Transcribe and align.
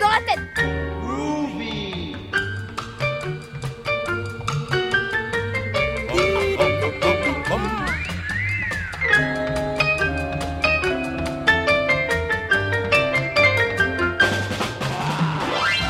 dans 0.00 0.08
la 0.08 0.20
tête. 0.26 0.38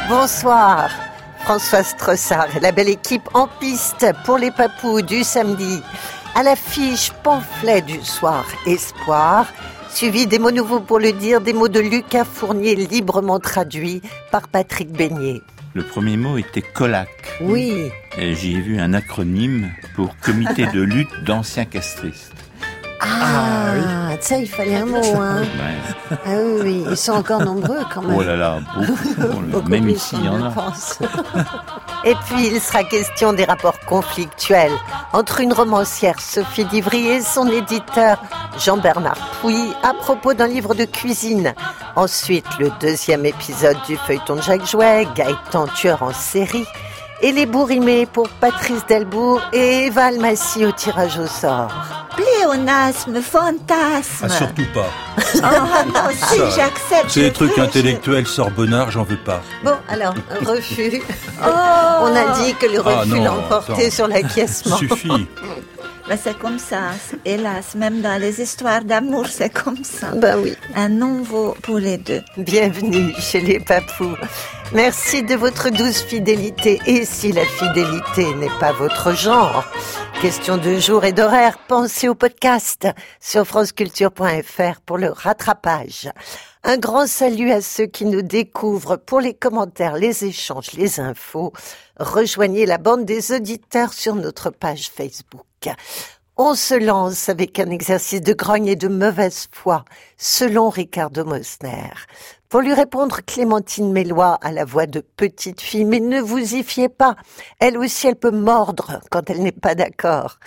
Bonsoir, 0.08 0.90
Françoise 1.40 1.94
Trossard 1.96 2.56
et 2.56 2.60
la 2.60 2.72
belle 2.72 2.88
équipe 2.88 3.28
en 3.34 3.46
piste 3.46 4.06
pour 4.24 4.38
les 4.38 4.50
papous 4.50 5.02
du 5.02 5.22
samedi. 5.22 5.82
À 6.34 6.42
l'affiche 6.42 7.12
pamphlet 7.22 7.82
du 7.82 8.02
soir 8.02 8.44
Espoir, 8.66 9.46
suivi 9.90 10.26
des 10.26 10.38
mots 10.38 10.50
nouveaux 10.50 10.80
pour 10.80 10.98
le 10.98 11.12
dire, 11.12 11.40
des 11.40 11.52
mots 11.52 11.68
de 11.68 11.80
Lucas 11.80 12.24
Fournier 12.24 12.74
librement 12.74 13.38
traduits 13.38 14.02
par 14.30 14.48
Patrick 14.48 14.90
Beignet. 14.92 15.40
Le 15.74 15.82
premier 15.82 16.16
mot 16.16 16.38
était 16.38 16.62
COLAC. 16.62 17.08
Oui, 17.40 17.90
Et 18.16 18.34
j'y 18.34 18.56
ai 18.56 18.60
vu 18.60 18.80
un 18.80 18.94
acronyme 18.94 19.70
pour 19.94 20.16
Comité 20.18 20.66
de 20.66 20.80
lutte 20.80 21.24
d'anciens 21.24 21.66
castristes. 21.66 22.32
Ah, 23.00 24.16
ça 24.20 24.36
il 24.36 24.48
fallait 24.48 24.76
un 24.76 24.86
mot, 24.86 25.20
hein. 25.20 25.42
Ouais. 25.42 26.16
Ah 26.24 26.30
oui, 26.42 26.60
oui, 26.62 26.84
ils 26.90 26.96
sont 26.96 27.12
encore 27.12 27.40
nombreux 27.44 27.80
quand 27.92 28.02
même. 28.02 28.16
Oh 28.16 28.22
là 28.22 28.36
là, 28.36 28.58
beaucoup. 28.76 29.42
Beaucoup 29.48 29.68
Même 29.68 29.88
ici, 29.88 30.16
il 30.18 30.24
y 30.24 30.28
en 30.28 30.42
a. 30.42 30.52
Et 32.04 32.14
puis, 32.26 32.48
il 32.48 32.60
sera 32.60 32.84
question 32.84 33.32
des 33.32 33.44
rapports 33.44 33.78
conflictuels 33.80 34.72
entre 35.12 35.40
une 35.40 35.52
romancière 35.52 36.20
Sophie 36.20 36.64
Divry 36.64 37.08
et 37.08 37.20
son 37.20 37.46
éditeur 37.48 38.22
Jean-Bernard 38.58 39.18
Pouy 39.40 39.72
à 39.82 39.94
propos 39.94 40.34
d'un 40.34 40.46
livre 40.46 40.74
de 40.74 40.84
cuisine. 40.84 41.54
Ensuite, 41.96 42.46
le 42.58 42.70
deuxième 42.80 43.26
épisode 43.26 43.76
du 43.86 43.96
feuilleton 43.96 44.36
de 44.36 44.42
Jacques 44.42 44.66
Jouet, 44.66 45.06
Gaëtan 45.14 45.66
tueur 45.68 46.02
en 46.02 46.12
série, 46.12 46.66
et 47.22 47.32
les 47.32 47.46
bourrimés 47.46 48.06
pour 48.06 48.28
Patrice 48.28 48.84
Delbourg 48.88 49.40
et 49.52 49.86
Eva 49.86 50.06
Almassi 50.06 50.64
au 50.64 50.72
tirage 50.72 51.18
au 51.18 51.26
sort. 51.26 51.72
Pléonasme, 52.16 53.20
fantasme. 53.22 54.24
Ah, 54.24 54.28
surtout 54.28 54.66
pas. 54.74 54.86
Ah 55.42 55.84
non, 55.86 56.10
si, 56.12 56.38
j'accepte. 56.56 57.08
C'est 57.10 57.20
des 57.20 57.26
je 57.28 57.32
trucs 57.32 57.58
intellectuels 57.58 58.26
sorbonnards, 58.26 58.90
j'en 58.90 59.02
veux 59.02 59.18
pas. 59.18 59.40
Bon, 59.64 59.74
alors, 59.88 60.14
refus. 60.44 60.90
je- 60.92 60.96
Oh. 61.44 61.48
On 62.02 62.16
a 62.16 62.38
dit 62.42 62.54
que 62.54 62.66
le 62.66 62.80
Ah 62.84 63.00
refus 63.00 63.08
non, 63.10 63.24
l'emportait 63.24 63.90
sur 63.90 64.08
l'acquiescement. 64.08 64.76
Suffit. 64.78 65.28
Ben, 66.08 66.16
c'est 66.16 66.38
comme 66.38 66.58
ça, 66.58 66.92
hélas, 67.26 67.74
même 67.74 68.00
dans 68.00 68.18
les 68.18 68.40
histoires 68.40 68.82
d'amour, 68.82 69.26
c'est 69.26 69.50
comme 69.50 69.84
ça. 69.84 70.12
Ben 70.12 70.40
oui. 70.40 70.54
Un 70.74 70.88
nouveau 70.88 71.54
pour 71.62 71.78
les 71.78 71.98
deux. 71.98 72.22
Bienvenue 72.38 73.12
chez 73.18 73.42
les 73.42 73.60
papous. 73.60 74.16
Merci 74.72 75.22
de 75.22 75.34
votre 75.34 75.68
douce 75.68 76.00
fidélité. 76.00 76.80
Et 76.86 77.04
si 77.04 77.30
la 77.30 77.44
fidélité 77.44 78.34
n'est 78.36 78.58
pas 78.58 78.72
votre 78.72 79.14
genre, 79.14 79.66
question 80.22 80.56
de 80.56 80.78
jour 80.78 81.04
et 81.04 81.12
d'horaire, 81.12 81.58
pensez 81.68 82.08
au 82.08 82.14
podcast 82.14 82.88
sur 83.20 83.46
franceculture.fr 83.46 84.80
pour 84.86 84.96
le 84.96 85.10
rattrapage. 85.10 86.08
Un 86.64 86.78
grand 86.78 87.06
salut 87.06 87.50
à 87.50 87.60
ceux 87.60 87.86
qui 87.86 88.06
nous 88.06 88.22
découvrent 88.22 88.96
pour 88.96 89.20
les 89.20 89.34
commentaires, 89.34 89.96
les 89.96 90.24
échanges, 90.24 90.72
les 90.72 91.00
infos. 91.00 91.52
Rejoignez 92.00 92.64
la 92.64 92.78
bande 92.78 93.04
des 93.04 93.30
auditeurs 93.32 93.92
sur 93.92 94.14
notre 94.14 94.48
page 94.48 94.88
Facebook. 94.88 95.47
On 96.36 96.54
se 96.54 96.74
lance 96.74 97.28
avec 97.28 97.58
un 97.58 97.70
exercice 97.70 98.20
de 98.20 98.32
grogne 98.32 98.68
et 98.68 98.76
de 98.76 98.86
mauvaise 98.86 99.48
foi, 99.50 99.84
selon 100.16 100.68
Ricardo 100.68 101.24
Mosner. 101.24 101.90
Pour 102.48 102.60
lui 102.60 102.72
répondre, 102.72 103.20
Clémentine 103.26 103.92
Mélois 103.92 104.38
a 104.40 104.52
la 104.52 104.64
voix 104.64 104.86
de 104.86 105.00
petite 105.00 105.60
fille, 105.60 105.84
mais 105.84 106.00
ne 106.00 106.20
vous 106.20 106.54
y 106.54 106.62
fiez 106.62 106.88
pas. 106.88 107.16
Elle 107.58 107.76
aussi, 107.76 108.06
elle 108.06 108.16
peut 108.16 108.30
mordre 108.30 109.00
quand 109.10 109.28
elle 109.28 109.42
n'est 109.42 109.52
pas 109.52 109.74
d'accord. 109.74 110.38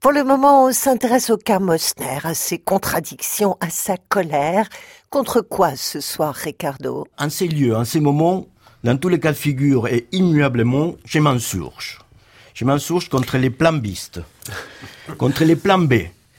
Pour 0.00 0.12
le 0.12 0.24
moment, 0.24 0.64
on 0.64 0.72
s'intéresse 0.72 1.30
au 1.30 1.36
cas 1.36 1.58
Mosner, 1.58 2.18
à 2.24 2.34
ses 2.34 2.58
contradictions, 2.58 3.56
à 3.60 3.68
sa 3.68 3.96
colère. 3.96 4.68
Contre 5.10 5.42
quoi 5.42 5.76
ce 5.76 6.00
soir, 6.00 6.34
Ricardo? 6.34 7.06
En 7.18 7.30
ces 7.30 7.48
lieux, 7.48 7.76
en 7.76 7.84
ces 7.84 8.00
moments, 8.00 8.46
dans 8.82 8.96
tous 8.96 9.08
les 9.08 9.20
cas 9.20 9.32
de 9.32 9.36
figure 9.36 9.88
et 9.88 10.08
immuablement, 10.12 10.94
je 11.04 11.18
m'insurge. 11.18 12.01
Je 12.54 12.64
m'insurge 12.64 13.08
contre 13.08 13.38
les 13.38 13.50
plambistes, 13.50 14.20
contre 15.16 15.44
les 15.44 15.56
plans 15.56 15.78
B, 15.78 15.94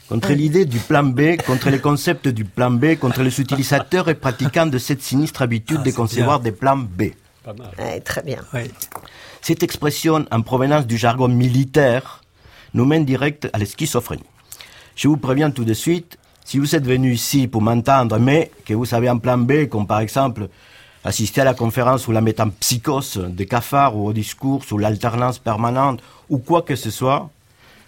contre 0.08 0.32
l'idée 0.34 0.66
du 0.66 0.78
plan 0.80 1.04
B, 1.04 1.38
contre 1.46 1.70
les 1.70 1.80
concepts 1.80 2.28
du 2.28 2.46
plan 2.46 2.70
B, 2.72 2.96
contre 2.96 3.24
les 3.24 3.42
utilisateurs 3.42 4.10
et 4.10 4.16
pratiquants 4.16 4.68
de 4.68 4.78
cette 4.78 5.02
sinistre 5.02 5.42
habitude 5.42 5.80
Ah, 5.82 5.86
de 5.86 5.92
concevoir 5.92 6.40
des 6.40 6.52
plans 6.52 6.78
B. 6.78 7.02
Ouais, 7.80 8.00
Très 8.02 8.22
bien. 8.22 8.38
Cette 9.42 9.64
expression 9.64 10.26
en 10.32 10.42
provenance 10.42 10.86
du 10.86 10.98
jargon 10.98 11.28
militaire 11.28 12.22
nous 12.74 12.86
mène 12.86 13.06
direct 13.06 13.50
à 13.52 13.58
la 13.58 13.66
schizophrénie. 13.66 14.24
Je 14.96 15.08
vous 15.08 15.18
préviens 15.18 15.52
tout 15.52 15.66
de 15.66 15.74
suite, 15.74 16.18
si 16.46 16.60
vous 16.60 16.76
êtes 16.76 16.86
venu 16.86 17.12
ici 17.14 17.48
pour 17.48 17.62
m'entendre, 17.62 18.20
mais 18.20 18.52
que 18.66 18.74
vous 18.74 18.94
avez 18.94 19.10
un 19.10 19.18
plan 19.18 19.38
B, 19.40 19.68
comme 19.68 19.88
par 19.88 20.00
exemple 20.00 20.48
assister 21.04 21.42
à 21.42 21.46
la 21.46 21.54
conférence 21.54 22.08
ou 22.08 22.12
la 22.12 22.22
métampsychose 22.22 23.18
des 23.30 23.46
cafards 23.46 23.96
ou 23.98 24.08
au 24.08 24.14
discours 24.14 24.64
sur 24.64 24.80
l'alternance 24.80 25.40
permanente 25.40 26.02
ou 26.30 26.38
quoi 26.38 26.62
que 26.62 26.76
ce 26.76 26.90
soit, 26.90 27.30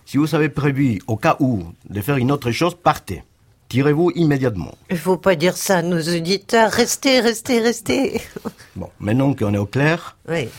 si 0.05 0.17
vous 0.17 0.35
avez 0.35 0.49
prévu, 0.49 1.01
au 1.07 1.17
cas 1.17 1.35
où, 1.39 1.63
de 1.89 2.01
faire 2.01 2.17
une 2.17 2.31
autre 2.31 2.51
chose, 2.51 2.75
partez. 2.75 3.23
Tirez-vous 3.69 4.11
immédiatement. 4.15 4.75
Il 4.91 4.97
faut 4.97 5.17
pas 5.17 5.35
dire 5.35 5.57
ça 5.57 5.77
à 5.77 5.81
nos 5.81 5.99
auditeurs. 5.99 6.71
Restez, 6.71 7.19
restez, 7.19 7.59
restez. 7.59 8.21
Bon, 8.75 8.89
maintenant 8.99 9.33
qu'on 9.33 9.53
est 9.53 9.57
au 9.57 9.65
clair, 9.65 10.17
Oui. 10.29 10.49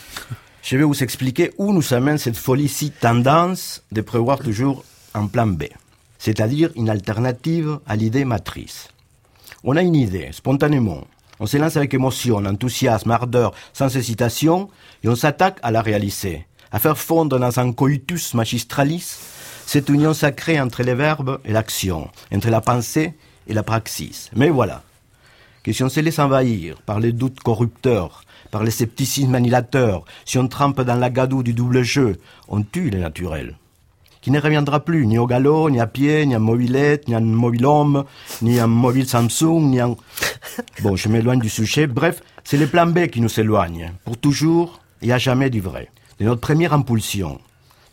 Je 0.63 0.75
vais 0.75 0.83
vous 0.83 1.01
expliquer 1.01 1.53
où 1.57 1.71
nous 1.71 1.93
amène 1.93 2.17
cette 2.17 2.35
folie-ci 2.35 2.91
tendance 2.91 3.83
de 3.93 4.01
prévoir 4.01 4.39
toujours 4.39 4.83
un 5.13 5.27
plan 5.27 5.47
B, 5.47 5.63
c'est-à-dire 6.19 6.71
une 6.75 6.89
alternative 6.89 7.79
à 7.87 7.95
l'idée 7.95 8.25
matrice. 8.25 8.89
On 9.63 9.77
a 9.77 9.81
une 9.81 9.95
idée, 9.95 10.29
spontanément. 10.33 11.07
On 11.39 11.45
se 11.45 11.57
lance 11.57 11.77
avec 11.77 11.93
émotion, 11.93 12.37
enthousiasme, 12.37 13.11
ardeur, 13.11 13.53
sans 13.73 13.95
hésitation, 13.95 14.69
et 15.03 15.09
on 15.09 15.15
s'attaque 15.15 15.59
à 15.61 15.71
la 15.71 15.81
réaliser, 15.81 16.47
à 16.71 16.79
faire 16.79 16.97
fondre 16.97 17.39
dans 17.39 17.59
un 17.59 17.71
coitus 17.73 18.33
magistralis 18.33 19.19
cette 19.67 19.89
union 19.89 20.13
sacrée 20.13 20.59
entre 20.61 20.81
les 20.81 20.95
verbes 20.95 21.39
et 21.43 21.51
l'action, 21.51 22.09
entre 22.33 22.49
la 22.49 22.61
pensée 22.61 23.13
et 23.47 23.53
la 23.53 23.63
praxis. 23.63 24.31
Mais 24.33 24.49
voilà, 24.49 24.81
que 25.61 25.73
si 25.73 25.83
on 25.83 25.89
se 25.89 25.99
laisse 25.99 26.19
envahir 26.19 26.81
par 26.85 27.01
les 27.01 27.11
doutes 27.11 27.41
corrupteurs, 27.41 28.23
par 28.49 28.63
les 28.63 28.71
scepticismes 28.71 29.35
annihilateurs, 29.35 30.05
si 30.23 30.37
on 30.37 30.47
trempe 30.47 30.81
dans 30.81 30.95
la 30.95 31.09
gadoue 31.09 31.43
du 31.43 31.53
double 31.53 31.83
jeu, 31.83 32.17
on 32.47 32.63
tue 32.63 32.89
les 32.89 32.99
naturels. 32.99 33.57
Qui 34.27 34.31
ne 34.31 34.41
reviendra 34.41 34.81
plus, 34.81 35.07
ni 35.07 35.17
au 35.17 35.25
galop, 35.25 35.69
ni 35.69 35.79
à 35.79 35.87
pied, 35.87 36.25
ni 36.25 36.35
en 36.35 36.41
mobilette, 36.41 37.07
ni 37.07 37.15
en 37.15 37.21
mobilhome, 37.21 38.03
ni 38.41 38.59
en 38.59 38.67
mobile 38.67 39.07
Samsung, 39.07 39.61
ni 39.69 39.81
en... 39.81 39.95
Bon, 40.81 40.97
je 40.97 41.07
m'éloigne 41.07 41.39
du 41.39 41.47
sujet. 41.47 41.87
Bref, 41.87 42.21
c'est 42.43 42.57
les 42.57 42.67
plans 42.67 42.87
B 42.87 43.07
qui 43.07 43.21
nous 43.21 43.39
éloignent, 43.39 43.93
pour 44.03 44.17
toujours 44.17 44.81
et 45.01 45.13
à 45.13 45.17
jamais 45.17 45.49
du 45.49 45.61
vrai, 45.61 45.89
de 46.19 46.25
notre 46.25 46.41
première 46.41 46.73
impulsion, 46.73 47.39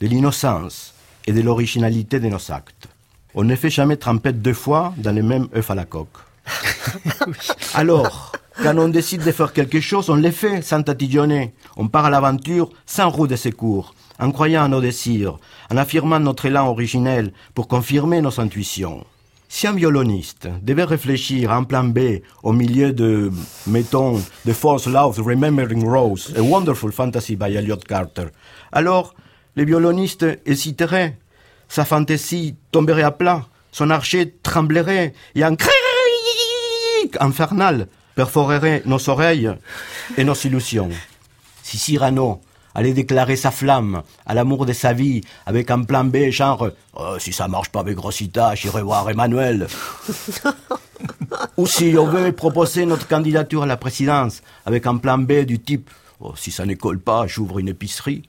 de 0.01 0.09
l'innocence 0.09 0.95
et 1.29 1.33
de 1.33 1.41
l'originalité 1.41 2.19
de 2.19 2.27
nos 2.27 2.51
actes. 2.51 2.89
On 3.37 3.45
ne 3.45 3.55
fait 3.55 3.71
jamais 3.71 3.97
tremper 3.97 4.33
deux 4.33 4.55
fois 4.55 4.93
dans 4.97 5.15
le 5.15 5.23
même 5.23 5.47
œuf 5.55 5.71
à 5.71 5.77
la 5.77 5.85
coque. 5.85 6.19
Alors, 7.75 8.33
quand 8.61 8.77
on 8.77 8.89
décide 8.89 9.23
de 9.23 9.31
faire 9.31 9.53
quelque 9.53 9.81
chose, 9.81 10.11
on 10.11 10.17
le 10.17 10.33
fait 10.33 10.63
sans 10.63 10.83
tatillonner. 10.83 11.55
On 11.77 11.87
part 11.87 12.07
à 12.07 12.11
l'aventure 12.11 12.71
sans 12.87 13.09
roue 13.09 13.29
de 13.29 13.37
secours, 13.37 13.95
en 14.19 14.31
croyant 14.31 14.65
à 14.65 14.69
nos 14.69 14.81
désirs, 14.81 15.39
en 15.71 15.77
affirmant 15.77 16.21
notre 16.21 16.47
élan 16.47 16.69
originel 16.69 17.33
pour 17.55 17.69
confirmer 17.69 18.21
nos 18.21 18.41
intuitions. 18.41 19.05
Si 19.49 19.67
un 19.67 19.73
violoniste 19.73 20.49
devait 20.63 20.85
réfléchir 20.85 21.53
un 21.53 21.63
plan 21.63 21.85
B 21.85 22.21
au 22.43 22.53
milieu 22.53 22.93
de, 22.93 23.31
mettons, 23.67 24.21
The 24.47 24.53
False 24.53 24.87
Love 24.87 25.21
Remembering 25.21 25.89
Rose, 25.89 26.35
A 26.37 26.43
Wonderful 26.43 26.93
Fantasy 26.93 27.37
by 27.37 27.55
Elliot 27.55 27.77
Carter, 27.77 28.27
alors 28.73 29.15
le 29.55 29.65
violoniste 29.65 30.27
hésiterait, 30.45 31.19
sa 31.69 31.85
fantaisie 31.85 32.57
tomberait 32.73 33.03
à 33.03 33.13
plat, 33.13 33.47
son 33.71 33.91
archer 33.91 34.35
tremblerait 34.43 35.15
et 35.35 35.45
un 35.45 35.55
cri 35.55 35.71
infernal 37.21 37.87
perforerait 38.15 38.83
nos 38.87 39.09
oreilles 39.09 39.53
et 40.17 40.25
nos 40.25 40.35
illusions. 40.35 40.91
Si 41.63 41.79
Cyrano 41.79 42.41
allait 42.75 42.93
déclarer 42.93 43.37
sa 43.37 43.51
flamme 43.51 44.03
à 44.27 44.35
l'amour 44.35 44.67
de 44.67 44.73
sa 44.73 44.93
vie 44.93 45.23
avec 45.47 45.71
un 45.71 45.83
plan 45.83 46.05
B 46.05 46.31
genre 46.31 46.71
Oh, 46.97 47.17
si 47.19 47.33
ça 47.33 47.49
marche 47.49 47.71
pas 47.71 47.81
avec 47.81 47.99
Rosita, 47.99 48.55
j'irai 48.55 48.83
voir 48.83 49.11
Emmanuel. 49.11 49.67
Ou 51.57 51.67
si 51.67 51.95
on 51.99 52.07
veut 52.07 52.31
proposer 52.31 52.87
notre 52.87 53.09
candidature 53.09 53.65
à 53.65 53.67
la 53.67 53.77
présidence 53.77 54.43
avec 54.65 54.87
un 54.87 54.97
plan 54.99 55.19
B 55.19 55.45
du 55.45 55.59
type 55.59 55.91
Oh, 56.21 56.35
si 56.37 56.53
ça 56.53 56.65
ne 56.65 56.75
colle 56.75 57.01
pas, 57.01 57.27
j'ouvre 57.27 57.59
une 57.59 57.69
épicerie. 57.69 58.23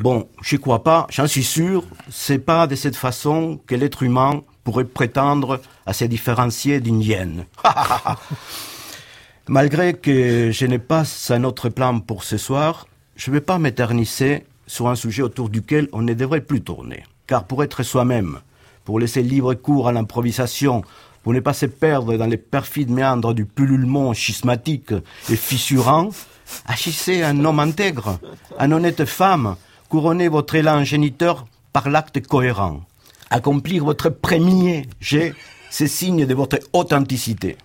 Bon, 0.00 0.28
je 0.42 0.56
crois 0.56 0.82
pas, 0.82 1.06
j'en 1.10 1.26
suis 1.26 1.44
sûr, 1.44 1.84
c'est 2.10 2.38
pas 2.38 2.66
de 2.66 2.74
cette 2.74 2.96
façon 2.96 3.60
que 3.66 3.74
l'être 3.74 4.02
humain 4.02 4.42
pourrait 4.64 4.84
prétendre 4.84 5.60
à 5.86 5.92
se 5.92 6.04
différencier 6.04 6.80
d'une 6.80 7.00
hyène. 7.00 7.46
Malgré 9.48 9.94
que 9.94 10.50
je 10.52 10.66
n'ai 10.66 10.78
pas 10.78 11.04
un 11.30 11.44
autre 11.44 11.70
plan 11.70 12.00
pour 12.00 12.22
ce 12.22 12.36
soir, 12.36 12.86
je 13.18 13.30
ne 13.30 13.34
vais 13.34 13.40
pas 13.40 13.58
m'éternisser 13.58 14.44
sur 14.66 14.88
un 14.88 14.94
sujet 14.94 15.22
autour 15.22 15.50
duquel 15.50 15.88
on 15.92 16.02
ne 16.02 16.14
devrait 16.14 16.40
plus 16.40 16.62
tourner. 16.62 17.02
Car 17.26 17.44
pour 17.44 17.64
être 17.64 17.82
soi-même, 17.82 18.38
pour 18.84 19.00
laisser 19.00 19.22
libre 19.22 19.54
cours 19.54 19.88
à 19.88 19.92
l'improvisation, 19.92 20.82
pour 21.24 21.34
ne 21.34 21.40
pas 21.40 21.52
se 21.52 21.66
perdre 21.66 22.16
dans 22.16 22.26
les 22.26 22.36
perfides 22.36 22.90
méandres 22.90 23.34
du 23.34 23.44
pullulement 23.44 24.14
schismatique 24.14 24.92
et 25.28 25.36
fissurant, 25.36 26.10
agissez 26.64 27.24
un 27.24 27.44
homme 27.44 27.58
intègre, 27.58 28.20
un 28.56 28.70
honnête 28.70 29.04
femme, 29.04 29.56
couronnez 29.88 30.28
votre 30.28 30.54
élan 30.54 30.84
géniteur 30.84 31.44
par 31.72 31.90
l'acte 31.90 32.24
cohérent. 32.24 32.82
Accomplir 33.30 33.84
votre 33.84 34.10
premier 34.10 34.86
jet, 35.00 35.34
c'est 35.70 35.88
signe 35.88 36.24
de 36.24 36.34
votre 36.34 36.60
authenticité. 36.72 37.56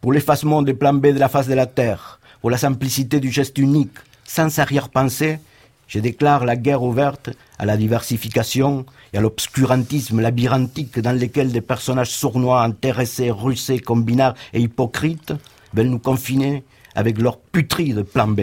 Pour 0.00 0.12
l'effacement 0.12 0.62
des 0.62 0.72
plans 0.72 0.94
B 0.94 1.08
de 1.08 1.18
la 1.18 1.28
face 1.28 1.48
de 1.48 1.54
la 1.54 1.66
Terre, 1.66 2.20
pour 2.40 2.50
la 2.50 2.58
simplicité 2.58 3.18
du 3.18 3.32
geste 3.32 3.58
unique, 3.58 3.98
sans 4.34 4.58
arrière-pensée, 4.58 5.38
je 5.86 6.00
déclare 6.00 6.44
la 6.44 6.56
guerre 6.56 6.82
ouverte 6.82 7.30
à 7.56 7.64
la 7.66 7.76
diversification 7.76 8.84
et 9.12 9.18
à 9.18 9.20
l'obscurantisme 9.20 10.20
labyrinthique 10.20 10.98
dans 10.98 11.16
lequel 11.16 11.52
des 11.52 11.60
personnages 11.60 12.10
sournois, 12.10 12.62
intéressés, 12.64 13.30
russés, 13.30 13.78
combinards 13.78 14.34
et 14.52 14.60
hypocrites 14.60 15.34
veulent 15.72 15.86
nous 15.86 16.00
confiner 16.00 16.64
avec 16.96 17.18
leur 17.18 17.38
putride 17.38 18.02
plan 18.02 18.26
B. 18.26 18.40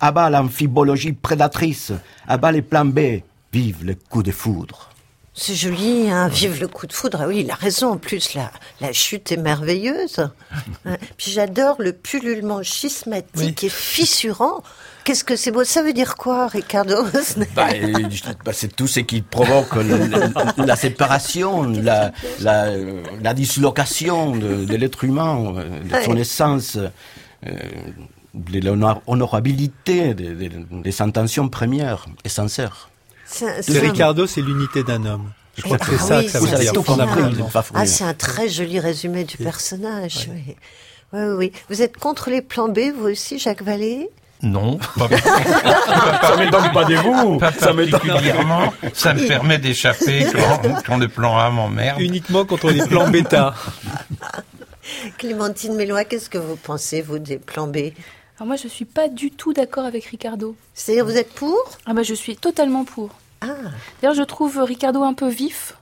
À 0.00 0.10
bas 0.10 0.30
l'amphibologie 0.30 1.12
prédatrice, 1.12 1.92
à 2.26 2.38
bas 2.38 2.52
les 2.52 2.62
plans 2.62 2.86
B, 2.86 3.20
vive 3.52 3.84
le 3.84 3.94
coup 3.94 4.22
de 4.22 4.30
foudre. 4.32 4.90
C'est 5.38 5.54
joli, 5.54 6.08
hein, 6.08 6.28
vive 6.28 6.58
le 6.62 6.68
coup 6.68 6.86
de 6.86 6.94
foudre. 6.94 7.18
Ah 7.20 7.28
oui, 7.28 7.40
il 7.40 7.50
a 7.50 7.54
raison. 7.54 7.92
En 7.92 7.96
plus, 7.98 8.32
la, 8.32 8.50
la 8.80 8.94
chute 8.94 9.32
est 9.32 9.36
merveilleuse. 9.36 10.30
Hein, 10.86 10.96
Puis 11.16 11.32
j'adore 11.32 11.76
le 11.80 11.92
pullulement 11.92 12.62
schismatique 12.62 13.64
et 13.64 13.68
fissurant. 13.68 14.62
Qu'est-ce 15.06 15.22
que 15.22 15.36
c'est 15.36 15.52
beau 15.52 15.62
Ça 15.62 15.82
veut 15.84 15.92
dire 15.92 16.16
quoi, 16.16 16.48
Ricardo 16.48 16.96
Bah, 17.54 17.68
euh, 17.72 17.92
bah, 18.44 18.52
c'est 18.52 18.74
tout 18.74 18.88
ce 18.88 18.98
qui 19.00 19.22
provoque 19.22 19.76
le- 19.76 20.08
le- 20.08 20.66
la 20.66 20.74
séparation, 20.74 21.62
la, 21.62 22.10
la, 22.40 22.72
la 23.22 23.32
dislocation 23.32 24.34
de, 24.34 24.64
de 24.64 24.74
l'être 24.74 25.04
humain, 25.04 25.54
euh, 25.56 25.80
de 25.84 26.04
son 26.04 26.10
Ouais. 26.14 26.20
essence, 26.22 26.76
euh, 26.76 27.50
de 28.34 28.58
l'honorabilité, 28.60 30.14
de, 30.14 30.34
de- 30.34 30.82
des 30.82 31.02
intentions 31.02 31.48
premières 31.48 32.06
et 32.24 32.28
sincères. 32.28 32.90
C'est 33.24 33.62
C'est 33.62 33.78
Ricardo, 33.78 34.26
c'est 34.26 34.42
l'unité 34.42 34.82
d'un 34.82 35.04
homme. 35.06 35.30
Je 35.56 35.62
crois 35.62 35.78
que 35.78 35.86
c'est 35.86 35.94
Ah 35.94 35.98
ça 35.98 36.18
oui, 36.18 36.24
que 36.26 36.30
ça 36.32 36.40
veut 36.40 36.46
dire. 36.58 36.72
Ah, 37.74 37.86
c'est 37.86 38.04
un 38.04 38.12
très 38.14 38.48
joli 38.48 38.80
résumé 38.80 39.22
du 39.22 39.36
personnage. 39.36 40.28
Oui. 40.32 40.56
Oui, 41.12 41.20
oui, 41.22 41.34
oui. 41.38 41.52
Vous 41.70 41.80
êtes 41.82 41.96
contre 41.96 42.28
les 42.30 42.42
plans 42.42 42.68
B, 42.68 42.80
vous 42.98 43.06
aussi, 43.06 43.38
Jacques 43.38 43.62
Vallée? 43.62 44.10
Non, 44.42 44.78
pas, 44.98 45.08
Ça 45.08 46.36
m'étonne 46.36 46.72
pas 46.72 46.84
de 46.84 46.94
vous 46.96 47.38
pas 47.38 47.52
particulièrement. 47.52 48.72
Ça 48.92 49.14
me 49.14 49.26
permet 49.26 49.58
d'échapper 49.58 50.26
quand, 50.32 50.82
quand 50.86 50.96
le 50.98 51.08
plan 51.08 51.38
A 51.38 51.50
m'emmerde. 51.50 52.00
Uniquement 52.00 52.44
contre 52.44 52.70
les 52.70 52.86
plans 52.86 53.08
bêta. 53.10 53.54
Clémentine 55.18 55.74
Mélois, 55.74 56.04
qu'est-ce 56.04 56.30
que 56.30 56.38
vous 56.38 56.56
pensez, 56.56 57.02
vous, 57.02 57.18
des 57.18 57.38
plans 57.38 57.66
B? 57.66 57.76
Alors 58.38 58.46
moi, 58.48 58.56
je 58.56 58.68
suis 58.68 58.84
pas 58.84 59.08
du 59.08 59.30
tout 59.30 59.52
d'accord 59.52 59.86
avec 59.86 60.04
Ricardo. 60.04 60.54
C'est-à-dire, 60.74 61.06
vous 61.06 61.16
êtes 61.16 61.32
pour? 61.32 61.56
Ah 61.86 61.94
bah, 61.94 62.02
je 62.02 62.14
suis 62.14 62.36
totalement 62.36 62.84
pour. 62.84 63.10
Ah, 63.40 63.46
D'ailleurs, 64.00 64.14
je 64.14 64.22
trouve 64.22 64.58
Ricardo 64.62 65.02
un 65.02 65.14
peu 65.14 65.28
vif. 65.28 65.74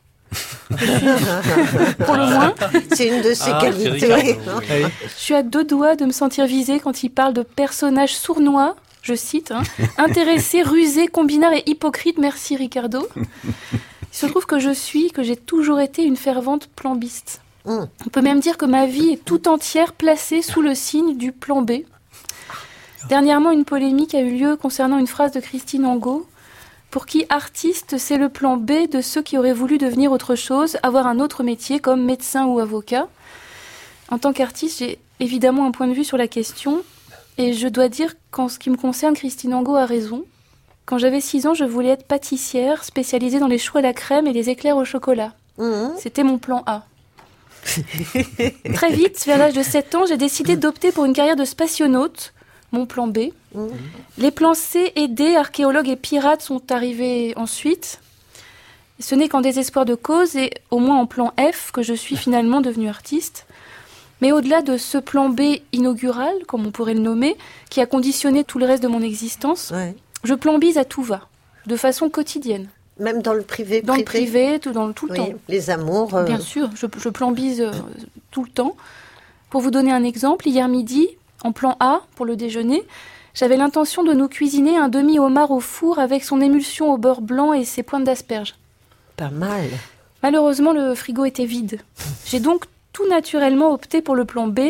Pour 0.70 2.16
le 2.16 2.26
moins, 2.26 2.54
c'est 2.92 3.08
une 3.08 3.22
de 3.22 3.34
ses 3.34 3.50
Ah, 3.52 3.58
qualités. 3.60 4.14
Ricardo, 4.14 4.60
je 5.02 5.20
suis 5.20 5.34
à 5.34 5.42
deux 5.42 5.64
doigts 5.64 5.96
de 5.96 6.04
me 6.04 6.12
sentir 6.12 6.46
visée 6.46 6.80
quand 6.80 7.02
il 7.02 7.10
parle 7.10 7.34
de 7.34 7.42
personnages 7.42 8.16
sournois, 8.16 8.76
je 9.02 9.14
cite, 9.14 9.50
hein, 9.50 9.62
intéressés, 9.98 10.62
rusés, 10.62 11.08
combinards 11.08 11.52
et 11.52 11.62
hypocrites. 11.66 12.18
Merci 12.18 12.56
Ricardo. 12.56 13.06
Il 13.36 14.16
se 14.16 14.26
trouve 14.26 14.46
que 14.46 14.58
je 14.58 14.70
suis, 14.70 15.10
que 15.10 15.22
j'ai 15.22 15.36
toujours 15.36 15.80
été 15.80 16.02
une 16.04 16.16
fervente 16.16 16.68
plambiste. 16.68 17.40
Hum. 17.66 17.88
On 18.06 18.10
peut 18.10 18.20
même 18.22 18.40
dire 18.40 18.56
que 18.58 18.66
ma 18.66 18.86
vie 18.86 19.10
est 19.10 19.24
tout 19.24 19.48
entière 19.48 19.92
placée 19.92 20.42
sous 20.42 20.62
le 20.62 20.74
signe 20.74 21.16
du 21.16 21.32
plan 21.32 21.62
B. 21.62 21.82
Dernièrement, 23.08 23.50
une 23.50 23.64
polémique 23.64 24.14
a 24.14 24.20
eu 24.20 24.30
lieu 24.36 24.56
concernant 24.56 24.98
une 24.98 25.06
phrase 25.06 25.32
de 25.32 25.40
Christine 25.40 25.84
Angot, 25.84 26.26
pour 26.94 27.06
qui 27.06 27.26
artiste, 27.28 27.98
c'est 27.98 28.18
le 28.18 28.28
plan 28.28 28.56
B 28.56 28.88
de 28.88 29.00
ceux 29.00 29.20
qui 29.20 29.36
auraient 29.36 29.52
voulu 29.52 29.78
devenir 29.78 30.12
autre 30.12 30.36
chose, 30.36 30.76
avoir 30.84 31.08
un 31.08 31.18
autre 31.18 31.42
métier 31.42 31.80
comme 31.80 32.04
médecin 32.04 32.46
ou 32.46 32.60
avocat. 32.60 33.08
En 34.10 34.18
tant 34.20 34.32
qu'artiste, 34.32 34.78
j'ai 34.78 35.00
évidemment 35.18 35.66
un 35.66 35.72
point 35.72 35.88
de 35.88 35.92
vue 35.92 36.04
sur 36.04 36.16
la 36.16 36.28
question, 36.28 36.84
et 37.36 37.52
je 37.52 37.66
dois 37.66 37.88
dire 37.88 38.14
qu'en 38.30 38.48
ce 38.48 38.60
qui 38.60 38.70
me 38.70 38.76
concerne, 38.76 39.14
Christine 39.14 39.54
Angot 39.54 39.74
a 39.74 39.86
raison. 39.86 40.24
Quand 40.86 40.98
j'avais 40.98 41.20
6 41.20 41.48
ans, 41.48 41.54
je 41.54 41.64
voulais 41.64 41.88
être 41.88 42.06
pâtissière, 42.06 42.84
spécialisée 42.84 43.40
dans 43.40 43.48
les 43.48 43.58
choux 43.58 43.78
à 43.78 43.82
la 43.82 43.92
crème 43.92 44.28
et 44.28 44.32
les 44.32 44.48
éclairs 44.48 44.76
au 44.76 44.84
chocolat. 44.84 45.32
Hum. 45.58 45.90
C'était 45.98 46.22
mon 46.22 46.38
plan 46.38 46.62
A. 46.66 46.84
Très 48.74 48.92
vite, 48.92 49.20
vers 49.26 49.38
l'âge 49.38 49.54
de 49.54 49.64
7 49.64 49.96
ans, 49.96 50.06
j'ai 50.06 50.16
décidé 50.16 50.54
d'opter 50.54 50.92
pour 50.92 51.06
une 51.06 51.12
carrière 51.12 51.34
de 51.34 51.44
spationaute, 51.44 52.33
mon 52.74 52.86
plan 52.86 53.06
B. 53.06 53.30
Les 54.18 54.30
plans 54.30 54.54
C 54.54 54.92
et 54.96 55.08
D, 55.08 55.36
archéologues 55.36 55.88
et 55.88 55.96
pirates, 55.96 56.42
sont 56.42 56.70
arrivés 56.72 57.32
ensuite. 57.36 58.00
Ce 59.00 59.14
n'est 59.14 59.28
qu'en 59.28 59.40
désespoir 59.40 59.84
de 59.84 59.94
cause 59.94 60.36
et 60.36 60.50
au 60.70 60.78
moins 60.78 60.98
en 60.98 61.06
plan 61.06 61.32
F 61.38 61.70
que 61.72 61.82
je 61.82 61.94
suis 61.94 62.16
finalement 62.16 62.60
devenue 62.60 62.88
artiste. 62.88 63.46
Mais 64.20 64.30
au-delà 64.32 64.62
de 64.62 64.76
ce 64.76 64.98
plan 64.98 65.28
B 65.28 65.40
inaugural, 65.72 66.32
comme 66.46 66.66
on 66.66 66.70
pourrait 66.70 66.94
le 66.94 67.00
nommer, 67.00 67.36
qui 67.70 67.80
a 67.80 67.86
conditionné 67.86 68.44
tout 68.44 68.58
le 68.58 68.66
reste 68.66 68.82
de 68.82 68.88
mon 68.88 69.02
existence, 69.02 69.72
Ouais. 69.74 69.94
je 70.22 70.34
plambise 70.34 70.78
à 70.78 70.84
tout 70.84 71.02
va, 71.02 71.28
de 71.66 71.76
façon 71.76 72.08
quotidienne. 72.08 72.68
Même 73.00 73.22
dans 73.22 73.34
le 73.34 73.42
privé 73.42 73.82
Dans 73.82 73.96
le 73.96 74.04
privé, 74.04 74.60
tout, 74.60 74.70
dans 74.70 74.86
le, 74.86 74.94
tout 74.94 75.06
le 75.06 75.12
Oui, 75.12 75.18
temps. 75.18 75.28
les 75.48 75.70
amours. 75.70 76.14
euh, 76.14 76.24
Bien 76.24 76.38
sûr, 76.38 76.70
je, 76.76 76.86
je 76.96 77.08
plambise 77.08 77.60
euh, 77.60 77.72
tout 78.30 78.44
le 78.44 78.50
temps. 78.50 78.76
Pour 79.50 79.60
vous 79.60 79.72
donner 79.72 79.90
un 79.90 80.04
exemple, 80.04 80.46
hier 80.48 80.68
midi, 80.68 81.08
en 81.44 81.52
plan 81.52 81.76
A, 81.78 82.00
pour 82.16 82.26
le 82.26 82.34
déjeuner, 82.34 82.82
j'avais 83.34 83.56
l'intention 83.56 84.02
de 84.02 84.12
nous 84.12 84.28
cuisiner 84.28 84.76
un 84.76 84.88
demi-homard 84.88 85.50
au 85.50 85.60
four 85.60 85.98
avec 85.98 86.24
son 86.24 86.40
émulsion 86.40 86.92
au 86.92 86.98
beurre 86.98 87.20
blanc 87.20 87.52
et 87.52 87.64
ses 87.64 87.82
pointes 87.82 88.04
d'asperges. 88.04 88.54
Pas 89.16 89.30
mal. 89.30 89.68
Malheureusement, 90.22 90.72
le 90.72 90.94
frigo 90.94 91.24
était 91.24 91.44
vide. 91.44 91.80
J'ai 92.24 92.40
donc 92.40 92.64
tout 92.94 93.06
naturellement 93.08 93.72
opté 93.72 94.00
pour 94.00 94.14
le 94.14 94.24
plan 94.24 94.46
B, 94.46 94.60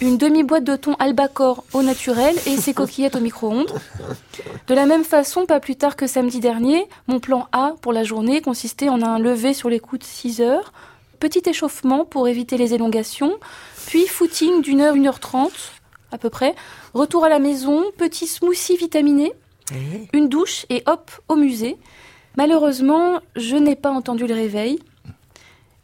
une 0.00 0.16
demi-boîte 0.16 0.64
de 0.64 0.76
thon 0.76 0.94
albacore 1.00 1.64
au 1.72 1.82
naturel 1.82 2.36
et 2.46 2.56
ses 2.56 2.72
coquillettes 2.72 3.16
au 3.16 3.20
micro-ondes. 3.20 3.72
De 4.68 4.74
la 4.74 4.86
même 4.86 5.04
façon, 5.04 5.44
pas 5.44 5.60
plus 5.60 5.74
tard 5.74 5.96
que 5.96 6.06
samedi 6.06 6.38
dernier, 6.38 6.88
mon 7.08 7.18
plan 7.18 7.48
A 7.52 7.74
pour 7.82 7.92
la 7.92 8.04
journée 8.04 8.40
consistait 8.40 8.88
en 8.88 9.02
un 9.02 9.18
lever 9.18 9.54
sur 9.54 9.68
les 9.68 9.80
coups 9.80 10.02
de 10.02 10.06
6 10.06 10.40
heures, 10.40 10.72
petit 11.18 11.42
échauffement 11.46 12.04
pour 12.04 12.28
éviter 12.28 12.56
les 12.56 12.74
élongations, 12.74 13.34
puis 13.86 14.06
footing 14.06 14.62
d'une 14.62 14.80
heure, 14.80 14.94
une 14.94 15.08
heure 15.08 15.20
trente 15.20 15.72
à 16.14 16.18
peu 16.18 16.30
près, 16.30 16.54
retour 16.94 17.24
à 17.24 17.28
la 17.28 17.40
maison, 17.40 17.84
petit 17.98 18.28
smoothie 18.28 18.76
vitaminé, 18.76 19.32
Oui. 19.72 20.08
une 20.12 20.28
douche 20.28 20.64
et 20.70 20.82
hop, 20.86 21.10
au 21.28 21.34
musée. 21.34 21.76
Malheureusement, 22.36 23.18
je 23.34 23.56
n'ai 23.56 23.74
pas 23.74 23.90
entendu 23.90 24.26
le 24.26 24.34
réveil. 24.34 24.78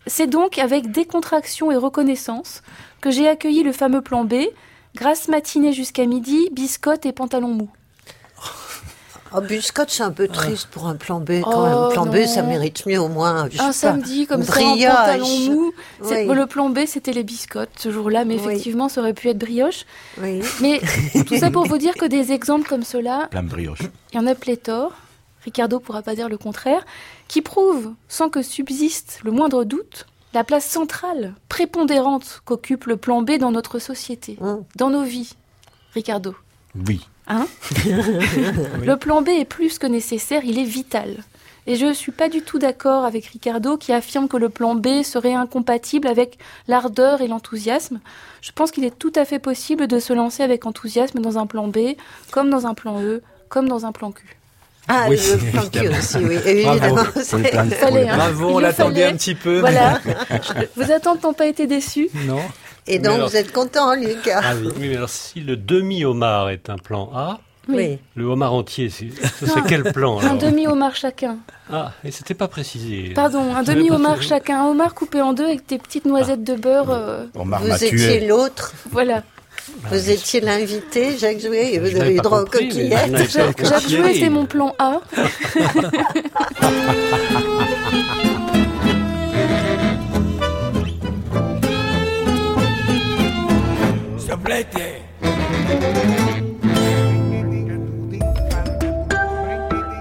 C'est 0.07 0.29
donc 0.29 0.59
avec 0.59 0.91
décontraction 0.93 1.71
et 1.73 1.77
reconnaissance 1.77 2.63
que 3.01 3.11
j'ai 3.11 3.29
accueilli 3.29 3.63
le 3.65 3.73
fameux 3.73 4.03
plan 4.03 4.25
B, 4.25 4.35
grasse 4.95 5.29
matinée 5.29 5.73
jusqu'à 5.73 6.07
midi, 6.07 6.49
biscotte 6.53 7.07
et 7.07 7.13
pantalon 7.13 7.49
mou. 7.49 7.69
Oh, 9.33 9.41
biscotte, 9.41 9.91
c'est 9.91 10.03
un 10.03 10.11
peu 10.11 10.27
triste 10.29 10.67
pour 10.71 10.87
un 10.89 10.97
plan 10.97 11.21
B 11.21 11.41
quand 11.43 11.53
Oh, 11.55 11.85
même. 11.87 11.93
Plan 11.93 12.07
B, 12.07 12.27
ça 12.27 12.43
mérite 12.43 12.85
mieux 12.87 12.99
au 13.01 13.09
moins. 13.09 13.49
je 13.51 13.61
Un 13.61 13.73
sais 13.73 13.87
pas, 13.87 13.93
samedi 13.95 14.27
comme 14.27 14.43
ça, 14.43 14.61
en 14.61 14.71
brioche. 14.73 14.93
pantalon 14.93 15.39
mou. 15.51 15.73
C'est- 16.03 16.27
Oui. 16.29 16.35
Le 16.35 16.47
plan 16.47 16.69
B, 16.71 16.81
c'était 16.87 17.13
les 17.13 17.23
biscottes 17.23 17.71
ce 17.79 17.91
jour-là, 17.93 18.25
mais 18.25 18.35
Oui. 18.37 18.41
effectivement, 18.45 18.89
ça 18.89 19.01
aurait 19.01 19.15
pu 19.15 19.29
être 19.29 19.39
brioche. 19.39 19.85
Oui. 20.21 20.41
Mais 20.61 20.81
tout 21.27 21.37
ça 21.39 21.51
pour 21.51 21.65
vous 21.67 21.79
dire 21.79 21.95
que 21.95 22.07
des 22.07 22.33
exemples 22.33 22.69
comme 22.69 22.83
cela, 22.83 23.29
Plein 23.31 23.43
de 23.45 23.49
brioche. 23.49 23.83
Il 24.13 24.17
y 24.17 24.19
en 24.19 24.27
a 24.27 24.35
pléthore, 24.35 24.93
Ricardo 25.45 25.79
pourra 25.81 26.03
pas 26.03 26.15
dire 26.15 26.29
le 26.29 26.37
contraire, 26.39 26.85
qui 27.29 27.41
prouvent, 27.41 27.93
sans 28.09 28.29
que 28.31 28.43
subsiste 28.43 29.21
le 29.23 29.31
moindre 29.31 29.65
doute, 29.65 30.07
la 30.35 30.45
place 30.45 30.65
centrale, 30.67 31.35
prépondérante 31.49 32.41
qu'occupe 32.45 32.87
le 32.87 32.97
plan 32.97 33.23
B 33.23 33.39
dans 33.39 33.51
notre 33.53 33.79
société, 33.79 34.37
Mm. 34.41 34.57
dans 34.77 34.91
nos 34.91 35.03
vies. 35.05 35.35
Ricardo, 35.95 36.35
Oui. 36.87 37.01
Hein 37.31 37.47
Le 38.85 38.97
plan 38.97 39.23
B 39.23 39.29
est 39.29 39.45
plus 39.45 39.79
que 39.79 39.87
nécessaire, 39.87 40.43
il 40.45 40.59
est 40.59 40.65
vital. 40.65 41.17
Et 41.67 41.77
je 41.77 41.87
ne 41.87 41.93
suis 41.93 42.11
pas 42.13 42.29
du 42.29 42.41
tout 42.43 42.59
d'accord 42.59 43.05
avec 43.05 43.27
Ricardo 43.27 43.77
qui 43.77 43.93
affirme 43.93 44.29
que 44.29 44.37
le 44.39 44.49
plan 44.49 44.75
B 44.75 45.03
serait 45.05 45.35
incompatible 45.35 46.09
avec 46.09 46.39
l'ardeur 46.69 47.21
et 47.21 47.29
l'enthousiasme. 47.29 48.01
Je 48.41 48.51
pense 48.53 48.71
qu'il 48.71 48.85
est 48.85 48.99
tout 48.99 49.13
à 49.15 49.25
fait 49.25 49.39
possible 49.39 49.87
de 49.87 50.01
se 50.01 50.13
lancer 50.13 50.43
avec 50.43 50.65
enthousiasme 50.67 51.21
dans 51.21 51.39
un 51.39 51.47
plan 51.47 51.69
B, 51.69 51.79
comme 52.31 52.51
dans 52.51 52.67
un 52.67 52.75
plan 52.75 53.01
E, 53.03 53.23
comme 53.49 53.69
dans 53.69 53.85
un 53.87 53.93
plan 53.93 54.11
Q. 54.11 54.25
Ah, 54.89 55.05
Oui, 55.09 55.17
le 55.17 55.51
plan 55.53 55.63
évidemment. 55.63 55.99
aussi, 55.99 56.17
oui. 56.17 56.39
Évidemment. 56.47 57.03
Il 57.15 57.71
fallait, 57.75 58.09
hein. 58.09 58.17
Bravo, 58.17 58.49
on 58.55 58.59
l'attendait 58.59 59.05
un 59.05 59.13
petit 59.13 59.35
peu. 59.37 59.61
Voilà. 59.61 60.01
Vos 60.77 60.91
attentes 60.91 61.23
n'ont 61.23 61.35
pas 61.35 61.47
été 61.47 61.67
déçues. 61.67 62.09
Non. 62.27 62.41
Et 62.87 62.99
donc, 62.99 63.15
alors- 63.15 63.29
vous 63.29 63.37
êtes 63.37 63.53
content, 63.53 63.95
Lucas 63.95 64.41
Ah 64.43 64.55
oui. 64.61 64.69
Mais 64.79 64.97
alors 64.97 65.09
si 65.09 65.41
le 65.41 65.57
demi-homard 65.57 66.51
est 66.51 66.69
un 66.71 66.79
plan 66.79 67.11
A, 67.15 67.39
Oui. 67.69 67.99
le 68.17 68.25
homard 68.25 68.55
entier, 68.55 68.91
c'est 68.91 69.09
quel 69.69 69.85
plan 69.93 70.19
Un 70.21 70.35
demi-homard 70.35 70.97
chacun. 70.97 71.37
Ah, 71.73 71.93
et 72.05 72.11
c'était 72.11 72.35
pas 72.35 72.49
précisé. 72.49 73.13
Pardon, 73.15 73.55
un 73.55 73.63
demi-homard 73.63 74.23
chacun. 74.23 74.63
Un 74.65 74.71
homard 74.71 74.95
coupé 74.95 75.21
en 75.21 75.33
deux 75.35 75.45
avec 75.45 75.67
des 75.69 75.79
petites 75.79 76.05
noisettes 76.07 76.43
de 76.43 76.55
beurre. 76.55 76.91
euh, 76.91 77.27
Omar 77.37 77.63
Vous 77.63 77.85
étiez 77.85 78.27
l'autre, 78.27 78.73
voilà. 78.91 79.23
vous 79.91 80.11
étiez 80.11 80.41
l'invité, 80.41 81.17
Jacques 81.17 81.39
Jouet, 81.41 81.75
et 81.75 81.79
vous 81.79 81.95
avez 82.01 82.15
eu 82.15 82.19
droit 82.19 82.41
aux 82.41 82.47
coquillettes. 82.47 83.31
Jacques. 83.31 83.89
Jouet, 83.89 84.15
c'est 84.19 84.31
mon 84.31 84.47
plan 84.47 84.75
A. 84.81 85.01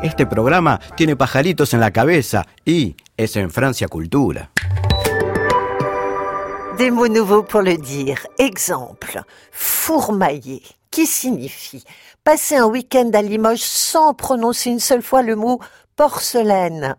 Este 0.03 0.25
programa 0.25 0.79
tiene 0.96 1.15
pajaritos 1.15 1.74
en 1.74 1.79
la 1.79 1.91
cabeza 1.91 2.46
y 2.65 2.96
es 3.17 3.36
en 3.36 3.51
Francia 3.51 3.88
Cultura. 3.88 4.51
Des 6.77 6.91
mots 6.91 7.10
nouveaux 7.10 7.43
pour 7.43 7.62
le 7.62 7.77
dire. 7.77 8.25
Exemple, 8.38 9.22
fourmailler, 9.51 10.62
qui 10.89 11.05
signifie? 11.05 11.84
Passer 12.24 12.55
un 12.55 12.65
week-end 12.65 13.12
à 13.13 13.22
Limoges 13.22 13.60
sans 13.60 14.13
prononcer 14.13 14.69
une 14.69 14.79
seule 14.79 15.01
fois 15.03 15.22
le 15.22 15.36
mot 15.36 15.60
porcelaine. 16.00 16.96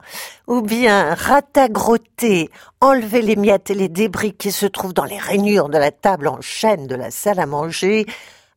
Ou 0.46 0.60
bien 0.60 1.14
ratagrotter, 1.14 2.50
enlever 2.82 3.22
les 3.22 3.34
miettes 3.34 3.70
et 3.70 3.74
les 3.74 3.88
débris 3.88 4.34
qui 4.34 4.52
se 4.52 4.66
trouvent 4.66 4.92
dans 4.92 5.06
les 5.06 5.16
rainures 5.16 5.70
de 5.70 5.78
la 5.78 5.90
table 5.90 6.28
en 6.28 6.42
chêne 6.42 6.86
de 6.86 6.96
la 6.96 7.10
salle 7.10 7.40
à 7.40 7.46
manger 7.46 8.04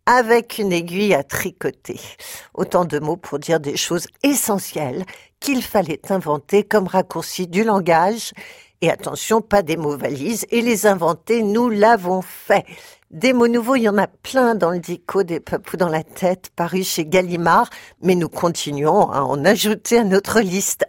avec 0.05 0.57
une 0.57 0.73
aiguille 0.73 1.13
à 1.13 1.23
tricoter. 1.23 1.97
Autant 2.53 2.83
de 2.83 2.99
mots 2.99 3.15
pour 3.15 3.39
dire 3.39 3.61
des 3.61 3.77
choses 3.77 4.07
essentielles 4.21 5.05
qu'il 5.39 5.63
fallait 5.63 6.11
inventer 6.11 6.65
comme 6.65 6.87
raccourci 6.87 7.47
du 7.47 7.63
langage 7.63 8.33
et 8.83 8.91
attention, 8.91 9.39
pas 9.39 9.61
des 9.61 9.77
mots 9.77 9.95
valises. 9.95 10.45
Et 10.51 10.59
les 10.59 10.87
inventer, 10.87 11.41
nous 11.41 11.69
l'avons 11.69 12.21
fait. 12.21 12.65
Des 13.13 13.31
mots 13.31 13.47
nouveaux, 13.47 13.75
il 13.75 13.83
y 13.83 13.89
en 13.89 13.97
a 13.99 14.07
plein 14.07 14.55
dans 14.55 14.71
le 14.71 14.79
dico 14.79 15.21
des 15.21 15.39
papous 15.39 15.77
dans 15.77 15.87
la 15.87 16.03
tête, 16.03 16.49
paru 16.55 16.83
chez 16.83 17.05
Gallimard, 17.05 17.69
mais 18.01 18.15
nous 18.15 18.27
continuons 18.27 19.07
à 19.11 19.21
en 19.21 19.45
ajouter 19.45 19.99
à 19.99 20.03
notre 20.03 20.39
liste. 20.41 20.83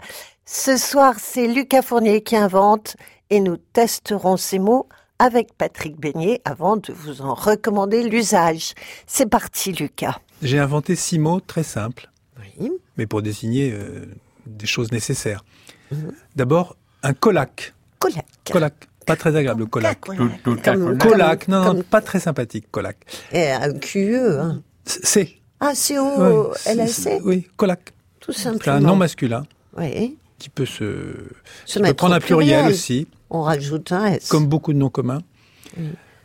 Ce 0.46 0.78
soir, 0.78 1.16
c'est 1.18 1.46
Lucas 1.46 1.82
Fournier 1.82 2.22
qui 2.22 2.34
invente 2.34 2.96
et 3.28 3.40
nous 3.40 3.58
testerons 3.58 4.38
ces 4.38 4.58
mots 4.58 4.88
avec 5.18 5.52
Patrick 5.58 6.00
Beignet 6.00 6.40
avant 6.46 6.78
de 6.78 6.94
vous 6.94 7.20
en 7.20 7.34
recommander 7.34 8.02
l'usage. 8.02 8.72
C'est 9.06 9.28
parti, 9.28 9.72
Lucas. 9.72 10.18
J'ai 10.40 10.58
inventé 10.58 10.96
six 10.96 11.18
mots 11.18 11.40
très 11.40 11.62
simples, 11.62 12.10
Oui. 12.58 12.72
mais 12.96 13.06
pour 13.06 13.20
désigner 13.20 13.70
euh, 13.70 14.06
des 14.46 14.66
choses 14.66 14.92
nécessaires. 14.92 15.44
D'abord, 16.36 16.74
un 17.02 17.12
colac. 17.12 17.74
Colac. 17.98 18.24
Colac. 18.50 18.74
Pas 19.06 19.16
très 19.16 19.34
agréable, 19.37 19.61
le 19.61 19.66
colac. 19.66 20.00
Colac, 20.99 21.49
non, 21.49 21.75
non, 21.75 21.82
pas 21.82 22.00
très 22.00 22.20
sympathique, 22.20 22.70
colac. 22.70 22.96
Et 23.32 23.50
un 23.50 23.73
QE, 23.75 24.38
hein. 24.40 24.62
C'est. 24.87 25.30
Ah, 25.61 25.73
c'est 25.75 25.99
au 25.99 26.52
LAC, 26.75 27.20
Oui, 27.25 27.46
colac. 27.56 27.92
tout 28.20 28.32
C'est 28.32 28.49
un 28.49 28.52
simplement. 28.52 28.80
nom 28.80 28.96
masculin 28.96 29.44
Oui. 29.78 30.18
qui 30.38 30.49
peut 30.50 30.66
se, 30.66 30.82
peut 30.84 31.94
prendre 31.94 32.14
un 32.14 32.20
pluriel, 32.20 32.58
pluriel. 32.61 32.66
aussi, 32.73 33.06
On 33.30 33.42
rajoute 33.42 33.92
un 33.92 34.06
S. 34.06 34.28
comme 34.28 34.46
beaucoup 34.46 34.73
de 34.73 34.78
noms 34.78 34.90
communs. 34.90 35.23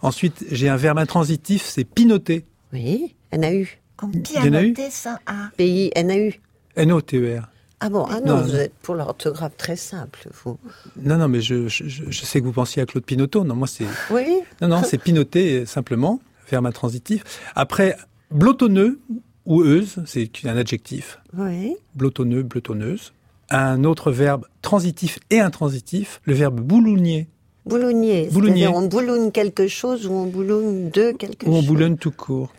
Ensuite, 0.01 0.45
j'ai 0.51 0.69
un 0.69 0.77
verbe 0.77 0.97
intransitif, 0.99 1.63
c'est 1.65 1.83
pinoter. 1.83 2.45
Oui, 2.73 3.15
NAU. 3.37 3.65
Comme 3.97 4.11
pianoter 4.21 4.89
sans 4.91 5.15
A. 5.25 5.49
Pays 5.57 5.91
NAU. 5.95 6.31
N-O-T-E-R. 6.75 7.49
Ah 7.81 7.89
bon, 7.89 8.05
ah 8.09 8.19
non, 8.19 8.37
Non, 8.37 8.41
vous 8.41 8.55
êtes 8.55 8.73
pour 8.81 8.95
l'orthographe 8.95 9.55
très 9.57 9.75
simple, 9.75 10.27
vous. 10.43 10.57
Non, 10.97 11.17
non, 11.17 11.27
mais 11.27 11.41
je, 11.41 11.67
je, 11.67 12.25
sais 12.25 12.41
que 12.41 12.45
vous 12.45 12.51
pensiez 12.51 12.81
à 12.81 12.85
Claude 12.85 13.05
Pinoteau. 13.05 13.43
Non, 13.43 13.55
moi, 13.55 13.67
c'est. 13.67 13.85
Oui 14.11 14.41
Non, 14.61 14.67
non, 14.67 14.81
c'est 14.83 14.97
pinoter, 14.97 15.59
euh, 15.61 15.65
simplement, 15.65 16.19
verbe 16.49 16.65
intransitif. 16.65 17.23
Après, 17.55 17.95
blotonneux 18.31 18.99
ou 19.45 19.63
euse, 19.63 20.03
c'est 20.05 20.29
un 20.43 20.57
adjectif. 20.57 21.19
Oui. 21.37 21.75
Blotonneux, 21.95 22.43
blotonneuse. 22.43 23.13
Un 23.49 23.83
autre 23.85 24.11
verbe 24.11 24.45
transitif 24.61 25.17
et 25.29 25.39
intransitif, 25.39 26.21
le 26.25 26.33
verbe 26.33 26.59
boulougner, 26.59 27.27
Boulonnier. 27.65 28.29
Boulonnier. 28.31 28.63
C'est-à-dire 28.63 28.75
on 28.75 28.87
boulogne 28.87 29.31
quelque 29.31 29.67
chose 29.67 30.07
ou 30.07 30.13
on 30.13 30.25
boulogne 30.25 30.89
de 30.89 31.11
quelque 31.11 31.45
ou 31.45 31.51
on 31.51 31.55
chose. 31.57 31.67
boulonne 31.67 31.97
tout 31.97 32.11
court. 32.11 32.51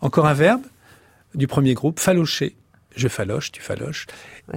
Encore 0.00 0.26
un 0.26 0.34
verbe 0.34 0.62
du 1.34 1.46
premier 1.46 1.74
groupe, 1.74 2.00
falocher. 2.00 2.56
Je 2.96 3.06
faloche, 3.08 3.52
tu 3.52 3.62
faloches. 3.62 4.06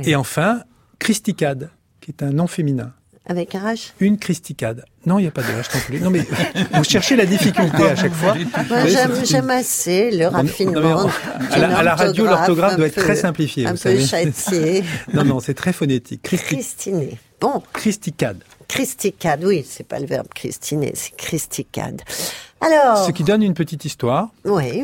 Et 0.03 0.15
enfin, 0.15 0.62
christicade, 1.00 1.69
qui 2.00 2.12
est 2.12 2.24
un 2.24 2.31
nom 2.31 2.48
féminin. 2.48 2.93
Avec 3.27 3.53
un 3.53 3.63
H 3.74 3.91
Une 4.00 4.17
christicade. 4.17 4.83
Non, 5.05 5.19
il 5.19 5.24
n'y 5.24 5.27
a 5.27 5.31
pas 5.31 5.43
de 5.43 5.48
H 5.48 5.69
non 5.75 5.81
plus. 5.86 6.00
Non, 6.01 6.10
mais 6.10 6.25
vous 6.74 6.83
cherchez 6.83 7.15
la 7.15 7.25
difficulté 7.27 7.83
à 7.83 7.95
chaque 7.95 8.13
fois. 8.13 8.36
Moi, 8.69 8.86
j'aime, 9.24 9.50
assez 9.51 10.10
le 10.12 10.25
raffinement. 10.27 11.07
à, 11.51 11.57
la, 11.60 11.77
à 11.77 11.83
la 11.83 11.95
radio, 11.95 12.25
l'orthographe 12.25 12.77
doit 12.77 12.88
être 12.88 12.95
peu- 12.95 13.01
très 13.03 13.15
simplifiée, 13.15 13.67
Un 13.67 13.74
vous 13.74 13.77
peu 13.81 14.00
savez. 14.31 14.83
Non, 15.13 15.24
non, 15.24 15.39
c'est 15.39 15.53
très 15.53 15.71
phonétique. 15.71 16.24
Christi- 16.24 16.55
Christiné. 16.55 17.17
Bon, 17.39 17.62
Christicade. 17.74 18.43
Christicade, 18.67 19.43
oui, 19.43 19.65
c'est 19.67 19.86
pas 19.88 20.00
le 20.00 20.07
verbe 20.07 20.27
christiner, 20.33 20.91
c'est 20.95 21.15
Christicade. 21.15 22.01
Alors, 22.60 23.05
Ce 23.05 23.12
qui 23.12 23.24
donne 23.24 23.43
une 23.43 23.53
petite 23.53 23.86
histoire. 23.86 24.29
oui, 24.45 24.83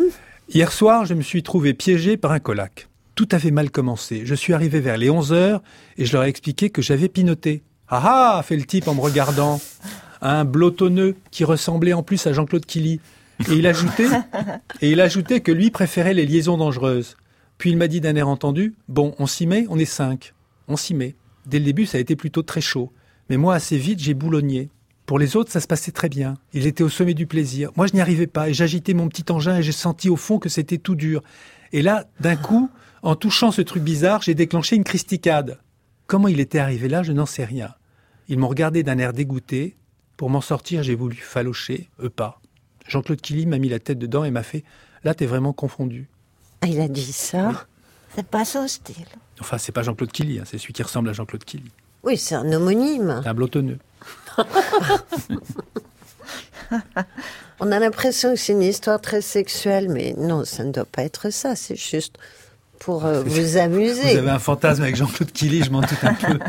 Hier 0.49 0.71
soir, 0.71 1.05
je 1.05 1.13
me 1.13 1.21
suis 1.21 1.41
trouvé 1.43 1.73
piégé 1.73 2.17
par 2.17 2.31
un 2.31 2.39
colac. 2.39 2.87
Tout 3.17 3.29
avait 3.31 3.49
mal 3.49 3.71
commencé. 3.71 4.27
Je 4.27 4.35
suis 4.35 4.53
arrivé 4.53 4.79
vers 4.79 4.95
les 4.95 5.09
11 5.09 5.33
heures 5.33 5.63
et 5.97 6.05
je 6.05 6.13
leur 6.13 6.23
ai 6.23 6.29
expliqué 6.29 6.69
que 6.69 6.83
j'avais 6.83 7.09
pinoté. 7.09 7.63
Ah 7.89 8.35
ah 8.37 8.43
fait 8.43 8.55
le 8.55 8.63
type 8.63 8.87
en 8.87 8.93
me 8.93 9.01
regardant. 9.01 9.59
Un 10.21 10.45
blotonneux 10.45 11.15
qui 11.31 11.43
ressemblait 11.43 11.93
en 11.93 12.03
plus 12.03 12.27
à 12.27 12.33
Jean-Claude 12.33 12.67
Killy. 12.67 13.01
Et 13.49 13.53
il 13.53 13.65
ajoutait, 13.65 14.05
et 14.81 14.91
il 14.91 15.01
ajoutait 15.01 15.41
que 15.41 15.51
lui 15.51 15.71
préférait 15.71 16.13
les 16.13 16.27
liaisons 16.27 16.57
dangereuses. 16.57 17.17
Puis 17.57 17.71
il 17.71 17.77
m'a 17.77 17.87
dit 17.87 18.01
d'un 18.01 18.15
air 18.15 18.27
entendu, 18.27 18.75
bon, 18.87 19.15
on 19.17 19.25
s'y 19.25 19.47
met, 19.47 19.65
on 19.69 19.79
est 19.79 19.85
cinq. 19.85 20.35
On 20.67 20.77
s'y 20.77 20.93
met. 20.93 21.15
Dès 21.47 21.57
le 21.57 21.65
début, 21.65 21.87
ça 21.87 21.97
a 21.97 22.01
été 22.01 22.15
plutôt 22.15 22.43
très 22.43 22.61
chaud. 22.61 22.93
Mais 23.31 23.37
moi, 23.37 23.55
assez 23.55 23.79
vite, 23.79 23.97
j'ai 23.97 24.13
boulogné. 24.13 24.69
Pour 25.07 25.17
les 25.17 25.35
autres, 25.35 25.51
ça 25.51 25.59
se 25.59 25.67
passait 25.67 25.91
très 25.91 26.09
bien. 26.09 26.35
Il 26.53 26.67
était 26.67 26.83
au 26.83 26.89
sommet 26.89 27.15
du 27.15 27.25
plaisir. 27.25 27.71
Moi, 27.77 27.87
je 27.87 27.93
n'y 27.93 28.01
arrivais 28.01 28.27
pas 28.27 28.47
et 28.47 28.53
j'agitais 28.53 28.93
mon 28.93 29.09
petit 29.09 29.25
engin 29.31 29.57
et 29.57 29.63
j'ai 29.63 29.71
senti 29.71 30.07
au 30.07 30.17
fond 30.17 30.37
que 30.37 30.49
c'était 30.49 30.77
tout 30.77 30.93
dur. 30.93 31.23
Et 31.73 31.81
là, 31.81 32.05
d'un 32.19 32.35
coup, 32.35 32.69
en 33.03 33.15
touchant 33.15 33.51
ce 33.51 33.61
truc 33.61 33.83
bizarre, 33.83 34.21
j'ai 34.21 34.35
déclenché 34.35 34.75
une 34.75 34.83
christicade. 34.83 35.59
Comment 36.07 36.27
il 36.27 36.39
était 36.39 36.59
arrivé 36.59 36.87
là, 36.87 37.03
je 37.03 37.11
n'en 37.11 37.25
sais 37.25 37.45
rien. 37.45 37.73
Ils 38.27 38.39
m'ont 38.39 38.47
regardé 38.47 38.83
d'un 38.83 38.97
air 38.97 39.13
dégoûté. 39.13 39.75
Pour 40.15 40.29
m'en 40.29 40.41
sortir, 40.41 40.83
j'ai 40.83 40.95
voulu 40.95 41.15
falocher, 41.15 41.89
eux 42.01 42.09
pas. 42.09 42.41
Jean-Claude 42.87 43.21
Killy 43.21 43.45
m'a 43.45 43.59
mis 43.59 43.69
la 43.69 43.79
tête 43.79 43.99
dedans 43.99 44.23
et 44.23 44.31
m'a 44.31 44.43
fait 44.43 44.63
Là, 45.03 45.13
t'es 45.13 45.25
vraiment 45.25 45.53
confondu. 45.53 46.09
Ah, 46.61 46.67
il 46.67 46.81
a 46.81 46.87
dit 46.87 47.11
ça. 47.13 47.65
C'est 48.15 48.25
pas 48.25 48.45
son 48.45 48.67
style. 48.67 49.05
Enfin, 49.39 49.57
c'est 49.57 49.71
pas 49.71 49.83
Jean-Claude 49.83 50.11
Killy, 50.11 50.39
hein, 50.39 50.43
c'est 50.45 50.57
celui 50.57 50.73
qui 50.73 50.81
ressemble 50.81 51.09
à 51.09 51.13
Jean-Claude 51.13 51.43
Killy. 51.43 51.71
Oui, 52.03 52.17
c'est 52.17 52.35
un 52.35 52.51
homonyme. 52.51 53.19
C'est 53.21 53.29
un 53.29 53.33
blotonneux. 53.33 53.77
On 57.59 57.71
a 57.71 57.79
l'impression 57.79 58.31
que 58.31 58.39
c'est 58.39 58.53
une 58.53 58.63
histoire 58.63 59.01
très 59.01 59.21
sexuelle, 59.21 59.89
mais 59.89 60.13
non, 60.17 60.45
ça 60.45 60.63
ne 60.63 60.71
doit 60.71 60.85
pas 60.85 61.03
être 61.03 61.29
ça. 61.31 61.55
C'est 61.55 61.75
juste 61.75 62.17
pour 62.79 63.05
euh, 63.05 63.21
vous 63.23 63.29
Vous 63.41 63.57
amuser. 63.57 64.17
avez 64.17 64.29
un 64.29 64.39
fantasme 64.39 64.83
avec 64.83 64.95
Jean-Claude 64.95 65.31
Killy, 65.31 65.63
je 65.63 65.71
m'en 65.71 65.81
doute 65.81 65.97
un 66.03 66.13
peu. 66.13 66.39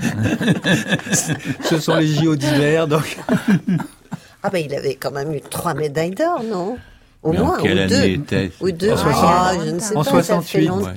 Ce 1.63 1.79
sont 1.81 1.97
les 1.97 2.07
JO 2.07 2.37
d'hiver, 2.37 2.87
donc. 2.89 3.19
Ah 4.41 4.51
ben, 4.51 4.63
il 4.65 4.73
avait 4.73 4.95
quand 4.95 5.11
même 5.11 5.35
eu 5.35 5.41
trois 5.41 5.75
médailles 5.75 6.13
d'or, 6.13 6.45
non? 6.45 6.79
Au 7.25 7.33
Mais 7.33 7.39
en 7.41 7.45
moins, 7.47 7.59
quelle 7.61 7.79
ou 7.79 7.81
année 7.83 7.89
deux. 7.89 8.05
était 8.23 8.53
Ou 8.61 8.71
deux. 8.71 8.93
En 8.93 8.95
Ah, 8.95 9.51
60. 9.53 9.67
je 9.67 9.71
ne 9.73 9.79
sais 9.81 9.97
En 9.97 10.05
pas, 10.05 10.23
ça 10.23 10.41
fait 10.43 10.65
68, 10.67 10.71
ouais. 10.71 10.93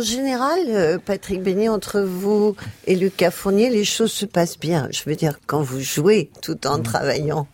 En 0.00 0.02
général, 0.02 0.60
euh, 0.68 0.98
Patrick 0.98 1.42
Beignet, 1.42 1.68
entre 1.68 2.00
vous 2.00 2.56
et 2.86 2.96
Lucas 2.96 3.30
Fournier, 3.30 3.68
les 3.68 3.84
choses 3.84 4.10
se 4.10 4.24
passent 4.24 4.58
bien. 4.58 4.88
Je 4.90 5.02
veux 5.04 5.14
dire, 5.14 5.38
quand 5.46 5.60
vous 5.60 5.80
jouez 5.80 6.30
tout 6.40 6.66
en 6.66 6.80
travaillant, 6.80 7.46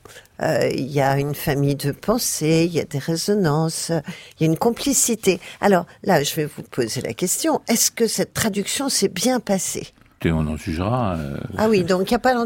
euh, 0.43 0.69
il 0.73 0.87
y 0.87 1.01
a 1.01 1.19
une 1.19 1.35
famille 1.35 1.75
de 1.75 1.91
pensées, 1.91 2.63
il 2.65 2.73
y 2.73 2.79
a 2.79 2.85
des 2.85 3.01
résonances, 3.01 3.91
il 4.39 4.45
y 4.45 4.49
a 4.49 4.53
une 4.53 4.59
complicité. 4.59 5.41
Alors 5.61 5.87
là, 6.05 6.23
je 6.23 6.37
vais 6.37 6.45
vous 6.45 6.63
poser 6.63 7.01
la 7.01 7.15
question, 7.15 7.63
est-ce 7.67 7.91
que 7.91 8.07
cette 8.07 8.33
traduction 8.33 8.89
s'est 8.89 9.09
bien 9.09 9.41
passée? 9.41 9.89
Écoutez, 10.27 10.33
on 10.33 10.53
en 10.53 10.57
jugera. 10.57 11.17
euh, 11.17 11.37
Ah 11.57 11.69
oui, 11.69 11.85
donc 11.85 12.11
il 12.11 12.13
n'y 12.13 12.17
a 12.17 12.19
pas 12.19 12.35
je, 12.35 12.39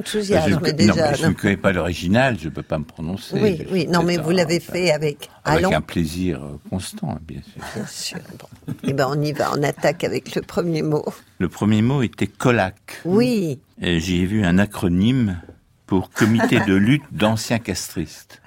non, 0.55 0.61
déjà. 0.95 1.11
mais 1.11 1.17
je 1.17 1.27
ne 1.27 1.33
connais 1.33 1.57
pas 1.57 1.73
l'original, 1.73 2.37
je 2.39 2.45
ne 2.47 2.51
peux 2.51 2.63
pas 2.63 2.79
me 2.79 2.85
prononcer. 2.85 3.37
Oui, 3.41 3.67
oui, 3.71 3.87
non, 3.89 4.03
mais 4.03 4.17
vous 4.17 4.31
l'avez 4.31 4.61
ça- 4.61 4.73
fait 4.73 4.91
avec 4.91 5.29
Avec 5.45 5.65
Allons. 5.65 5.77
un 5.77 5.81
plaisir 5.81 6.43
euh, 6.45 6.59
constant, 6.69 7.19
bien 7.27 7.41
sûr. 7.43 7.63
Bien 7.75 7.87
sûr. 7.87 8.19
Bon. 8.39 8.75
Eh 8.85 8.93
ben, 8.93 9.07
on 9.11 9.21
y 9.21 9.33
va, 9.33 9.53
on 9.57 9.63
attaque 9.63 10.05
avec 10.05 10.35
le 10.35 10.43
premier 10.43 10.83
mot. 10.83 11.05
Le 11.39 11.49
premier 11.49 11.83
mot 11.83 12.03
était 12.03 12.27
COLAC. 12.27 13.01
Oui. 13.05 13.61
Et 13.81 14.01
J'y 14.01 14.23
ai 14.23 14.27
vu 14.27 14.45
un 14.45 14.59
acronyme 14.59 15.41
pour 15.87 16.11
Comité 16.11 16.61
de 16.61 16.75
lutte 16.75 17.03
d'anciens 17.11 17.59
castristes. 17.59 18.41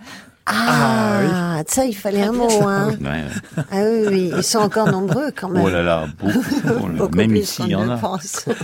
Ah, 0.45 1.61
ça, 1.67 1.85
il 1.85 1.95
fallait 1.95 2.21
un 2.23 2.31
mot, 2.33 2.49
hein. 2.67 2.91
Ouais, 2.99 3.07
ouais. 3.07 3.63
Ah 3.71 3.77
oui, 3.83 4.05
oui, 4.09 4.31
ils 4.37 4.43
sont 4.43 4.59
encore 4.59 4.91
nombreux 4.91 5.31
quand 5.35 5.49
même. 5.49 5.63
Oh 5.63 5.69
là 5.69 5.81
là, 5.83 6.07
beaucoup. 6.19 6.43
Oh 6.67 6.87
Beaucoup 6.87 7.15
même 7.15 7.29
plus 7.29 7.39
ici, 7.39 7.57
qu'on 7.61 7.65
il 7.67 7.71
y 7.71 7.75
en 7.75 7.85
ne 7.85 7.91
a. 7.93 7.97
pense. 7.97 8.45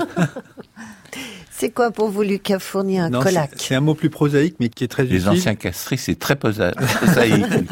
C'est 1.51 1.71
quoi 1.71 1.91
pour 1.91 2.09
vous, 2.09 2.21
Lucas 2.21 2.59
Fournier, 2.59 2.99
un 2.99 3.09
Non, 3.09 3.19
c'est- 3.21 3.29
colac 3.29 3.51
C'est 3.57 3.75
un 3.75 3.81
mot 3.81 3.93
plus 3.93 4.09
prosaïque, 4.09 4.55
mais 4.61 4.69
qui 4.69 4.85
est 4.85 4.87
très 4.87 5.03
Les 5.03 5.17
utile. 5.17 5.29
anciens 5.29 5.55
castristes, 5.55 6.05
c'est 6.05 6.17
très 6.17 6.37
prosaïque. 6.37 6.77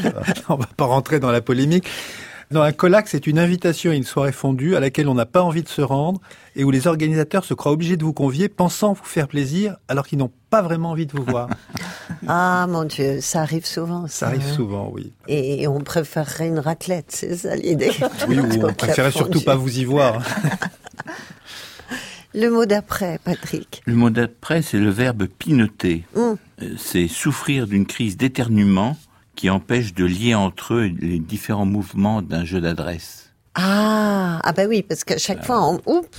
on 0.50 0.56
va 0.56 0.66
pas 0.76 0.86
rentrer 0.86 1.20
dans 1.22 1.32
la 1.32 1.40
polémique. 1.40 1.88
Non, 2.50 2.62
un 2.62 2.72
colac, 2.72 3.10
c'est 3.10 3.28
une 3.28 3.40
invitation 3.40 3.92
à 3.92 3.96
une 3.96 4.06
soirée 4.06 4.32
fondue 4.32 4.78
à 4.78 4.80
laquelle 4.80 5.10
on 5.10 5.14
n'a 5.14 5.26
pas 5.26 5.44
envie 5.44 5.64
de 5.64 5.68
se 5.68 5.82
rendre 5.82 6.22
et 6.56 6.64
où 6.64 6.72
les 6.72 6.88
organisateurs 6.88 7.44
se 7.44 7.54
croient 7.54 7.74
obligés 7.74 7.98
de 7.98 8.06
vous 8.06 8.14
convier, 8.14 8.48
pensant 8.48 8.94
vous 8.94 9.04
faire 9.04 9.28
plaisir, 9.28 9.76
alors 9.90 10.08
qu'ils 10.08 10.20
n'ont 10.20 10.32
pas 10.50 10.62
vraiment 10.62 10.92
envie 10.92 11.06
de 11.06 11.12
vous 11.12 11.24
voir. 11.24 11.50
Ah 12.30 12.66
mon 12.70 12.86
Dieu, 12.86 13.20
ça 13.22 13.42
arrive 13.42 13.66
souvent. 13.66 14.08
Ça, 14.08 14.14
Ça 14.14 14.28
arrive 14.28 14.46
souvent, 14.46 14.90
oui. 14.92 15.14
Et 15.28 15.68
on 15.68 15.80
préférerait 15.82 16.48
une 16.48 16.60
raclette, 16.60 17.06
c'est 17.10 17.36
ça 17.36 17.56
l'idée. 17.56 17.92
Oui, 18.28 18.40
ou 18.40 18.66
on 18.66 18.74
préférait 18.74 19.12
surtout 19.12 19.42
pas 19.42 19.56
vous 19.56 19.80
y 19.80 19.86
voir. 19.86 20.24
Le 22.34 22.50
mot 22.50 22.66
d'après, 22.66 23.20
Patrick. 23.24 23.82
Le 23.86 23.96
mot 23.96 24.10
d'après, 24.10 24.62
c'est 24.62 24.78
le 24.78 24.90
verbe 24.90 25.28
pinoter. 25.28 26.06
Hum. 26.16 26.38
Euh, 26.62 26.74
C'est 26.78 27.08
souffrir 27.08 27.68
d'une 27.68 27.86
crise 27.86 28.18
d'éternuement 28.18 28.98
qui 29.38 29.50
empêche 29.50 29.94
de 29.94 30.04
lier 30.04 30.36
entre 30.36 30.74
eux 30.74 30.92
les 31.00 31.20
différents 31.20 31.66
mouvements 31.66 32.22
d'un 32.22 32.44
jeu 32.44 32.60
d'adresse. 32.60 33.32
Ah, 33.54 34.42
ah 34.44 34.52
bah 34.52 34.64
oui, 34.68 34.82
parce 34.82 35.06
qu'à 35.06 35.18
chaque 35.18 35.46
fois, 35.46 35.64
on... 35.66 35.80
Oups, 35.86 36.10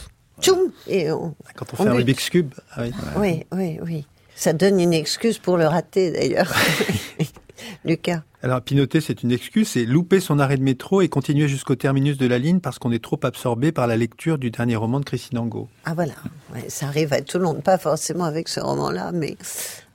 tchoum, 0.41 0.71
et 0.87 1.11
on... 1.13 1.35
Quand 1.55 1.67
on 1.75 1.83
On 1.83 1.85
fait 1.85 1.91
un. 1.91 1.95
Rubik's 1.95 2.31
Cube. 2.31 2.55
ah 2.73 2.83
oui. 2.83 2.93
Oui, 3.17 3.45
oui, 3.53 3.79
oui. 3.85 4.07
Ça 4.35 4.53
donne 4.53 4.79
une 4.81 4.95
excuse 4.95 5.39
pour 5.39 5.57
le 5.59 5.67
rater, 5.67 6.13
d'ailleurs. 6.13 6.55
Lucas. 7.85 8.23
Alors, 8.41 8.63
pinoter, 8.63 9.01
c'est 9.01 9.25
une 9.25 9.33
excuse, 9.33 9.67
c'est 9.69 9.85
louper 9.85 10.21
son 10.21 10.39
arrêt 10.39 10.57
de 10.57 10.63
métro 10.63 11.03
et 11.03 11.09
continuer 11.09 11.49
jusqu'au 11.49 11.75
terminus 11.75 12.19
de 12.19 12.27
la 12.27 12.39
ligne 12.39 12.61
parce 12.61 12.79
qu'on 12.79 12.93
est 12.93 13.03
trop 13.03 13.19
absorbé 13.25 13.73
par 13.73 13.89
la 13.89 13.97
lecture 13.97 14.39
du 14.39 14.53
dernier 14.53 14.77
roman 14.77 15.01
de 15.01 15.05
Christine 15.05 15.39
Angot. 15.39 15.69
Ah 15.85 15.95
voilà, 15.95 16.13
Ouais, 16.55 16.65
ça 16.69 16.87
arrive 16.87 17.13
à 17.13 17.21
tout 17.21 17.39
le 17.39 17.45
monde, 17.45 17.65
pas 17.65 17.79
forcément 17.79 18.25
avec 18.25 18.49
ce 18.49 18.61
roman-là, 18.61 19.11
mais 19.13 19.37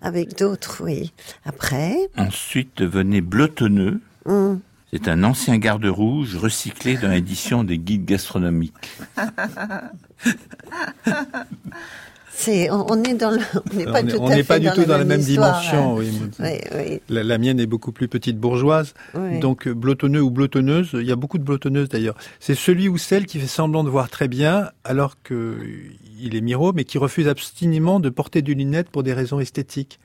avec 0.04 0.38
d'autres, 0.38 0.84
oui. 0.84 1.12
Après, 1.46 1.96
Ensuite 2.18 2.82
venait 2.82 3.22
blotonneux. 3.22 4.00
hum, 4.26 4.60
C'est 4.92 5.08
un 5.08 5.24
ancien 5.24 5.58
garde 5.58 5.86
rouge 5.86 6.36
recyclé 6.36 6.98
dans 6.98 7.10
l'édition 7.10 7.64
des 7.64 7.78
guides 7.80 8.06
gastronomiques. 8.06 8.92
c'est, 12.36 12.70
on, 12.72 12.86
on 12.92 13.04
est 13.04 13.14
dans 13.14 13.30
le, 13.32 13.38
on 13.72 13.78
n'est 13.78 13.86
pas 13.86 14.02
on 14.04 14.08
tout 14.08 14.18
on 14.20 14.28
à 14.28 14.30
n'est 14.32 14.36
fait 14.38 14.44
pas 14.44 14.60
du 14.60 14.70
tout 14.72 14.86
dans 14.86 14.98
la 14.98 15.06
même 15.06 15.20
histoire, 15.22 15.60
dimension. 15.62 15.94
hein. 15.94 16.00
oui. 16.00 16.12
Oui, 16.40 16.50
oui, 16.76 17.02
La, 17.10 17.24
la 17.24 17.38
mienne 17.38 17.60
est 17.60 17.66
beaucoup 17.68 17.92
plus 17.92 18.08
petite 18.08 18.38
bourgeoise. 18.38 18.94
oui. 19.16 19.40
Donc 19.40 19.68
euh, 19.68 19.74
blotonneux 19.74 20.22
ou 20.22 20.30
blotonneuse, 20.32 20.90
il 20.94 21.06
y 21.08 21.12
a 21.12 21.16
beaucoup 21.16 21.38
de 21.38 21.44
blotonneuses 21.44 21.90
d'ailleurs. 21.90 22.16
C'est 22.40 22.56
celui 22.56 22.90
ou 22.90 22.98
celle 22.98 23.26
qui 23.26 23.40
fait 23.40 23.48
semblant 23.48 23.84
de 23.84 23.90
voir 23.90 24.10
très 24.10 24.28
bien 24.28 24.70
alors 24.84 25.16
que 25.24 25.34
euh, 25.34 25.56
il 26.20 26.36
est 26.36 26.42
miro, 26.42 26.74
mais 26.74 26.84
qui 26.86 26.98
refuse 26.98 27.28
obstinément 27.28 28.00
de 28.00 28.10
porter 28.10 28.42
des 28.42 28.54
lunettes 28.56 28.90
pour 28.90 29.04
des 29.04 29.14
raisons 29.14 29.40
esthétiques. 29.40 30.00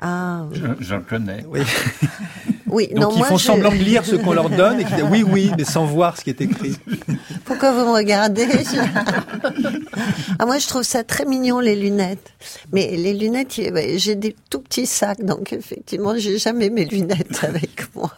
Ah, 0.00 0.44
oui. 0.50 0.58
Je- 0.60 0.84
J'en 0.84 1.00
connais. 1.00 1.44
Oui. 1.48 1.60
oui, 2.74 2.88
Donc 2.88 2.98
non, 3.02 3.10
ils 3.14 3.18
moi, 3.18 3.28
font 3.28 3.36
je- 3.38 3.44
semblant 3.44 3.70
de 3.70 3.76
lire 3.76 4.04
ce 4.04 4.16
qu'on 4.16 4.32
leur 4.32 4.50
donne 4.62 4.80
et 4.80 4.84
qui 4.84 4.92
disent 4.94 5.04
oui 5.10 5.22
oui, 5.26 5.50
mais 5.56 5.64
sans 5.64 5.86
voir 5.86 6.16
ce 6.16 6.24
qui 6.24 6.30
est 6.30 6.40
écrit. 6.40 6.76
Pourquoi 7.44 7.72
vous 7.72 7.86
me 7.88 7.94
regardez 7.94 8.46
Ah 10.38 10.46
moi 10.46 10.58
je 10.58 10.66
trouve 10.66 10.82
ça 10.82 11.04
très 11.04 11.24
mignon 11.24 11.60
les 11.60 11.76
lunettes. 11.76 12.32
Mais 12.72 12.96
les 12.96 13.14
lunettes, 13.14 13.60
j'ai 13.96 14.14
des 14.14 14.34
tout 14.50 14.60
petits 14.60 14.86
sacs, 14.86 15.24
donc 15.24 15.52
effectivement 15.52 16.14
j'ai 16.16 16.38
jamais 16.38 16.70
mes 16.70 16.84
lunettes 16.84 17.42
avec 17.44 17.94
moi. 17.94 18.10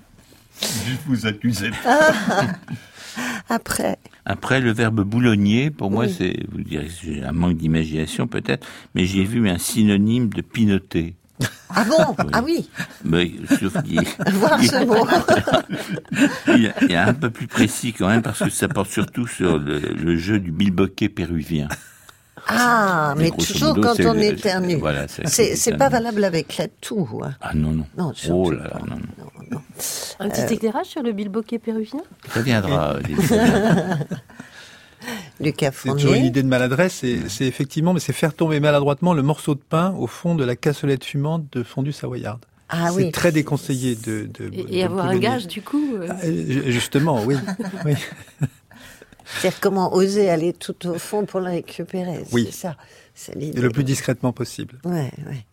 Je 0.63 0.95
vous 1.07 1.27
accusez. 1.27 1.71
Après, 3.49 3.97
Après, 4.25 4.61
le 4.61 4.73
verbe 4.73 5.03
boulonnier, 5.03 5.71
pour 5.71 5.91
moi, 5.91 6.05
Oui. 6.07 6.15
c'est, 6.17 6.35
vous 6.51 6.61
direz, 6.63 6.87
que 6.87 6.93
j'ai 7.03 7.23
un 7.23 7.33
manque 7.33 7.57
d'imagination 7.57 8.27
peut-être, 8.27 8.67
mais 8.95 9.05
j'ai 9.07 9.25
vu 9.25 9.49
un 9.49 9.59
synonyme 9.59 10.29
de 10.29 10.43
pinoter. 10.43 11.15
Ah 11.71 11.85
bon? 11.85 12.17
Ah 12.33 12.43
oui, 12.45 12.69
Mais, 13.05 13.31
sauf 13.61 13.83
qu'il 13.83 14.01
voir 14.35 14.61
ce 14.63 14.85
mot. 14.85 15.07
il 16.57 16.63
y, 16.63 16.67
a, 16.69 16.75
il 16.83 16.91
y 16.91 16.95
a 16.95 17.07
un 17.09 17.15
peu 17.15 17.31
plus 17.31 17.47
précis 17.47 17.93
quand 17.93 18.09
même, 18.09 18.23
parce 18.23 18.39
que 18.39 18.51
ça 18.51 18.69
porte 18.69 18.91
surtout 18.91 19.27
sur 19.27 19.59
le, 19.59 19.79
le 19.79 20.17
jeu 20.17 20.39
du 20.39 20.51
bilboquet 20.53 21.09
péruvien. 21.09 21.69
Ah, 22.49 23.15
mais 23.19 23.31
toujours 23.33 23.75
modo, 23.77 23.83
quand 23.83 24.01
on 24.07 24.15
éternue. 24.21 24.77
voilà, 24.77 25.07
c'est- 25.09 25.77
pas 25.77 25.89
valable 25.89 26.23
avec 26.23 26.57
la 26.59 26.69
toux. 26.69 27.21
hein. 27.25 27.33
Ah 27.41 27.51
non, 27.55 27.73
non. 27.73 27.87
Non, 27.99 28.13
oh 28.31 28.51
là 28.53 28.65
là, 28.65 28.79
non, 28.89 28.95
non. 28.97 29.03
Non, 29.19 29.31
non. 29.51 29.63
Un 30.21 30.29
petit 30.31 30.55
éclairage 30.55 30.87
sur 30.87 31.03
le 31.03 31.13
bilboquet 31.13 31.59
péruvien? 31.59 32.01
Ça 32.33 32.41
viendra. 32.43 32.95
C'est 35.41 35.91
toujours 35.93 36.15
une 36.15 36.25
idée 36.25 36.43
de 36.43 36.49
maladresse. 36.49 36.95
C'est 37.01 37.29
c'est 37.29 37.45
effectivement, 37.47 37.93
mais 37.93 38.01
c'est 38.01 38.13
faire 38.13 38.35
tomber 38.35 38.59
maladroitement 38.61 39.15
le 39.15 39.23
morceau 39.23 39.55
de 39.55 39.61
pain 39.61 39.93
au 39.99 40.07
fond 40.07 40.35
de 40.35 40.45
la 40.45 40.57
cassolette 40.57 41.05
fumante 41.05 41.45
de 41.53 41.63
fondue 41.63 41.93
savoyarde. 41.93 42.45
Ah 42.69 42.89
c'est 42.91 42.97
oui. 43.05 43.13
très 43.13 43.31
déconseillé 43.33 43.95
de. 43.95 44.29
de 44.33 44.51
et, 44.53 44.81
de 44.81 44.85
avoir 44.87 45.07
un 45.07 45.19
gage 45.19 45.47
du 45.47 45.63
coup. 45.63 45.95
euh, 45.95 46.09
Ah, 46.11 46.17
euh, 46.25 46.51
ju- 46.51 46.73
Justement, 46.73 47.23
oui. 47.25 47.37
oui. 47.85 47.95
C'est-à-dire 49.25 49.61
comment 49.61 49.93
oser 49.95 50.31
aller 50.31 50.53
tout 50.53 50.87
au 50.89 50.95
fond 50.99 51.25
pour 51.27 51.41
le 51.41 51.47
récupérer. 51.47 52.25
Oui. 52.33 52.49
C'est 52.51 52.59
ça. 52.61 52.77
C'est 53.15 53.35
Et 53.37 53.41
l'idée. 53.41 53.61
le 53.61 53.71
plus 53.71 53.85
discrètement 53.85 54.33
possible. 54.33 54.79
Ouais, 54.85 55.11
ouais. 55.29 55.45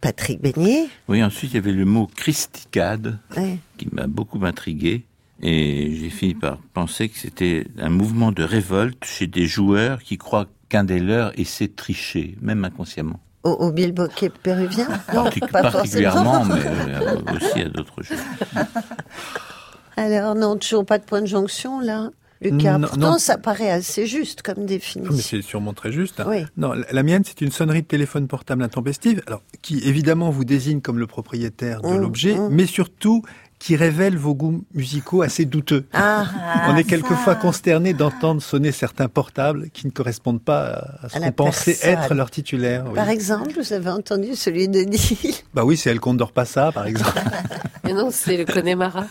Patrick 0.00 0.40
Beignet. 0.40 0.86
Oui, 1.08 1.22
ensuite, 1.22 1.52
il 1.52 1.54
y 1.54 1.58
avait 1.58 1.72
le 1.72 1.84
mot 1.84 2.06
christicade, 2.16 3.18
Ouais. 3.36 3.56
qui 3.78 3.88
m'a 3.92 4.06
beaucoup 4.06 4.44
intrigué. 4.44 5.04
Et 5.42 5.96
j'ai 5.96 6.10
fini 6.10 6.34
par 6.34 6.58
penser 6.72 7.08
que 7.08 7.18
c'était 7.18 7.66
un 7.78 7.88
mouvement 7.90 8.30
de 8.30 8.44
révolte 8.44 9.04
chez 9.04 9.26
des 9.26 9.46
joueurs 9.46 10.00
qui 10.02 10.16
croient 10.16 10.46
qu'un 10.68 10.84
des 10.84 11.00
leurs 11.00 11.36
essaie 11.38 11.66
de 11.66 11.72
tricher, 11.74 12.36
même 12.40 12.64
inconsciemment. 12.64 13.18
Au, 13.42 13.50
au 13.50 13.72
bilboquet 13.72 14.30
péruvien? 14.30 14.86
Non, 15.12 15.24
Partic- 15.24 15.50
pas 15.50 15.62
particulièrement, 15.62 16.44
mais 16.46 16.54
euh, 16.64 17.16
aussi 17.34 17.60
à 17.60 17.68
d'autres 17.68 18.02
jeux. 18.04 18.14
Alors 19.96 20.34
non, 20.34 20.56
toujours 20.56 20.86
pas 20.86 20.98
de 20.98 21.04
point 21.04 21.20
de 21.20 21.26
jonction 21.26 21.80
là, 21.80 22.10
Lucas. 22.40 22.78
Non, 22.78 22.88
Pourtant, 22.88 23.10
non. 23.12 23.18
ça 23.18 23.36
paraît 23.36 23.70
assez 23.70 24.06
juste 24.06 24.42
comme 24.42 24.54
Oh, 24.58 24.60
Mais 24.62 24.66
définition. 24.66 25.16
c'est 25.16 25.42
sûrement 25.42 25.74
très 25.74 25.92
juste. 25.92 26.20
hein. 26.20 26.24
Oui. 26.28 26.44
Non, 26.56 26.72
la- 26.72 26.86
la 26.90 27.02
mienne, 27.02 27.22
c'est 27.26 27.40
une 27.40 27.50
sonnerie 27.52 27.82
de 27.82 27.86
téléphone 27.86 28.26
portable 28.26 28.62
intempestive, 28.62 29.22
alors 29.26 29.42
qui 29.60 29.78
évidemment 29.84 30.30
vous 30.30 30.44
désigne 30.44 30.80
comme 30.80 30.98
le 30.98 31.06
propriétaire 31.06 31.82
de 31.82 31.88
Mmh, 31.88 32.00
l'objet, 32.00 32.34
mmh. 32.36 32.48
mais 32.50 32.66
surtout 32.66 33.22
qui 33.62 33.76
révèle 33.76 34.16
vos 34.16 34.34
goûts 34.34 34.64
musicaux 34.74 35.22
assez 35.22 35.44
douteux. 35.44 35.86
Ah, 35.92 36.26
On 36.68 36.76
est 36.76 36.82
quelquefois 36.82 37.36
consterné 37.36 37.94
d'entendre 37.94 38.42
sonner 38.42 38.72
certains 38.72 39.06
portables 39.06 39.70
qui 39.70 39.86
ne 39.86 39.92
correspondent 39.92 40.42
pas 40.42 40.98
à 41.00 41.08
ce 41.08 41.20
qu'on 41.20 41.30
pensait 41.30 41.78
être 41.82 42.12
leur 42.12 42.28
titulaire. 42.28 42.84
oui. 42.88 42.96
par 42.96 43.08
exemple, 43.08 43.52
vous 43.56 43.72
avez 43.72 43.90
entendu 43.90 44.34
celui 44.34 44.66
de 44.66 44.80
Neil 44.80 45.36
Bah 45.54 45.64
oui, 45.64 45.76
c'est 45.76 45.90
El 45.90 46.00
Condor 46.00 46.32
Passa, 46.32 46.72
par 46.72 46.86
exemple. 46.88 47.20
Mais 47.84 47.92
non, 47.92 48.08
c'est 48.10 48.36
le 48.36 48.46
Connemara. 48.46 49.06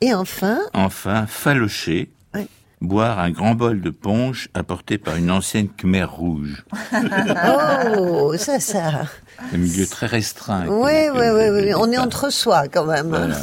Et 0.00 0.14
enfin, 0.14 0.60
Enfin, 0.74 1.26
falocher. 1.26 2.10
Boire 2.80 3.18
un 3.18 3.30
grand 3.30 3.54
bol 3.54 3.80
de 3.80 3.90
punch 3.90 4.48
apporté 4.54 4.98
par 4.98 5.16
une 5.16 5.30
ancienne 5.30 5.68
Khmer 5.68 6.04
rouge. 6.04 6.64
oh, 7.98 8.34
ça, 8.36 8.60
ça. 8.60 9.02
Un 9.52 9.56
milieu 9.56 9.86
très 9.86 10.06
restreint. 10.06 10.66
Oui, 10.68 11.08
oui, 11.14 11.26
oui, 11.52 11.74
On 11.76 11.90
est 11.92 11.98
entre 11.98 12.30
soi 12.32 12.68
quand 12.68 12.86
même. 12.86 13.08
Voilà. 13.08 13.36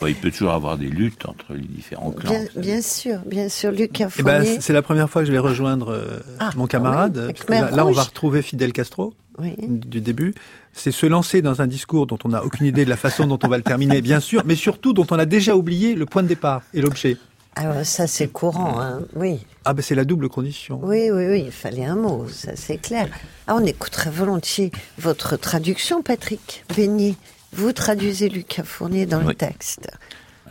Bon, 0.00 0.06
il 0.06 0.14
peut 0.14 0.30
toujours 0.30 0.52
avoir 0.52 0.78
des 0.78 0.86
luttes 0.88 1.26
entre 1.28 1.52
les 1.52 1.60
différents 1.60 2.10
clans. 2.10 2.30
Bien, 2.30 2.46
bien 2.56 2.82
sûr, 2.82 3.18
bien 3.26 3.48
sûr, 3.50 3.70
Lucas 3.70 4.08
Eh 4.18 4.22
ben, 4.22 4.44
c'est 4.60 4.72
la 4.72 4.80
première 4.82 5.10
fois 5.10 5.20
que 5.22 5.26
je 5.26 5.32
vais 5.32 5.38
rejoindre 5.38 5.90
euh, 5.90 6.20
Ah, 6.38 6.50
mon 6.56 6.66
camarade. 6.66 7.34
oui, 7.48 7.54
là, 7.54 7.70
là, 7.70 7.86
on 7.86 7.92
va 7.92 8.04
retrouver 8.04 8.40
Fidel 8.40 8.72
Castro 8.72 9.12
oui. 9.38 9.54
du 9.58 10.00
début. 10.00 10.34
C'est 10.72 10.92
se 10.92 11.04
lancer 11.04 11.42
dans 11.42 11.60
un 11.60 11.66
discours 11.66 12.06
dont 12.06 12.18
on 12.24 12.30
n'a 12.30 12.44
aucune 12.44 12.66
idée 12.66 12.84
de 12.86 12.90
la 12.90 12.96
façon 12.96 13.26
dont 13.26 13.38
on 13.42 13.48
va 13.48 13.58
le 13.58 13.62
terminer, 13.62 14.00
bien 14.00 14.20
sûr, 14.20 14.42
mais 14.46 14.54
surtout 14.54 14.92
dont 14.94 15.06
on 15.10 15.18
a 15.18 15.26
déjà 15.26 15.54
oublié 15.54 15.94
le 15.94 16.06
point 16.06 16.22
de 16.22 16.28
départ 16.28 16.62
et 16.72 16.80
l'objet. 16.80 17.18
Alors 17.60 17.84
ça, 17.84 18.06
c'est 18.06 18.28
courant, 18.28 18.80
hein. 18.80 19.02
oui. 19.14 19.38
Ah 19.66 19.74
ben 19.74 19.82
c'est 19.82 19.94
la 19.94 20.06
double 20.06 20.30
condition. 20.30 20.80
Oui, 20.82 21.10
oui, 21.12 21.26
oui, 21.28 21.42
il 21.44 21.52
fallait 21.52 21.84
un 21.84 21.94
mot, 21.94 22.26
ça 22.26 22.56
c'est 22.56 22.78
clair. 22.78 23.06
Ah, 23.46 23.54
on 23.54 23.66
écouterait 23.66 24.08
volontiers 24.08 24.72
votre 24.96 25.36
traduction, 25.36 26.02
Patrick 26.02 26.64
Beignet. 26.74 27.16
Vous 27.52 27.72
traduisez 27.72 28.30
Lucas 28.30 28.64
Fournier 28.64 29.04
dans 29.04 29.20
le 29.20 29.34
texte. 29.34 29.90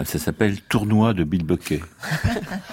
Ça 0.06 0.20
s'appelle 0.20 0.62
Tournoi 0.62 1.16
de 1.16 1.24
Bilboquet. 1.24 1.82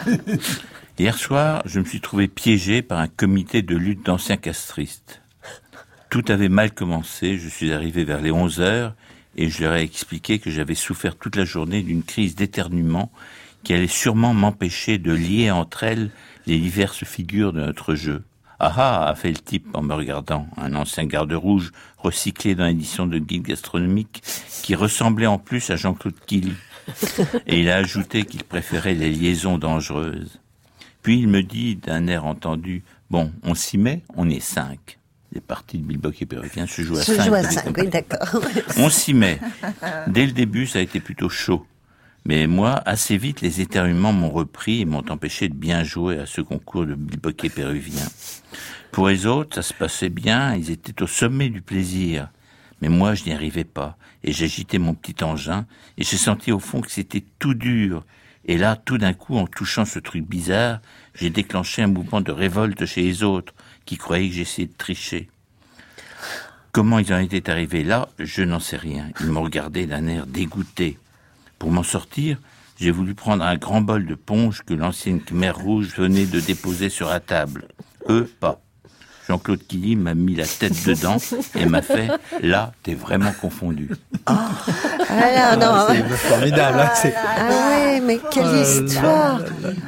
Hier 0.99 1.17
soir, 1.17 1.63
je 1.65 1.81
me 1.81 1.87
suis 1.87 2.03
trouvé 2.03 2.29
piégé 2.29 2.83
par 2.83 2.99
un 2.99 3.09
comité 3.09 3.63
de 3.63 3.75
lutte 3.75 4.05
d'anciens 4.05 4.37
castristes. 4.37 5.23
Tout 6.11 6.25
avait 6.29 6.51
mal 6.51 6.73
commencé, 6.73 7.39
je 7.39 7.49
suis 7.49 7.73
arrivé 7.73 8.05
vers 8.05 8.21
les 8.21 8.33
11 8.33 8.61
heures 8.61 8.95
et 9.35 9.49
je 9.49 9.63
leur 9.63 9.77
ai 9.77 9.83
expliqué 9.83 10.39
que 10.39 10.51
j'avais 10.51 10.75
souffert 10.75 11.17
toute 11.17 11.37
la 11.37 11.47
journée 11.47 11.83
d'une 11.83 12.03
crise 12.03 12.35
d'éternuement 12.35 13.11
qui 13.67 13.75
allait 13.75 13.89
sûrement 13.89 14.33
m'empêcher 14.33 14.97
de 14.97 15.13
lier 15.13 15.51
entre 15.51 15.83
elles 15.83 16.11
les 16.47 16.57
diverses 16.57 17.03
figures 17.03 17.53
de 17.53 17.61
notre 17.61 17.97
jeu. 17.97 18.23
Ah 18.61 18.73
ah, 18.77 19.09
a 19.09 19.15
fait 19.17 19.31
le 19.31 19.39
type 19.39 19.67
en 19.75 19.83
me 19.83 19.93
regardant, 19.93 20.47
un 20.57 20.77
ancien 20.77 21.05
garde 21.05 21.33
rouge 21.33 21.73
recyclé 21.99 22.55
dans 22.55 22.67
l'édition 22.67 23.09
de 23.09 23.19
guide 23.19 23.43
gastronomique 23.43 24.23
qui 24.63 24.77
ressemblait 24.77 25.27
en 25.27 25.39
plus 25.39 25.69
à 25.71 25.75
Jean-Claude 25.75 26.15
Kiel. 26.29 26.53
Et 27.49 27.59
il 27.59 27.69
a 27.69 27.75
ajouté 27.79 28.23
qu'il 28.23 28.45
préférait 28.45 28.95
les 28.95 29.11
liaisons 29.11 29.59
dangereuses. 29.59 30.39
Puis 31.03 31.19
il 31.19 31.27
me 31.27 31.43
dit 31.43 31.75
d'un 31.75 32.07
air 32.07 32.25
entendu, 32.25 32.85
bon, 33.11 33.33
on 33.43 33.57
s'y 33.57 33.79
met, 33.79 34.03
on 34.15 34.31
est 34.31 34.39
cinq. 34.39 35.01
Les 35.33 35.41
parties 35.41 35.79
de 35.79 35.83
Bilboquet 35.83 36.27
péruvien 36.27 36.69
se 36.69 36.83
jouent 36.83 36.99
à 36.99 37.03
Se 37.03 37.17
cinq. 37.17 37.25
joue 37.27 37.35
à 37.35 37.41
vous 37.41 37.47
avez 37.47 37.55
5, 37.57 37.65
compris. 37.65 37.83
oui, 37.83 37.89
d'accord. 37.89 38.41
On 38.77 38.89
s'y 38.89 39.13
met. 39.13 39.41
Dès 40.07 40.25
le 40.25 40.31
début, 40.31 40.69
ça 40.69 40.79
a 40.79 40.83
été 40.83 41.01
plutôt 41.01 41.29
chaud. 41.29 41.67
Mais 42.29 42.49
moi, 42.49 42.83
assez 42.87 43.17
vite, 43.17 43.41
les 43.41 43.61
éternuements 43.61 44.13
m'ont 44.13 44.31
repris 44.31 44.81
et 44.81 44.85
m'ont 44.85 45.09
empêché 45.11 45.49
de 45.49 45.55
bien 45.55 45.85
jouer 45.85 46.19
à 46.19 46.27
ce 46.27 46.41
concours 46.41 46.85
de 46.85 46.97
bilboquet 46.97 47.51
péruvien. 47.51 48.05
Pour 48.91 49.07
les 49.07 49.27
autres, 49.27 49.55
ça 49.55 49.63
se 49.63 49.73
passait 49.73 50.09
bien, 50.09 50.57
ils 50.57 50.73
étaient 50.73 51.05
au 51.05 51.07
sommet 51.07 51.51
du 51.51 51.63
plaisir. 51.63 52.29
Mais 52.83 52.89
moi, 52.89 53.15
je 53.15 53.23
n'y 53.27 53.33
arrivais 53.33 53.63
pas. 53.63 53.97
Et 54.25 54.33
j'agitais 54.33 54.79
mon 54.79 54.93
petit 54.93 55.23
engin, 55.23 55.67
et 55.99 56.03
j'ai 56.03 56.17
senti 56.17 56.51
au 56.51 56.59
fond 56.59 56.81
que 56.81 56.91
c'était 56.91 57.23
tout 57.39 57.55
dur. 57.55 58.05
Et 58.45 58.59
là, 58.59 58.75
tout 58.75 58.99
d'un 58.99 59.13
coup, 59.13 59.37
en 59.37 59.47
touchant 59.47 59.85
ce 59.85 60.01
truc 60.01 60.27
bizarre, 60.27 60.81
j'ai 61.15 61.31
déclenché 61.31 61.83
un 61.83 61.87
mouvement 61.87 62.23
de 62.23 62.33
révolte 62.33 62.87
chez 62.87 63.03
les 63.03 63.23
autres, 63.23 63.55
qui 63.85 63.99
croyaient 63.99 64.31
que 64.31 64.35
j'essayais 64.35 64.67
de 64.67 64.77
tricher. 64.77 65.29
Comment 66.73 66.99
ils 66.99 67.15
en 67.15 67.19
étaient 67.19 67.51
arrivés 67.51 67.85
là, 67.85 68.09
je 68.19 68.43
n'en 68.43 68.59
sais 68.59 68.77
rien. 68.77 69.11
Ils 69.21 69.27
m'ont 69.27 69.43
regardé 69.43 69.87
d'un 69.87 70.09
air 70.09 70.27
dégoûté. 70.27 70.99
Pour 71.59 71.71
m'en 71.71 71.83
sortir, 71.83 72.39
j'ai 72.79 72.91
voulu 72.91 73.15
prendre 73.15 73.43
un 73.45 73.57
grand 73.57 73.81
bol 73.81 74.07
de 74.07 74.15
ponge 74.15 74.63
que 74.67 74.75
l'ancienne 74.75 75.21
Khmer 75.21 75.51
rouge 75.51 75.89
venait 75.97 76.27
de 76.27 76.41
déposer 76.41 76.89
sur 76.91 77.09
la 77.09 77.21
table. 77.21 77.69
Eux, 78.09 78.31
pas. 78.41 78.61
Jean-Claude 79.29 79.67
Killy 79.67 79.97
m'a 79.97 80.15
mis 80.15 80.37
la 80.37 80.45
tête 80.47 80.85
dedans 80.87 81.17
et 81.57 81.67
m'a 81.67 81.83
fait 81.83 82.09
«Là, 82.43 82.73
t'es 82.85 82.95
vraiment 82.95 83.33
confondu 83.41 83.91
Ah 84.27 84.51
là, 85.09 85.57
non. 85.57 85.87
C'est 85.89 86.17
formidable. 86.29 86.79
hein, 86.79 86.91
c'est- 86.95 87.15
Ah 87.17 87.49
ouais, 87.49 88.01
mais 88.01 88.21
quelle 88.31 88.45
Oh 88.47 88.53
là 88.53 88.63
histoire 88.63 89.41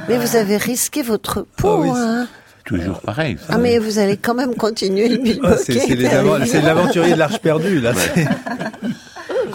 Mais 0.09 0.17
vous 0.19 0.35
avez 0.35 0.57
risqué 0.57 1.03
votre 1.03 1.43
peau, 1.57 1.69
Oh 1.77 1.83
oui, 1.83 1.91
hein». 1.93 2.27
Toujours 2.65 3.01
pareil. 3.01 3.37
vous 3.37 3.45
Ah 3.49 3.57
mais 3.59 3.79
vous 3.79 3.99
allez 4.01 4.17
quand 4.17 4.35
même 4.35 4.55
continuer 4.57 5.09
le 5.09 5.39
Ah, 5.45 5.57
c'est 5.57 6.61
l'aventurier 6.61 7.13
de 7.15 7.19
l'Arche 7.19 7.39
perdue, 7.39 7.81
là. 7.81 7.93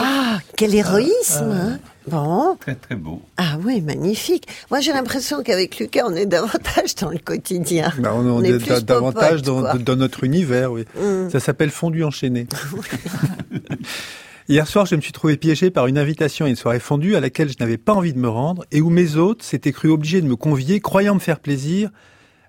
Ah, 0.06 0.40
quel 0.58 0.76
héroïsme 0.76 1.52
hein. 1.52 1.80
Bon, 2.08 2.58
Très 2.60 2.76
très 2.76 2.96
beau. 2.96 3.22
ah 3.38 3.58
oui, 3.64 3.80
magnifique. 3.80 4.48
Moi 4.70 4.82
j'ai 4.82 4.92
l'impression 4.92 5.42
qu'avec 5.42 5.78
Lucas 5.80 6.04
on 6.06 6.14
est 6.14 6.26
davantage 6.26 6.96
dans 6.96 7.10
le 7.10 7.18
quotidien. 7.18 7.94
Bah, 8.00 8.12
on, 8.14 8.26
on 8.26 8.44
est 8.44 8.84
davantage 8.84 9.42
dans, 9.42 9.96
notre 9.96 10.26
univers, 10.26 10.72
oui. 10.74 10.86
Mm. 11.00 11.30
Ça 11.30 11.40
s'appelle 11.40 11.70
fondu 11.70 12.04
enchaîné. 12.04 12.48
Hier 14.50 14.68
soir, 14.68 14.86
je 14.86 14.96
me 14.98 15.02
suis 15.02 15.14
trouvé 15.14 15.38
piégé 15.38 15.72
par 15.72 15.88
une 15.88 15.98
invitation 15.98 16.46
à 16.46 16.50
une 16.50 16.58
soirée 16.58 16.82
fondue 16.82 17.16
à 17.16 17.22
laquelle 17.22 17.50
je 17.50 17.56
n'avais 17.62 17.78
pas 17.78 17.94
envie 17.94 18.12
de 18.12 18.20
me 18.20 18.28
rendre 18.28 18.66
et 18.74 18.82
où 18.82 18.90
mes 18.90 19.16
hôtes 19.16 19.42
s'étaient 19.42 19.72
cru 19.72 19.88
obligés 19.88 20.20
de 20.20 20.28
me 20.28 20.36
convier, 20.36 20.82
croyant 20.82 21.16
me 21.16 21.22
faire 21.22 21.40
plaisir, 21.40 21.90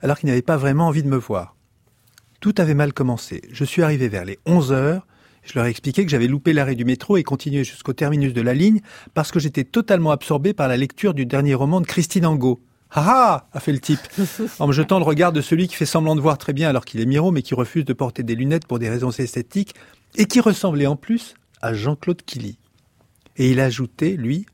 alors 0.02 0.18
qu'ils 0.18 0.28
n'avaient 0.28 0.42
pas 0.42 0.56
vraiment 0.56 0.88
envie 0.88 1.04
de 1.04 1.08
me 1.08 1.16
voir. 1.16 1.54
Tout 2.40 2.54
avait 2.58 2.74
mal 2.74 2.92
commencé. 2.92 3.42
Je 3.52 3.64
suis 3.64 3.82
arrivé 3.82 4.08
vers 4.08 4.24
les 4.24 4.40
11 4.44 4.72
heures. 4.72 5.06
Je 5.44 5.52
leur 5.54 5.66
ai 5.66 5.70
expliqué 5.70 6.04
que 6.04 6.10
j'avais 6.10 6.26
loupé 6.26 6.52
l'arrêt 6.52 6.74
du 6.74 6.84
métro 6.84 7.16
et 7.16 7.22
continué 7.22 7.64
jusqu'au 7.64 7.92
terminus 7.92 8.32
de 8.32 8.40
la 8.40 8.54
ligne 8.54 8.80
parce 9.12 9.30
que 9.30 9.38
j'étais 9.38 9.64
totalement 9.64 10.10
absorbé 10.10 10.54
par 10.54 10.68
la 10.68 10.76
lecture 10.76 11.14
du 11.14 11.26
dernier 11.26 11.54
roman 11.54 11.80
de 11.80 11.86
Christine 11.86 12.26
Angot. 12.26 12.60
Ah 12.90 13.04
ah 13.06 13.48
a 13.52 13.60
fait 13.60 13.72
le 13.72 13.80
type, 13.80 14.00
en 14.58 14.68
me 14.68 14.72
jetant 14.72 14.98
le 14.98 15.04
regard 15.04 15.32
de 15.32 15.40
celui 15.40 15.68
qui 15.68 15.74
fait 15.74 15.86
semblant 15.86 16.14
de 16.14 16.20
voir 16.20 16.38
très 16.38 16.52
bien 16.52 16.68
alors 16.68 16.84
qu'il 16.84 17.00
est 17.00 17.06
miro 17.06 17.32
mais 17.32 17.42
qui 17.42 17.54
refuse 17.54 17.84
de 17.84 17.92
porter 17.92 18.22
des 18.22 18.36
lunettes 18.36 18.66
pour 18.66 18.78
des 18.78 18.88
raisons 18.88 19.10
esthétiques 19.10 19.74
et 20.16 20.26
qui 20.26 20.40
ressemblait 20.40 20.86
en 20.86 20.96
plus 20.96 21.34
à 21.60 21.74
Jean-Claude 21.74 22.22
Killy. 22.22 22.56
Et 23.36 23.50
il 23.50 23.58
a 23.58 23.64
ajouté, 23.64 24.16
lui, 24.16 24.46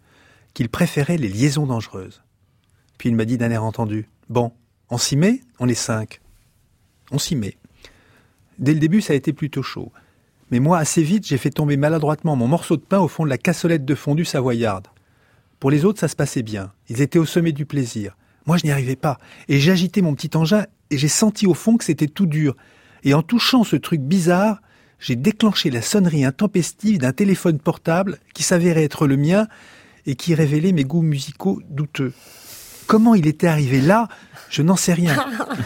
qu'il 0.54 0.68
préférait 0.68 1.18
les 1.18 1.28
liaisons 1.28 1.66
dangereuses. 1.66 2.22
Puis 2.98 3.10
il 3.10 3.16
m'a 3.16 3.24
dit 3.24 3.36
d'un 3.36 3.50
air 3.50 3.64
entendu, 3.64 4.08
bon, 4.28 4.52
on 4.88 4.98
s'y 4.98 5.16
met, 5.16 5.40
on 5.58 5.68
est 5.68 5.74
cinq. 5.74 6.20
On 7.10 7.18
s'y 7.18 7.36
met. 7.36 7.56
Dès 8.58 8.74
le 8.74 8.80
début, 8.80 9.00
ça 9.00 9.12
a 9.12 9.16
été 9.16 9.32
plutôt 9.32 9.62
chaud. 9.62 9.92
Mais 10.50 10.58
moi, 10.60 10.78
assez 10.78 11.02
vite, 11.02 11.26
j'ai 11.26 11.38
fait 11.38 11.50
tomber 11.50 11.76
maladroitement 11.76 12.36
mon 12.36 12.48
morceau 12.48 12.76
de 12.76 12.82
pain 12.82 12.98
au 12.98 13.08
fond 13.08 13.24
de 13.24 13.30
la 13.30 13.38
cassolette 13.38 13.84
de 13.84 13.94
fondue 13.94 14.24
savoyarde. 14.24 14.88
Pour 15.60 15.70
les 15.70 15.84
autres, 15.84 16.00
ça 16.00 16.08
se 16.08 16.16
passait 16.16 16.42
bien. 16.42 16.72
Ils 16.88 17.02
étaient 17.02 17.18
au 17.18 17.26
sommet 17.26 17.52
du 17.52 17.66
plaisir. 17.66 18.16
Moi, 18.46 18.56
je 18.56 18.64
n'y 18.64 18.72
arrivais 18.72 18.96
pas. 18.96 19.18
Et 19.48 19.60
j'agitais 19.60 20.00
mon 20.00 20.14
petit 20.14 20.36
engin 20.36 20.64
et 20.90 20.98
j'ai 20.98 21.08
senti 21.08 21.46
au 21.46 21.54
fond 21.54 21.76
que 21.76 21.84
c'était 21.84 22.08
tout 22.08 22.26
dur. 22.26 22.56
Et 23.04 23.14
en 23.14 23.22
touchant 23.22 23.64
ce 23.64 23.76
truc 23.76 24.00
bizarre, 24.00 24.60
j'ai 24.98 25.16
déclenché 25.16 25.70
la 25.70 25.82
sonnerie 25.82 26.24
intempestive 26.24 26.98
d'un 26.98 27.12
téléphone 27.12 27.58
portable 27.58 28.18
qui 28.34 28.42
s'avérait 28.42 28.84
être 28.84 29.06
le 29.06 29.16
mien 29.16 29.46
et 30.06 30.14
qui 30.14 30.34
révélait 30.34 30.72
mes 30.72 30.84
goûts 30.84 31.02
musicaux 31.02 31.60
douteux. 31.68 32.12
Comment 32.86 33.14
il 33.14 33.26
était 33.26 33.46
arrivé 33.46 33.80
là, 33.80 34.08
je 34.48 34.62
n'en 34.62 34.76
sais 34.76 34.92
rien. 34.92 35.16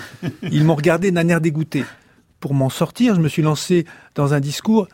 Ils 0.42 0.64
m'ont 0.64 0.74
regardé 0.74 1.10
d'un 1.10 1.26
air 1.28 1.40
dégoûté. 1.40 1.84
Pour 2.44 2.52
m'en 2.52 2.68
sortir, 2.68 3.14
je 3.14 3.22
me 3.22 3.28
suis 3.28 3.40
lancé 3.40 3.86
dans 4.14 4.34
un 4.34 4.40
discours 4.40 4.86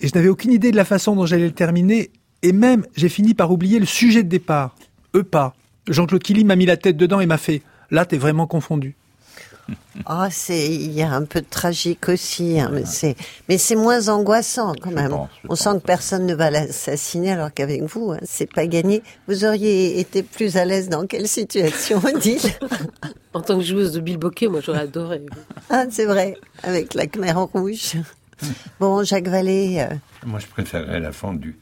et 0.00 0.08
je 0.08 0.14
n'avais 0.14 0.30
aucune 0.30 0.52
idée 0.52 0.70
de 0.70 0.76
la 0.76 0.86
façon 0.86 1.14
dont 1.14 1.26
j'allais 1.26 1.44
le 1.44 1.52
terminer. 1.52 2.10
Et 2.40 2.52
même, 2.52 2.86
j'ai 2.96 3.10
fini 3.10 3.34
par 3.34 3.52
oublier 3.52 3.78
le 3.78 3.84
sujet 3.84 4.22
de 4.22 4.28
départ. 4.30 4.74
Eux 5.14 5.22
pas. 5.22 5.54
Jean-Claude 5.86 6.22
Killy 6.22 6.44
m'a 6.44 6.56
mis 6.56 6.64
la 6.64 6.78
tête 6.78 6.96
dedans 6.96 7.20
et 7.20 7.26
m'a 7.26 7.36
fait 7.36 7.60
«Là, 7.90 8.06
t'es 8.06 8.16
vraiment 8.16 8.46
confondu. 8.46 8.96
Ah, 10.06 10.28
c'est, 10.30 10.68
il 10.68 10.92
y 10.92 11.02
a 11.02 11.12
un 11.12 11.24
peu 11.24 11.40
de 11.40 11.46
tragique 11.48 12.08
aussi, 12.08 12.60
hein, 12.60 12.70
mais 12.72 12.84
c'est, 12.84 13.16
mais 13.48 13.58
c'est 13.58 13.76
moins 13.76 14.08
angoissant 14.08 14.74
quand 14.80 14.90
même. 14.90 15.10
pense, 15.10 15.28
je 15.42 15.48
On 15.48 15.54
sent 15.54 15.78
que 15.80 15.86
personne 15.86 16.26
ne 16.26 16.34
va 16.34 16.50
l'assassiner 16.50 17.32
alors 17.32 17.52
qu'avec 17.52 17.82
vous, 17.82 18.12
hein, 18.12 18.18
c'est 18.22 18.52
pas 18.52 18.66
gagné. 18.66 19.02
Vous 19.28 19.44
auriez 19.44 19.98
été 20.00 20.22
plus 20.22 20.56
à 20.56 20.64
l'aise 20.64 20.88
dans 20.88 21.06
quelle 21.06 21.28
situation, 21.28 22.02
Odile? 22.04 22.40
En 23.32 23.40
tant 23.40 23.58
que 23.58 23.64
joueuse 23.64 23.92
de 23.92 24.00
bilboquet, 24.00 24.48
moi 24.48 24.60
j'aurais 24.60 24.80
adoré. 24.80 25.22
Ah, 25.70 25.84
c'est 25.90 26.06
vrai, 26.06 26.36
avec 26.62 26.94
la 26.94 27.06
Khmer 27.06 27.32
rouge. 27.32 27.92
Bon, 28.80 29.04
Jacques 29.04 29.28
Vallée, 29.28 29.86
euh, 29.88 29.94
Moi, 30.26 30.40
je 30.40 30.46
préférerais 30.46 31.00
la 31.00 31.12
fondue. 31.12 31.56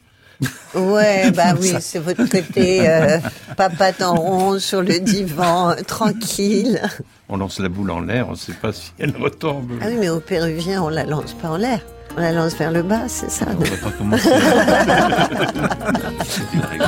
Ouais, 0.75 1.31
bah 1.35 1.53
oui, 1.59 1.73
c'est 1.79 1.99
votre 1.99 2.25
côté 2.25 2.87
euh, 2.89 3.19
papa 3.55 3.91
en 4.01 4.15
rond 4.15 4.59
sur 4.59 4.81
le 4.81 4.99
divan, 4.99 5.71
euh, 5.71 5.75
tranquille. 5.87 6.81
On 7.29 7.37
lance 7.37 7.59
la 7.59 7.69
boule 7.69 7.91
en 7.91 8.01
l'air, 8.01 8.27
on 8.27 8.31
ne 8.31 8.37
sait 8.37 8.53
pas 8.53 8.73
si 8.73 8.91
elle 8.99 9.15
retombe. 9.17 9.71
Ah 9.81 9.85
oui, 9.87 9.95
mais 9.99 10.09
au 10.09 10.19
Péruvien, 10.19 10.81
on 10.83 10.89
la 10.89 11.05
lance 11.05 11.33
pas 11.33 11.49
en 11.49 11.57
l'air. 11.57 11.79
On 12.15 12.21
la 12.21 12.31
lance 12.31 12.55
vers 12.55 12.71
le 12.71 12.83
bas, 12.83 13.07
c'est 13.07 13.31
ça 13.31 13.45
On 13.49 13.63
va 13.63 13.77
pas 13.77 13.91
commencer. 13.97 14.29
C'est 16.25 16.53
une 16.53 16.61
règle. 16.61 16.85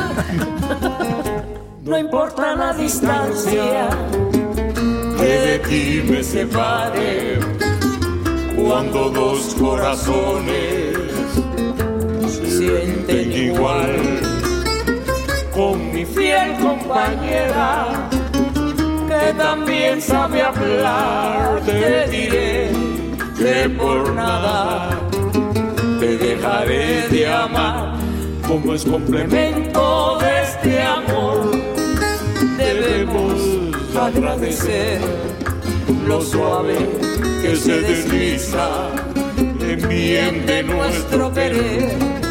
No 1.86 1.95
importa 1.95 2.55
la 2.55 2.73
distancia 2.73 3.88
que 5.17 5.38
de 5.45 5.58
ti 5.69 6.01
me 6.01 6.23
separe, 6.23 7.38
cuando 8.55 9.12
dos 9.12 9.53
corazones 9.53 11.05
sienten 12.49 13.31
igual. 13.31 13.95
Con 15.53 15.93
mi 15.93 16.05
fiel 16.05 16.58
compañera, 16.62 18.10
que 19.08 19.34
también 19.34 20.01
sabe 20.01 20.41
hablar, 20.41 21.62
te 21.65 22.08
diré 22.10 22.69
que 23.38 23.69
por 23.69 24.13
nada 24.13 24.89
te 25.99 26.17
dejaré 26.17 27.08
de 27.10 27.27
amar, 27.27 27.95
como 28.47 28.73
es 28.73 28.84
complemento 28.84 30.17
de 30.19 30.43
este 30.43 30.81
amor 30.81 31.75
debemos 32.58 33.34
agradecer 33.95 34.99
lo 36.08 36.21
suave 36.21 36.77
que 37.41 37.55
se 37.55 37.81
desliza 37.81 38.89
en 39.38 39.89
bien 39.89 40.45
de 40.45 40.63
nuestro 40.63 41.34
querer. 41.34 42.24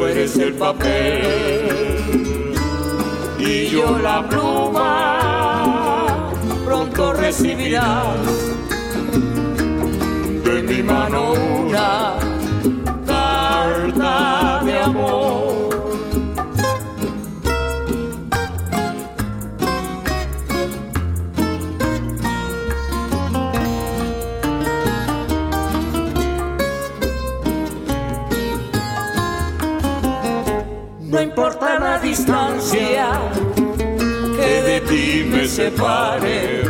Tú 0.00 0.06
eres 0.06 0.34
el 0.38 0.54
papel 0.54 2.54
y 3.38 3.66
yo 3.66 3.98
la 3.98 4.26
pluma. 4.26 6.30
Pronto 6.64 7.12
recibirás 7.12 8.16
de 10.42 10.62
mi 10.62 10.82
mano 10.82 11.34
una 11.66 12.14
separe, 35.50 36.62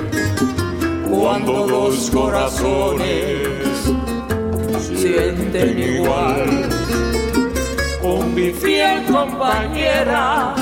cuando 1.10 1.66
dos 1.66 2.10
corazones 2.10 3.92
sienten 4.96 5.78
igual. 5.78 6.68
Con 8.00 8.34
mi 8.34 8.50
fiel 8.52 9.04
compañera 9.04 10.54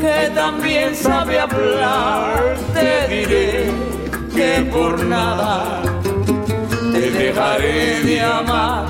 que 0.00 0.30
también 0.34 0.96
sabe 0.96 1.38
hablar, 1.38 2.56
te 2.74 3.14
diré 3.14 3.70
que 4.34 4.68
por 4.72 4.98
nada 5.04 5.82
te 6.92 7.10
dejaré 7.12 8.02
de 8.02 8.20
amar 8.20 8.86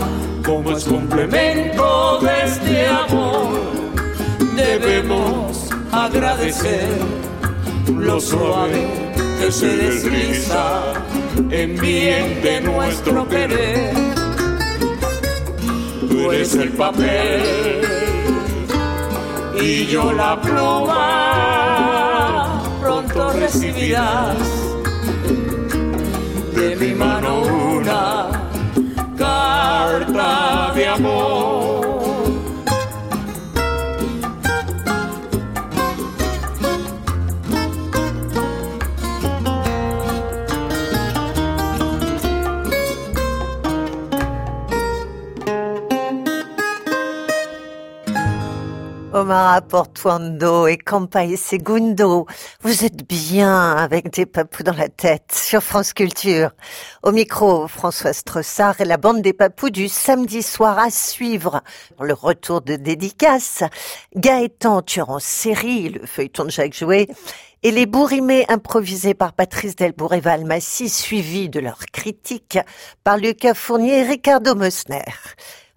como 0.46 0.72
es 0.72 0.84
complemento 0.84 2.20
de 2.22 2.44
este 2.46 2.86
amor. 2.86 3.50
Debemos 4.56 5.68
agradecer 5.92 7.19
lo 7.88 8.20
suave 8.20 8.86
que 9.40 9.50
se 9.52 9.76
desliza 9.76 10.92
en 11.50 11.76
bien 11.80 12.42
de 12.42 12.60
nuestro 12.60 13.28
querer. 13.28 13.94
Tú 16.08 16.30
eres 16.32 16.54
el 16.54 16.70
papel 16.72 17.80
y 19.60 19.86
yo 19.86 20.12
la 20.12 20.40
pluma. 20.40 21.00
Pronto 22.80 23.32
recibirás 23.32 24.69
Portuando 49.68 50.66
et 50.66 50.76
Campae 50.76 51.36
Segundo, 51.36 52.26
vous 52.62 52.84
êtes 52.84 53.06
bien 53.06 53.76
avec 53.76 54.10
des 54.10 54.26
papous 54.26 54.64
dans 54.64 54.74
la 54.74 54.88
tête 54.88 55.32
sur 55.32 55.62
France 55.62 55.92
Culture. 55.92 56.50
Au 57.04 57.12
micro, 57.12 57.68
François 57.68 58.12
Strossard 58.12 58.80
et 58.80 58.84
la 58.84 58.96
bande 58.96 59.22
des 59.22 59.32
papous 59.32 59.70
du 59.70 59.88
samedi 59.88 60.42
soir 60.42 60.80
à 60.80 60.90
suivre. 60.90 61.62
Le 62.00 62.12
retour 62.12 62.60
de 62.60 62.74
dédicace, 62.74 63.62
Gaëtan 64.16 64.82
tueur 64.82 65.10
en 65.10 65.20
série, 65.20 65.90
le 65.90 66.06
feuilleton 66.06 66.46
de 66.46 66.50
Jacques 66.50 66.76
Jouet, 66.76 67.06
et 67.62 67.70
les 67.70 67.86
bourrimés 67.86 68.46
improvisés 68.48 69.14
par 69.14 69.32
Patrice 69.32 69.76
Delbourg 69.76 70.14
et 70.14 70.20
Valmassi, 70.20 70.88
suivis 70.88 71.48
de 71.48 71.60
leurs 71.60 71.86
critiques 71.92 72.58
par 73.04 73.16
Lucas 73.16 73.54
Fournier 73.54 74.00
et 74.00 74.02
Ricardo 74.02 74.56
Mosner. 74.56 75.04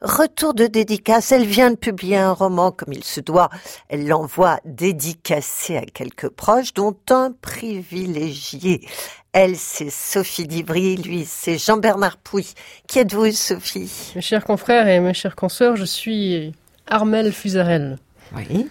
Retour 0.03 0.53
de 0.53 0.67
dédicace, 0.67 1.31
elle 1.31 1.45
vient 1.45 1.71
de 1.71 1.77
publier 1.77 2.17
un 2.17 2.33
roman 2.33 2.71
comme 2.71 2.91
il 2.91 3.05
se 3.05 3.21
doit. 3.21 3.49
Elle 3.87 4.05
l'envoie 4.05 4.59
dédicacé 4.65 5.77
à 5.77 5.85
quelques 5.85 6.27
proches, 6.27 6.73
dont 6.73 6.97
un 7.09 7.31
privilégié. 7.31 8.85
Elle, 9.31 9.55
c'est 9.55 9.89
Sophie 9.89 10.45
Divry, 10.45 10.97
lui, 10.97 11.23
c'est 11.25 11.57
Jean-Bernard 11.57 12.17
Pouy. 12.17 12.53
Qui 12.85 12.99
êtes-vous, 12.99 13.31
Sophie? 13.31 14.11
Mes 14.13 14.21
chers 14.21 14.43
confrères 14.43 14.89
et 14.89 14.99
mes 14.99 15.13
chères 15.13 15.37
consoeurs, 15.37 15.77
je 15.77 15.85
suis 15.85 16.51
Armel 16.85 17.31
Fusarel. 17.31 17.97
Oui. 18.35 18.67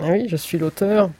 Ah 0.00 0.10
oui, 0.10 0.28
je 0.28 0.36
suis 0.36 0.56
l'auteur 0.56 1.10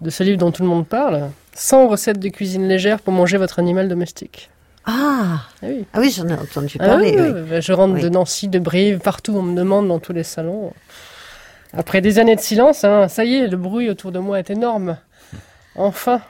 de 0.00 0.10
ce 0.10 0.22
livre 0.22 0.38
dont 0.38 0.52
tout 0.52 0.62
le 0.62 0.68
monde 0.68 0.86
parle. 0.86 1.30
100 1.54 1.88
recettes 1.88 2.20
de 2.20 2.28
cuisine 2.28 2.68
légère 2.68 3.00
pour 3.00 3.12
manger 3.12 3.36
votre 3.36 3.58
animal 3.58 3.88
domestique. 3.88 4.48
Ah, 4.86 5.40
Ah 5.62 5.66
oui. 5.66 5.86
ah 5.94 6.00
oui, 6.00 6.10
j'en 6.10 6.28
ai 6.28 6.34
entendu 6.34 6.76
Ah 6.78 6.86
parler. 6.86 7.14
oui, 7.16 7.22
oui. 7.22 7.30
oui, 7.42 7.48
oui. 7.52 7.62
Je 7.62 7.72
rentre 7.72 7.94
Oui. 7.94 8.02
de 8.02 8.08
Nancy, 8.08 8.48
de 8.48 8.58
Brive, 8.58 8.98
partout 8.98 9.34
on 9.36 9.42
me 9.42 9.56
demande 9.56 9.88
dans 9.88 9.98
tous 9.98 10.12
les 10.12 10.24
salons. 10.24 10.72
Après 11.76 12.00
des 12.00 12.18
années 12.18 12.36
de 12.36 12.40
silence, 12.40 12.84
hein, 12.84 13.08
ça 13.08 13.24
y 13.24 13.34
est, 13.36 13.48
le 13.48 13.56
bruit 13.56 13.88
autour 13.90 14.12
de 14.12 14.18
moi 14.18 14.38
est 14.38 14.50
énorme. 14.50 14.96
Enfin. 15.74 16.20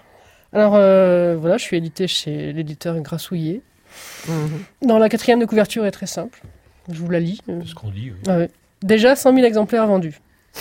Alors 0.53 0.75
euh, 0.77 1.37
voilà, 1.39 1.57
je 1.57 1.65
suis 1.65 1.77
édité 1.77 2.07
chez 2.07 2.53
l'éditeur 2.53 2.99
Grassouillet. 3.01 3.61
Mhm. 4.29 4.65
Dans 4.83 4.99
la 4.99 5.09
quatrième 5.09 5.41
de 5.41 5.47
couverture 5.47 5.85
est 5.87 5.91
très 5.91 6.07
simple. 6.07 6.41
Je 6.91 6.99
vous 7.01 7.11
la 7.11 7.19
lis. 7.21 7.41
C'est 7.47 7.67
ce 7.69 7.75
qu'on 7.75 7.89
dit. 7.91 8.13
oui. 8.13 8.19
ah 8.29 8.37
ouais. 8.39 8.51
Déjà 8.83 9.17
100 9.17 9.35
000 9.35 9.45
exemplaires 9.47 9.87
vendus. 9.87 10.21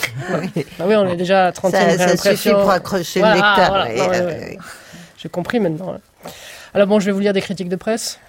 Oui. 0.56 0.65
Ah 0.79 0.86
oui, 0.88 0.95
on 0.95 1.08
est 1.08 1.15
déjà 1.15 1.47
à 1.47 1.51
30 1.51 1.71
Ça, 1.71 1.97
ça 1.97 2.17
suffit 2.32 2.49
pour 2.49 2.69
accrocher 2.71 3.19
le 3.21 3.27
lecteur. 3.34 3.69
voilà, 3.69 4.25
ouais, 4.25 4.47
oui. 4.51 4.58
J'ai 5.17 5.29
compris 5.29 5.60
maintenant. 5.60 5.91
là. 5.93 5.99
Alors 6.73 6.88
bon, 6.88 6.99
je 6.99 7.05
vais 7.05 7.12
vous 7.12 7.19
lire 7.19 7.33
des 7.33 7.41
critiques 7.41 7.69
de 7.69 7.75
presse. 7.75 8.19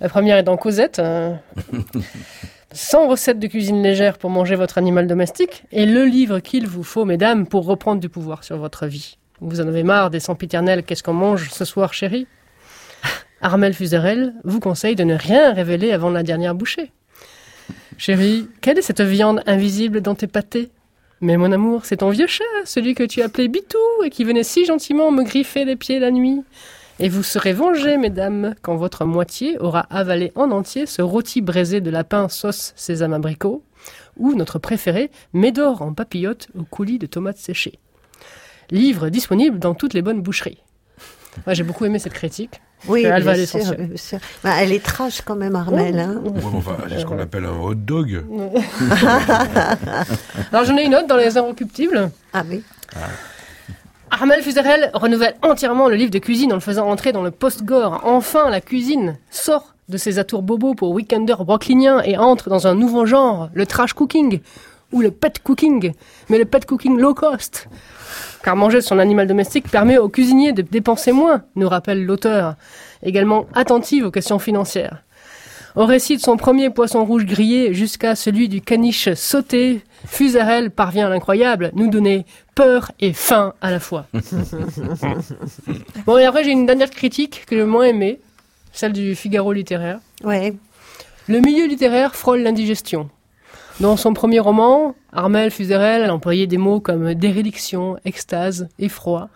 La 0.00 0.08
première 0.08 0.36
est 0.36 0.42
dans 0.42 0.56
Cosette. 0.56 0.98
euh, 1.00 1.34
100 2.72 3.08
recettes 3.08 3.40
de 3.40 3.48
cuisine 3.48 3.82
légère 3.82 4.18
pour 4.18 4.30
manger 4.30 4.54
votre 4.54 4.78
animal 4.78 5.08
domestique 5.08 5.64
et 5.72 5.84
le 5.86 6.04
livre 6.04 6.38
qu'il 6.38 6.68
vous 6.68 6.84
faut, 6.84 7.04
mesdames, 7.04 7.46
pour 7.46 7.66
reprendre 7.66 8.00
du 8.00 8.08
pouvoir 8.08 8.44
sur 8.44 8.56
votre 8.56 8.86
vie. 8.86 9.18
Vous 9.40 9.60
en 9.60 9.66
avez 9.66 9.82
marre 9.82 10.10
des 10.10 10.20
sempiternels 10.20 10.84
Qu'est-ce 10.84 11.02
qu'on 11.02 11.12
mange 11.12 11.50
ce 11.50 11.64
soir, 11.64 11.92
chérie? 11.92 12.28
Armel 13.40 13.74
Fuserel 13.74 14.34
vous 14.44 14.60
conseille 14.60 14.94
de 14.94 15.02
ne 15.02 15.16
rien 15.16 15.52
révéler 15.52 15.90
avant 15.90 16.10
la 16.10 16.22
dernière 16.22 16.54
bouchée. 16.54 16.92
Chérie, 17.98 18.48
quelle 18.60 18.78
est 18.78 18.82
cette 18.82 19.00
viande 19.00 19.42
invisible 19.46 20.00
dans 20.00 20.14
tes 20.14 20.28
pâtés? 20.28 20.70
Mais 21.20 21.36
mon 21.36 21.50
amour, 21.50 21.84
c'est 21.84 21.98
ton 21.98 22.10
vieux 22.10 22.28
chat, 22.28 22.44
celui 22.64 22.94
que 22.94 23.02
tu 23.02 23.20
appelais 23.22 23.48
Bitou 23.48 23.78
et 24.04 24.10
qui 24.10 24.22
venait 24.24 24.44
si 24.44 24.64
gentiment 24.64 25.10
me 25.10 25.24
griffer 25.24 25.64
les 25.64 25.76
pieds 25.76 25.98
la 25.98 26.10
nuit. 26.12 26.42
Et 27.02 27.08
vous 27.08 27.22
serez 27.22 27.52
vengées, 27.54 27.96
mesdames, 27.96 28.54
quand 28.62 28.76
votre 28.76 29.04
moitié 29.06 29.58
aura 29.58 29.80
avalé 29.90 30.32
en 30.34 30.50
entier 30.50 30.84
ce 30.86 31.00
rôti 31.00 31.40
braisé 31.40 31.80
de 31.80 31.90
lapin 31.90 32.28
sauce 32.28 32.72
sésame 32.76 33.14
abricot, 33.14 33.64
ou 34.18 34.34
notre 34.34 34.58
préféré, 34.58 35.10
Médor 35.32 35.80
en 35.80 35.94
papillote 35.94 36.48
au 36.58 36.62
coulis 36.64 36.98
de 36.98 37.06
tomates 37.06 37.38
séchées. 37.38 37.78
Livre 38.70 39.08
disponible 39.08 39.58
dans 39.58 39.74
toutes 39.74 39.94
les 39.94 40.02
bonnes 40.02 40.20
boucheries. 40.20 40.62
J'ai 41.46 41.62
beaucoup 41.62 41.84
aimé 41.86 41.98
cette 41.98 42.12
critique. 42.12 42.60
Oui, 42.86 43.04
Elle 43.04 43.22
va 43.22 43.34
sûr, 43.46 43.60
sûr. 43.96 44.18
Bah, 44.42 44.54
elle 44.58 44.72
est 44.72 44.84
trash 44.84 45.22
quand 45.22 45.36
même, 45.36 45.54
Armel. 45.56 45.98
hein. 45.98 46.20
Ouais, 46.24 46.32
mais 46.34 46.56
enfin, 46.58 46.76
c'est 46.88 46.98
ce 47.00 47.06
qu'on 47.06 47.18
appelle 47.18 47.44
un 47.44 47.52
hot 47.58 47.74
dog. 47.74 48.24
Alors 50.52 50.64
j'en 50.64 50.76
ai 50.76 50.84
une 50.84 50.94
autre 50.94 51.06
dans 51.06 51.16
les 51.16 51.36
Inrecuptibles. 51.38 52.10
Ah 52.32 52.42
oui. 52.48 52.62
Armel 54.10 54.42
Fuserel 54.42 54.90
renouvelle 54.92 55.36
entièrement 55.42 55.88
le 55.88 55.94
livre 55.94 56.10
de 56.10 56.18
cuisine 56.18 56.52
en 56.52 56.56
le 56.56 56.60
faisant 56.60 56.88
entrer 56.88 57.12
dans 57.12 57.22
le 57.22 57.30
post-gore. 57.30 58.02
Enfin, 58.04 58.50
la 58.50 58.60
cuisine 58.60 59.16
sort 59.30 59.74
de 59.88 59.96
ses 59.96 60.18
atours 60.18 60.42
bobos 60.42 60.74
pour 60.74 60.90
weekenders 60.90 61.44
brooklyniens 61.44 62.02
et 62.02 62.18
entre 62.18 62.50
dans 62.50 62.66
un 62.66 62.74
nouveau 62.74 63.06
genre, 63.06 63.50
le 63.54 63.66
trash 63.66 63.92
cooking 63.92 64.40
ou 64.92 65.00
le 65.00 65.12
pet 65.12 65.38
cooking, 65.38 65.92
mais 66.28 66.38
le 66.38 66.44
pet 66.44 66.66
cooking 66.66 66.98
low 66.98 67.14
cost. 67.14 67.68
Car 68.42 68.56
manger 68.56 68.80
son 68.80 68.98
animal 68.98 69.28
domestique 69.28 69.70
permet 69.70 69.98
aux 69.98 70.08
cuisiniers 70.08 70.52
de 70.52 70.62
dépenser 70.62 71.12
moins, 71.12 71.44
nous 71.54 71.68
rappelle 71.68 72.04
l'auteur, 72.04 72.56
également 73.04 73.46
attentive 73.54 74.06
aux 74.06 74.10
questions 74.10 74.40
financières. 74.40 75.04
Au 75.76 75.86
récit 75.86 76.16
de 76.16 76.20
son 76.20 76.36
premier 76.36 76.68
poisson 76.70 77.04
rouge 77.04 77.26
grillé 77.26 77.74
jusqu'à 77.74 78.16
celui 78.16 78.48
du 78.48 78.60
caniche 78.60 79.14
sauté, 79.14 79.82
Fuserel 80.06 80.70
parvient 80.70 81.06
à 81.06 81.10
l'incroyable, 81.10 81.70
nous 81.74 81.88
donner 81.88 82.24
peur 82.54 82.92
et 83.00 83.12
faim 83.12 83.54
à 83.60 83.70
la 83.70 83.80
fois. 83.80 84.06
bon, 86.06 86.18
et 86.18 86.24
après, 86.24 86.44
j'ai 86.44 86.50
une 86.50 86.66
dernière 86.66 86.90
critique 86.90 87.44
que 87.46 87.56
j'ai 87.56 87.64
moins 87.64 87.84
aimée, 87.84 88.20
celle 88.72 88.92
du 88.92 89.14
Figaro 89.14 89.52
littéraire. 89.52 90.00
Ouais. 90.24 90.54
Le 91.28 91.40
milieu 91.40 91.66
littéraire 91.66 92.14
frôle 92.14 92.40
l'indigestion. 92.40 93.08
Dans 93.80 93.96
son 93.96 94.12
premier 94.12 94.40
roman, 94.40 94.94
Armel 95.12 95.50
Fuserel 95.50 96.10
employait 96.10 96.46
des 96.46 96.58
mots 96.58 96.80
comme 96.80 97.14
déréliction, 97.14 97.96
extase, 98.04 98.68
effroi, 98.78 99.30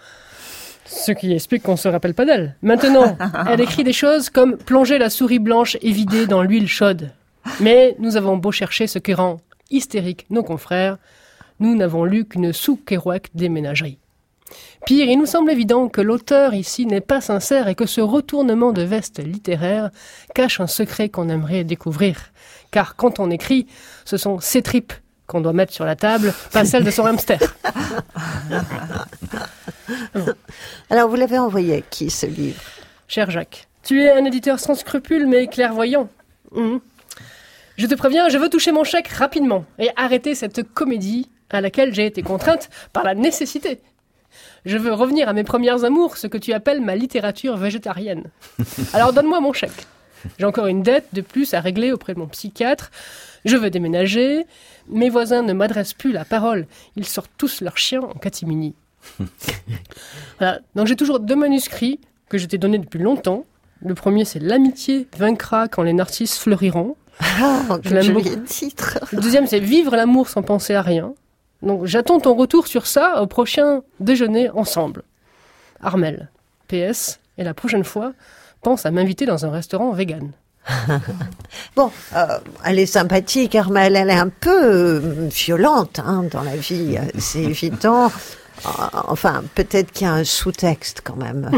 ce 0.85 1.13
qui 1.13 1.33
explique 1.33 1.63
qu'on 1.63 1.73
ne 1.73 1.77
se 1.79 1.89
rappelle 1.89 2.15
pas 2.15 2.27
d'elle. 2.27 2.57
Maintenant, 2.63 3.17
elle 3.49 3.61
écrit 3.61 3.85
des 3.85 3.93
choses 3.93 4.29
comme 4.29 4.57
plonger 4.57 4.99
la 4.99 5.09
souris 5.09 5.39
blanche 5.39 5.77
évidée 5.81 6.27
dans 6.27 6.43
l'huile 6.43 6.69
chaude. 6.69 7.11
Mais 7.61 7.97
nous 7.99 8.17
avons 8.17 8.37
beau 8.37 8.53
chercher 8.53 8.87
ce 8.87 8.99
qui 8.99 9.15
rend 9.15 9.39
hystérique 9.71 10.27
nos 10.31 10.43
confrères, 10.43 10.99
nous 11.61 11.75
n'avons 11.75 12.05
lu 12.05 12.25
qu'une 12.25 12.53
sous-Kerouac 12.53 13.31
des 13.35 13.49
ménageries. 13.49 13.99
Pire, 14.87 15.09
il 15.09 15.19
nous 15.19 15.27
semble 15.27 15.51
évident 15.51 15.89
que 15.89 16.01
l'auteur 16.01 16.55
ici 16.55 16.87
n'est 16.87 17.01
pas 17.01 17.21
sincère 17.21 17.69
et 17.69 17.75
que 17.75 17.87
ce 17.87 18.01
retournement 18.01 18.73
de 18.73 18.83
veste 18.83 19.19
littéraire 19.19 19.91
cache 20.35 20.61
un 20.61 20.67
secret 20.67 21.09
qu'on 21.09 21.29
aimerait 21.29 21.65
découvrir. 21.65 22.33
Car 22.71 22.97
quand 22.97 23.19
on 23.21 23.31
écrit, 23.31 23.67
ce 24.05 24.17
sont 24.17 24.41
ses 24.41 24.63
tripes 24.63 24.93
qu'on 25.27 25.41
doit 25.41 25.55
mettre 25.55 25.73
sur 25.73 25.87
la 25.87 25.97
table, 25.97 26.35
pas 26.53 26.67
celles 26.67 26.85
de 26.85 26.91
son 26.91 27.07
hamster. 27.07 27.41
Alors, 30.91 31.09
vous 31.09 31.17
l'avez 31.17 31.39
envoyé 31.39 31.77
à 31.77 31.81
qui, 31.81 32.11
ce 32.11 32.27
livre? 32.27 32.61
Cher 33.09 33.31
Jacques, 33.31 33.69
tu 33.83 34.03
es 34.03 34.11
un 34.11 34.25
éditeur 34.27 34.61
sans 34.61 34.75
scrupules 34.75 35.27
mais 35.27 35.47
clairvoyant. 35.47 36.11
Mhm. 36.53 36.81
Je 37.77 37.87
te 37.87 37.95
préviens, 37.95 38.29
je 38.29 38.39
veux 38.39 38.49
toucher 38.49 38.71
mon 38.71 38.85
chèque 38.85 39.09
rapidement 39.09 39.65
et 39.79 39.91
arrêter 39.97 40.35
cette 40.35 40.63
comédie 40.63 41.29
à 41.51 41.61
laquelle 41.61 41.93
j'ai 41.93 42.07
été 42.07 42.23
contrainte 42.23 42.71
par 42.93 43.05
la 43.05 43.15
nécessité. 43.15 43.81
Je 44.65 44.79
veux 44.79 44.93
revenir 44.93 45.29
à 45.29 45.33
mes 45.33 45.45
premières 45.45 45.85
amours, 45.85 46.17
ce 46.17 46.27
que 46.27 46.39
tu 46.39 46.53
appelles 46.53 46.81
ma 46.81 46.97
littérature 46.97 47.57
végétarienne. 47.57 48.25
Alors 48.93 49.13
donne-moi 49.13 49.41
mon 49.41 49.53
chèque. 49.53 49.87
J'ai 50.39 50.47
encore 50.47 50.69
une 50.69 50.83
dette 50.83 51.09
de 51.13 51.21
plus 51.21 51.53
à 51.53 51.61
régler 51.61 51.93
auprès 51.93 52.15
de 52.15 52.19
mon 52.19 52.27
psychiatre. 52.29 52.91
Je 53.45 53.57
veux 53.57 53.71
déménager. 53.71 54.47
Mes 54.89 55.11
voisins 55.11 55.43
ne 55.43 55.53
m'adressent 55.53 55.95
plus 55.95 56.13
la 56.13 56.25
parole. 56.25 56.67
Ils 56.97 57.07
sortent 57.07 57.31
tous 57.37 57.61
leurs 57.61 57.79
chiens 57.79 58.01
en 58.01 58.15
catimini. 58.15 58.75
Voilà. 60.39 60.61
Donc 60.75 60.87
j'ai 60.87 60.97
toujours 60.97 61.21
deux 61.21 61.37
manuscrits 61.37 62.01
que 62.29 62.39
je 62.39 62.47
t'ai 62.47 62.59
donnés 62.59 62.79
depuis 62.79 62.99
longtemps. 62.99 63.45
Le 63.85 63.95
premier, 63.95 64.25
c'est 64.25 64.41
L'amitié 64.41 65.07
vaincra 65.17 65.69
quand 65.69 65.83
les 65.83 65.93
narcisses 65.93 66.39
fleuriront. 66.39 66.97
Ah, 67.21 67.79
Je 67.83 67.95
l'aime 67.95 68.13
beaucoup. 68.13 68.37
titre. 68.47 68.99
Le 69.13 69.21
deuxième, 69.21 69.47
c'est 69.47 69.61
Vivre 69.61 69.97
l'amour 69.97 70.29
sans 70.29 70.43
penser 70.43 70.75
à 70.75 70.83
rien. 70.83 71.15
Donc 71.63 71.87
j'attends 71.87 72.21
ton 72.21 72.35
retour 72.35 72.67
sur 72.67 72.87
ça 72.87 73.23
au 73.23 73.27
prochain 73.27 73.83
déjeuner 74.01 74.51
ensemble. 74.51 75.03
Armel. 75.81 76.31
PS. 76.69 77.21
Et 77.39 77.45
la 77.45 77.55
prochaine 77.55 77.85
fois, 77.85 78.13
pense 78.63 78.87
à 78.87 78.91
m'inviter 78.91 79.27
dans 79.27 79.45
un 79.47 79.51
restaurant 79.51 79.93
vegan. 79.93 80.33
Bon, 81.77 81.91
euh, 82.15 82.39
elle 82.65 82.79
est 82.79 82.87
sympathique, 82.87 83.55
Armel. 83.55 83.97
Elle 83.97 84.11
est 84.11 84.19
un 84.19 84.29
peu 84.29 84.65
euh, 84.65 85.29
violente 85.29 86.01
hein, 86.05 86.25
dans 86.31 86.43
la 86.43 86.57
vie, 86.57 86.97
c'est 87.19 87.43
évident. 87.43 88.11
Euh, 88.67 88.71
Enfin, 89.09 89.43
peut-être 89.55 89.93
qu'il 89.93 90.07
y 90.07 90.11
a 90.11 90.15
un 90.15 90.25
sous-texte 90.25 91.03
quand 91.05 91.17
même 91.17 91.51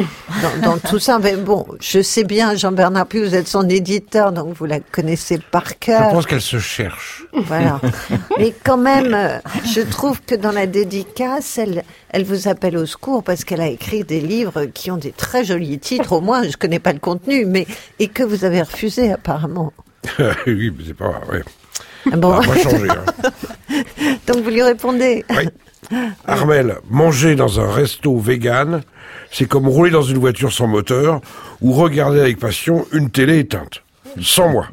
dans, 0.43 0.71
dans 0.73 0.79
tout 0.91 0.99
ça. 0.99 1.19
Mais 1.19 1.37
bon, 1.37 1.65
je 1.81 2.01
sais 2.03 2.25
bien, 2.25 2.55
Jean-Bernard 2.57 3.07
Puy, 3.07 3.21
vous 3.23 3.35
êtes 3.35 3.49
son 3.49 3.69
éditeur, 3.69 4.33
donc 4.33 4.55
vous 4.55 4.65
la 4.67 4.81
connaissez 4.81 5.39
par 5.39 5.67
Je 5.69 5.75
cœur. 5.75 6.11
pense 6.11 6.27
qu'elle 6.27 6.41
se 6.41 6.59
cherche. 6.59 7.25
Voilà. 7.33 7.81
Mais 8.39 8.53
quand 8.65 8.77
même, 8.79 9.15
euh, 9.15 9.39
je 9.75 9.81
trouve 9.83 10.21
que 10.23 10.35
dans 10.35 10.53
la 10.53 10.67
dédicace, 10.67 11.59
elle, 11.59 11.85
elle 12.11 12.25
vous 12.25 12.49
appelle 12.49 12.77
au 12.77 12.87
secours 12.87 13.23
parce 13.23 13.45
qu'elle 13.45 13.61
a 13.61 13.69
écrit 13.69 14.03
des 14.05 14.21
livres 14.21 14.65
qui 14.67 14.91
ont 14.91 14.97
des 14.97 15.13
très 15.13 15.45
jolis 15.45 15.79
titres. 15.79 16.13
Au 16.13 16.21
moins, 16.21 16.43
je 16.49 16.57
connais 16.57 16.81
pas 16.81 16.93
le 16.93 16.99
contenu, 16.99 17.45
mais 17.47 17.67
et 17.99 18.09
que 18.09 18.23
vous 18.23 18.45
avez 18.45 18.63
refusé 18.63 19.13
apparemment. 19.13 19.73
oui, 20.47 20.73
mais 20.77 20.85
c'est 20.87 20.95
pas 20.95 21.21
vrai. 21.27 21.43
Ah 22.13 22.17
Bon, 22.17 22.41
Ça 22.43 22.49
va 22.49 22.55
pas 22.55 22.61
changer. 22.63 22.89
hein. 22.91 23.85
donc 24.27 24.39
vous 24.43 24.51
lui 24.51 24.63
répondez. 24.63 25.25
Oui. 25.31 25.49
Armel, 26.27 26.77
manger 26.91 27.35
dans 27.37 27.61
un 27.61 27.73
resto 27.73 28.19
vegan, 28.19 28.83
c'est 29.31 29.47
comme 29.47 29.69
rouler 29.69 29.91
dans 29.91 30.03
une 30.03 30.19
voiture 30.19 30.53
sans 30.53 30.67
moteur 30.67 31.21
ou 31.61 31.73
regarder 31.73 32.21
avec 32.21 32.39
passion 32.39 32.87
une 32.93 33.11
télé 33.11 33.39
éteinte. 33.39 33.83
Sans 34.21 34.49
moi. 34.49 34.69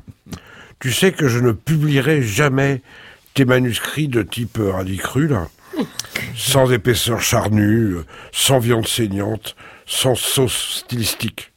Tu 0.80 0.92
sais 0.92 1.12
que 1.12 1.28
je 1.28 1.40
ne 1.40 1.52
publierai 1.52 2.22
jamais 2.22 2.82
tes 3.34 3.46
manuscrits 3.46 4.08
de 4.08 4.22
type 4.22 4.60
radis 4.62 4.98
cru, 4.98 5.28
là. 5.28 5.48
Sans 6.36 6.72
épaisseur 6.72 7.22
charnue, 7.22 7.96
sans 8.32 8.60
viande 8.60 8.88
saignante, 8.88 9.56
sans 9.88 10.14
sauce 10.14 10.84
stylistique. 10.84 11.52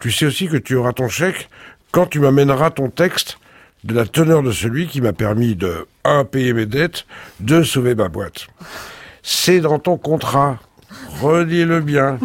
Tu 0.00 0.10
sais 0.10 0.26
aussi 0.26 0.48
que 0.48 0.56
tu 0.56 0.74
auras 0.74 0.92
ton 0.92 1.08
chèque 1.08 1.48
quand 1.92 2.06
tu 2.06 2.18
m'amèneras 2.18 2.70
ton 2.70 2.88
texte 2.88 3.38
de 3.84 3.94
la 3.94 4.06
teneur 4.06 4.42
de 4.42 4.52
celui 4.52 4.88
qui 4.88 5.00
m'a 5.00 5.12
permis 5.12 5.54
de 5.54 5.86
1. 6.04 6.24
payer 6.24 6.52
mes 6.52 6.66
dettes, 6.66 7.06
2. 7.40 7.64
sauver 7.64 7.94
ma 7.94 8.08
boîte. 8.08 8.46
C'est 9.22 9.60
dans 9.60 9.78
ton 9.78 9.96
contrat. 9.96 10.58
Redis-le 11.20 11.80
bien. 11.80 12.18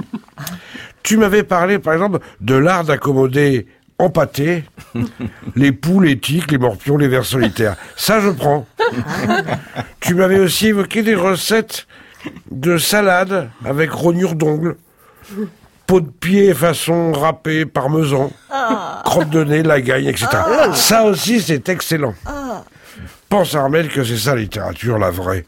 Tu 1.03 1.17
m'avais 1.17 1.43
parlé, 1.43 1.77
par 1.79 1.93
exemple, 1.93 2.19
de 2.41 2.55
l'art 2.55 2.83
d'accommoder 2.83 3.67
en 3.99 4.09
pâté 4.09 4.63
les 5.55 5.71
poules, 5.71 6.05
les 6.05 6.19
tiques, 6.19 6.51
les 6.51 6.57
morpions, 6.57 6.97
les 6.97 7.07
vers 7.07 7.25
solitaires. 7.25 7.75
Ça, 7.95 8.19
je 8.19 8.29
prends. 8.29 8.65
tu 9.99 10.15
m'avais 10.15 10.39
aussi 10.39 10.67
évoqué 10.67 11.03
des 11.03 11.15
recettes 11.15 11.87
de 12.51 12.77
salade 12.77 13.49
avec 13.63 13.91
rognure 13.91 14.35
d'ongles, 14.35 14.77
peau 15.85 16.01
de 16.01 16.09
pied 16.09 16.53
façon 16.53 17.11
râpé, 17.13 17.65
parmesan, 17.65 18.31
crotte 19.03 19.29
de 19.29 19.43
nez, 19.43 19.63
lagagne, 19.63 20.05
etc. 20.07 20.27
Ça 20.73 21.03
aussi, 21.03 21.39
c'est 21.39 21.69
excellent. 21.69 22.15
Pense, 23.29 23.55
Armel, 23.55 23.89
que 23.89 24.03
c'est 24.03 24.17
ça 24.17 24.35
la 24.35 24.41
littérature, 24.41 24.97
la 24.97 25.11
vraie. 25.11 25.45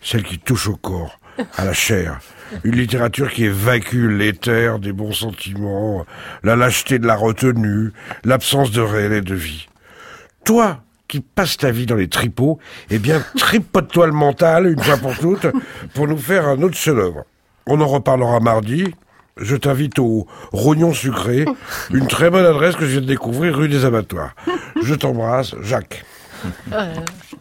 Celle 0.00 0.22
qui 0.22 0.38
touche 0.38 0.68
au 0.68 0.76
corps, 0.76 1.18
à 1.56 1.64
la 1.64 1.72
chair. 1.72 2.20
Une 2.62 2.76
littérature 2.76 3.32
qui 3.32 3.44
évacue 3.44 4.08
l'éther 4.08 4.78
des 4.78 4.92
bons 4.92 5.12
sentiments, 5.12 6.06
la 6.44 6.54
lâcheté 6.54 6.98
de 6.98 7.06
la 7.06 7.16
retenue, 7.16 7.92
l'absence 8.24 8.70
de 8.70 8.80
réel 8.80 9.12
et 9.12 9.20
de 9.20 9.34
vie. 9.34 9.68
Toi, 10.44 10.80
qui 11.08 11.20
passes 11.20 11.56
ta 11.56 11.72
vie 11.72 11.86
dans 11.86 11.96
les 11.96 12.08
tripots, 12.08 12.58
eh 12.90 12.98
bien, 12.98 13.22
tripote-toi 13.36 14.06
le 14.06 14.12
mental, 14.12 14.66
une 14.66 14.80
fois 14.80 14.96
pour 14.96 15.16
toutes, 15.18 15.46
pour 15.94 16.06
nous 16.06 16.18
faire 16.18 16.46
un 16.46 16.62
autre 16.62 16.76
chef-d'œuvre. 16.76 17.24
On 17.66 17.80
en 17.80 17.86
reparlera 17.86 18.38
mardi. 18.40 18.94
Je 19.38 19.54
t'invite 19.56 19.98
au 19.98 20.26
Rognon 20.52 20.94
Sucré, 20.94 21.44
une 21.90 22.06
très 22.06 22.30
bonne 22.30 22.46
adresse 22.46 22.74
que 22.74 22.86
je 22.86 22.92
viens 22.92 23.00
de 23.02 23.06
découvrir 23.06 23.56
rue 23.56 23.68
des 23.68 23.84
Abattoirs. 23.84 24.34
Je 24.82 24.94
t'embrasse, 24.94 25.54
Jacques. 25.60 26.04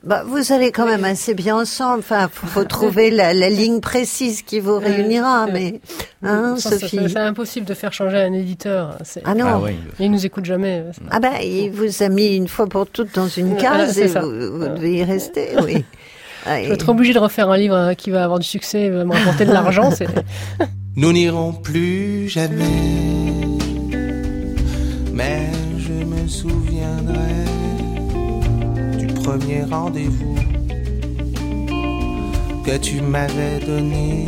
Bah, 0.03 0.23
vous 0.25 0.51
allez 0.53 0.71
quand 0.71 0.85
même 0.85 1.03
assez 1.03 1.33
bien 1.33 1.55
ensemble. 1.57 1.99
Enfin, 1.99 2.29
faut, 2.31 2.45
faut 2.47 2.63
trouver 2.63 3.09
la, 3.09 3.33
la 3.33 3.49
ligne 3.49 3.79
précise 3.79 4.41
qui 4.43 4.59
vous 4.59 4.77
réunira. 4.77 5.47
Mais, 5.51 5.81
hein, 6.23 6.55
Sophie. 6.57 6.99
C'est 7.09 7.17
impossible 7.17 7.65
de 7.65 7.73
faire 7.73 7.91
changer 7.93 8.17
un 8.17 8.33
éditeur. 8.33 8.97
C'est- 9.03 9.23
Ah 9.25 9.33
non. 9.33 9.63
Il 9.99 10.11
nous 10.11 10.25
écoute 10.25 10.45
jamais. 10.45 10.83
Ah 11.09 11.19
ben, 11.19 11.33
il 11.43 11.71
vous 11.71 12.03
a 12.03 12.09
mis 12.09 12.35
une 12.35 12.47
fois 12.47 12.67
pour 12.67 12.85
toutes 12.87 13.15
dans 13.15 13.27
une 13.27 13.57
case 13.57 13.97
et 13.97 14.07
vous, 14.07 14.59
vous 14.59 14.67
devez 14.67 14.97
y 14.97 15.03
rester, 15.03 15.49
oui. 15.63 15.83
Ah, 16.45 16.59
Je 16.61 16.67
vais 16.67 16.73
être 16.75 16.89
obligé 16.89 17.13
de 17.13 17.19
refaire 17.19 17.49
un 17.49 17.57
livre 17.57 17.75
euh, 17.75 17.93
qui 17.95 18.11
va 18.11 18.23
avoir 18.23 18.37
du 18.37 18.45
succès, 18.47 18.89
va 18.89 19.03
me 19.05 19.13
rapporter 19.13 19.45
de 19.45 19.51
l'argent. 19.53 19.89
c'est- 19.91 20.07
Nous 20.97 21.11
n'irons 21.11 21.51
plus 21.51 22.29
jamais, 22.29 22.63
mais 25.11 25.49
je 25.77 25.91
me 26.05 26.27
souviendrai 26.27 27.34
premier 29.37 29.63
rendez-vous 29.65 30.35
que 32.63 32.77
tu 32.77 33.01
m'avais 33.01 33.59
donné. 33.59 34.25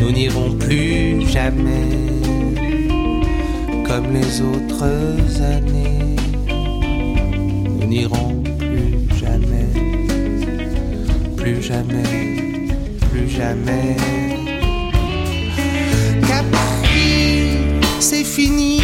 Nous 0.00 0.10
n'irons 0.10 0.50
plus 0.58 1.26
jamais 1.26 1.88
comme 3.86 4.12
les 4.12 4.42
autres 4.42 4.84
années. 5.40 6.16
Nous 7.66 7.86
n'irons 7.86 8.42
plus 8.58 9.16
jamais, 9.18 9.68
plus 11.36 11.62
jamais, 11.62 12.62
plus 13.10 13.28
jamais. 13.28 13.96
Capri, 16.28 17.58
c'est 18.00 18.24
fini. 18.24 18.83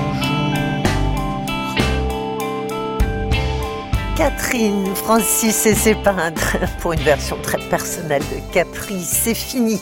Catherine 4.21 4.95
Francis 4.95 5.65
et 5.65 5.73
ses 5.73 5.95
peintres 5.95 6.55
pour 6.79 6.93
une 6.93 6.99
version 6.99 7.41
très 7.41 7.57
personnelle 7.57 8.21
de 8.21 8.53
Capri, 8.53 9.01
c'est 9.01 9.33
fini. 9.33 9.81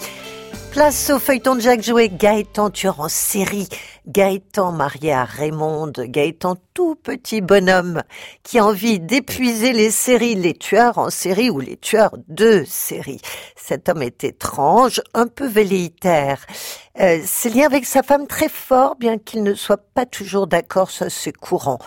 Place 0.71 1.09
au 1.09 1.19
feuilleton 1.19 1.55
de 1.55 1.59
Jacques 1.59 1.83
Jouet, 1.83 2.07
Gaëtan 2.07 2.69
tueur 2.69 3.01
en 3.01 3.09
série, 3.09 3.67
Gaëtan 4.07 4.71
marié 4.71 5.11
à 5.11 5.25
Raymond, 5.25 5.91
Gaëtan 5.91 6.55
tout 6.73 6.95
petit 6.95 7.41
bonhomme 7.41 8.01
qui 8.43 8.59
a 8.59 8.65
envie 8.65 9.01
d'épuiser 9.01 9.73
les 9.73 9.91
séries, 9.91 10.35
les 10.35 10.53
tueurs 10.53 10.99
en 10.99 11.09
série 11.09 11.49
ou 11.49 11.59
les 11.59 11.75
tueurs 11.75 12.15
de 12.29 12.63
série. 12.65 13.19
Cet 13.57 13.89
homme 13.89 14.03
est 14.03 14.23
étrange, 14.23 15.01
un 15.13 15.27
peu 15.27 15.47
velléitaire. 15.47 16.45
Euh, 17.01 17.19
ses 17.25 17.49
liens 17.49 17.65
avec 17.65 17.85
sa 17.85 18.03
femme 18.03 18.25
très 18.25 18.47
forts, 18.47 18.95
bien 18.95 19.17
qu'il 19.17 19.43
ne 19.43 19.53
soit 19.53 19.83
pas 19.93 20.05
toujours 20.05 20.47
d'accord, 20.47 20.91
ça 20.91 21.09
c'est 21.09 21.33
courant. 21.33 21.79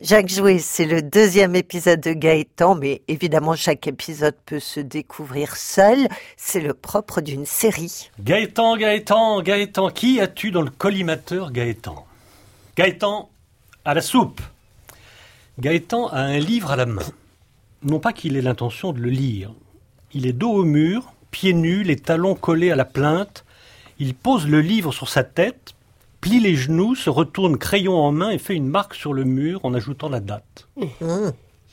Jacques 0.00 0.28
Jouet, 0.28 0.60
c'est 0.60 0.84
le 0.84 1.02
deuxième 1.02 1.56
épisode 1.56 2.00
de 2.00 2.12
Gaëtan, 2.12 2.76
mais 2.76 3.02
évidemment 3.08 3.56
chaque 3.56 3.88
épisode 3.88 4.36
peut 4.46 4.60
se 4.60 4.78
découvrir 4.78 5.56
seul. 5.56 6.06
C'est 6.36 6.60
le 6.60 6.72
propre 6.72 7.20
d'une 7.20 7.44
série. 7.44 8.08
Gaëtan, 8.20 8.76
Gaëtan, 8.76 9.42
Gaëtan, 9.42 9.90
qui 9.90 10.20
as-tu 10.20 10.52
dans 10.52 10.62
le 10.62 10.70
collimateur 10.70 11.50
Gaëtan? 11.50 12.06
Gaëtan 12.76 13.28
à 13.84 13.92
la 13.92 14.00
soupe. 14.00 14.40
Gaëtan 15.58 16.06
a 16.06 16.20
un 16.20 16.38
livre 16.38 16.70
à 16.70 16.76
la 16.76 16.86
main. 16.86 17.02
Non 17.82 17.98
pas 17.98 18.12
qu'il 18.12 18.36
ait 18.36 18.42
l'intention 18.42 18.92
de 18.92 19.00
le 19.00 19.10
lire. 19.10 19.50
Il 20.12 20.26
est 20.26 20.32
dos 20.32 20.52
au 20.52 20.64
mur, 20.64 21.12
pieds 21.32 21.54
nus, 21.54 21.82
les 21.82 21.96
talons 21.96 22.36
collés 22.36 22.70
à 22.70 22.76
la 22.76 22.84
plainte. 22.84 23.44
Il 23.98 24.14
pose 24.14 24.46
le 24.46 24.60
livre 24.60 24.92
sur 24.92 25.08
sa 25.08 25.24
tête, 25.24 25.74
plie 26.20 26.40
les 26.40 26.56
genoux, 26.56 26.94
se 26.94 27.10
retourne 27.10 27.58
crayon 27.58 27.96
en 27.96 28.12
main 28.12 28.30
et 28.30 28.38
fait 28.38 28.54
une 28.54 28.68
marque 28.68 28.94
sur 28.94 29.12
le 29.12 29.24
mur 29.24 29.60
en 29.64 29.74
ajoutant 29.74 30.08
la 30.08 30.20
date. 30.20 30.68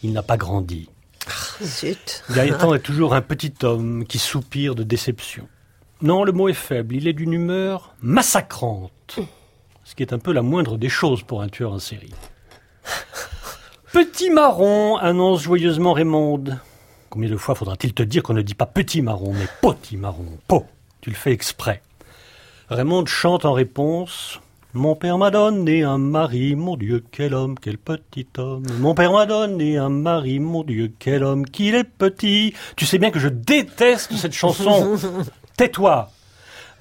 Il 0.03 0.13
n'a 0.13 0.23
pas 0.23 0.37
grandi. 0.37 0.89
Zut. 1.63 2.23
Gaëtan 2.31 2.73
est 2.75 2.79
toujours 2.79 3.13
un 3.13 3.21
petit 3.21 3.53
homme 3.63 4.05
qui 4.05 4.19
soupire 4.19 4.75
de 4.75 4.83
déception. 4.83 5.47
Non, 6.01 6.23
le 6.23 6.31
mot 6.31 6.49
est 6.49 6.53
faible. 6.53 6.95
Il 6.95 7.07
est 7.07 7.13
d'une 7.13 7.33
humeur 7.33 7.95
massacrante. 8.01 9.19
Ce 9.83 9.95
qui 9.95 10.03
est 10.03 10.13
un 10.13 10.19
peu 10.19 10.33
la 10.33 10.41
moindre 10.41 10.77
des 10.77 10.89
choses 10.89 11.23
pour 11.23 11.41
un 11.41 11.47
tueur 11.47 11.71
en 11.71 11.79
série. 11.79 12.13
Petit 13.91 14.29
marron, 14.29 14.97
annonce 14.97 15.41
joyeusement 15.41 15.93
Raymond. 15.93 16.43
Combien 17.09 17.29
de 17.29 17.37
fois 17.37 17.55
faudra-t-il 17.55 17.93
te 17.93 18.03
dire 18.03 18.23
qu'on 18.23 18.33
ne 18.33 18.41
dit 18.41 18.55
pas 18.55 18.65
petit 18.65 19.01
marron, 19.01 19.33
mais 19.33 19.47
petit 19.61 19.95
marron? 19.95 20.37
Po 20.47 20.65
Tu 20.99 21.09
le 21.11 21.15
fais 21.15 21.31
exprès. 21.31 21.81
Raymond 22.69 23.05
chante 23.05 23.45
en 23.45 23.53
réponse. 23.53 24.39
Mon 24.73 24.95
père 24.95 25.19
m'a 25.19 25.29
donné 25.29 25.83
un 25.83 25.99
mari, 25.99 26.55
mon 26.55 26.75
Dieu, 26.75 27.03
quel 27.11 27.35
homme, 27.35 27.59
quel 27.61 27.77
petit 27.77 28.27
homme. 28.39 28.65
Mon 28.79 28.95
père 28.95 29.11
m'a 29.11 29.27
donné 29.27 29.77
un 29.77 29.89
mari, 29.89 30.39
mon 30.39 30.63
Dieu, 30.63 30.91
quel 30.97 31.23
homme, 31.23 31.45
qu'il 31.45 31.75
est 31.75 31.83
petit. 31.83 32.55
Tu 32.75 32.87
sais 32.87 32.97
bien 32.97 33.11
que 33.11 33.19
je 33.19 33.27
déteste 33.27 34.13
cette 34.13 34.33
chanson. 34.33 34.97
Tais-toi. 35.57 36.09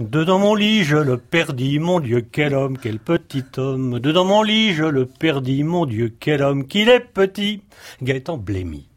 Dedans 0.01 0.39
mon 0.39 0.55
lit, 0.55 0.85
je 0.85 0.97
le 0.97 1.19
perdis, 1.19 1.79
mon 1.79 2.01
Dieu, 2.01 2.27
quel 2.33 2.55
homme, 2.55 2.79
quel 2.79 2.99
petit 2.99 3.45
homme. 3.59 4.01
Dedans 4.01 4.25
mon 4.25 4.43
lit, 4.43 4.73
je 4.73 4.85
le 4.85 5.05
perdis, 5.05 5.65
mon 5.65 5.85
Dieu, 5.85 6.17
quel 6.19 6.43
homme, 6.43 6.67
qu'il 6.67 6.89
est 6.89 7.01
petit. 7.01 7.63
Gaëtan 8.03 8.39
blêmit. 8.39 8.89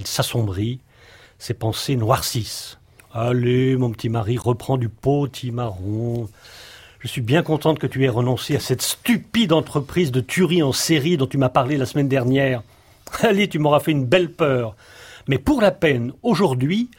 Il 0.00 0.08
s'assombrit, 0.08 0.80
ses 1.38 1.54
pensées 1.54 1.94
noircissent. 1.94 2.80
Allez, 3.14 3.76
mon 3.76 3.90
petit 3.90 4.08
mari, 4.08 4.38
reprends 4.38 4.78
du 4.78 4.88
petit 4.88 5.50
marron. 5.50 6.30
Je 7.00 7.08
suis 7.08 7.20
bien 7.20 7.42
contente 7.42 7.78
que 7.78 7.86
tu 7.86 8.04
aies 8.04 8.08
renoncé 8.08 8.56
à 8.56 8.60
cette 8.60 8.80
stupide 8.80 9.52
entreprise 9.52 10.12
de 10.12 10.20
tuerie 10.20 10.62
en 10.62 10.72
série 10.72 11.18
dont 11.18 11.26
tu 11.26 11.36
m'as 11.36 11.50
parlé 11.50 11.76
la 11.76 11.84
semaine 11.84 12.08
dernière. 12.08 12.62
Allez, 13.20 13.48
tu 13.48 13.58
m'auras 13.58 13.80
fait 13.80 13.90
une 13.90 14.06
belle 14.06 14.32
peur. 14.32 14.76
Mais 15.28 15.36
pour 15.36 15.60
la 15.60 15.72
peine, 15.72 16.12
aujourd'hui, 16.22 16.90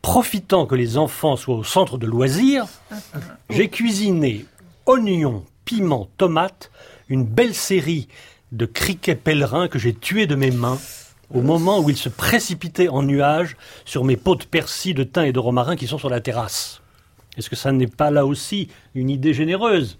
profitant 0.00 0.64
que 0.64 0.74
les 0.74 0.96
enfants 0.96 1.36
soient 1.36 1.56
au 1.56 1.64
centre 1.64 1.98
de 1.98 2.06
loisirs, 2.06 2.64
j'ai 3.50 3.68
cuisiné 3.68 4.46
oignons, 4.86 5.44
piments, 5.66 6.08
tomates, 6.16 6.70
une 7.10 7.24
belle 7.24 7.54
série 7.54 8.08
de 8.50 8.64
criquets 8.64 9.14
pèlerins 9.14 9.68
que 9.68 9.78
j'ai 9.78 9.92
tués 9.92 10.26
de 10.26 10.36
mes 10.36 10.50
mains 10.50 10.78
au 11.32 11.42
moment 11.42 11.80
où 11.80 11.90
ils 11.90 11.96
se 11.96 12.08
précipitaient 12.08 12.88
en 12.88 13.02
nuages 13.02 13.56
sur 13.84 14.04
mes 14.04 14.16
pots 14.16 14.34
de 14.34 14.44
persil, 14.44 14.94
de 14.94 15.04
thym 15.04 15.24
et 15.24 15.32
de 15.32 15.38
romarin 15.38 15.76
qui 15.76 15.86
sont 15.86 15.98
sur 15.98 16.10
la 16.10 16.20
terrasse. 16.20 16.82
Est-ce 17.36 17.48
que 17.48 17.56
ça 17.56 17.72
n'est 17.72 17.86
pas 17.86 18.10
là 18.10 18.26
aussi 18.26 18.68
une 18.94 19.10
idée 19.10 19.32
généreuse? 19.32 19.98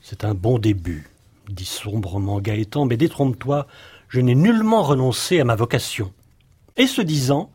C'est 0.00 0.24
un 0.24 0.34
bon 0.34 0.58
début, 0.58 1.08
dit 1.48 1.64
sombrement 1.64 2.40
Gaëtan, 2.40 2.86
mais 2.86 2.96
détrompe-toi, 2.96 3.66
je 4.08 4.20
n'ai 4.20 4.34
nullement 4.34 4.82
renoncé 4.82 5.40
à 5.40 5.44
ma 5.44 5.54
vocation. 5.54 6.12
Et 6.76 6.86
ce 6.86 7.00
disant, 7.00 7.50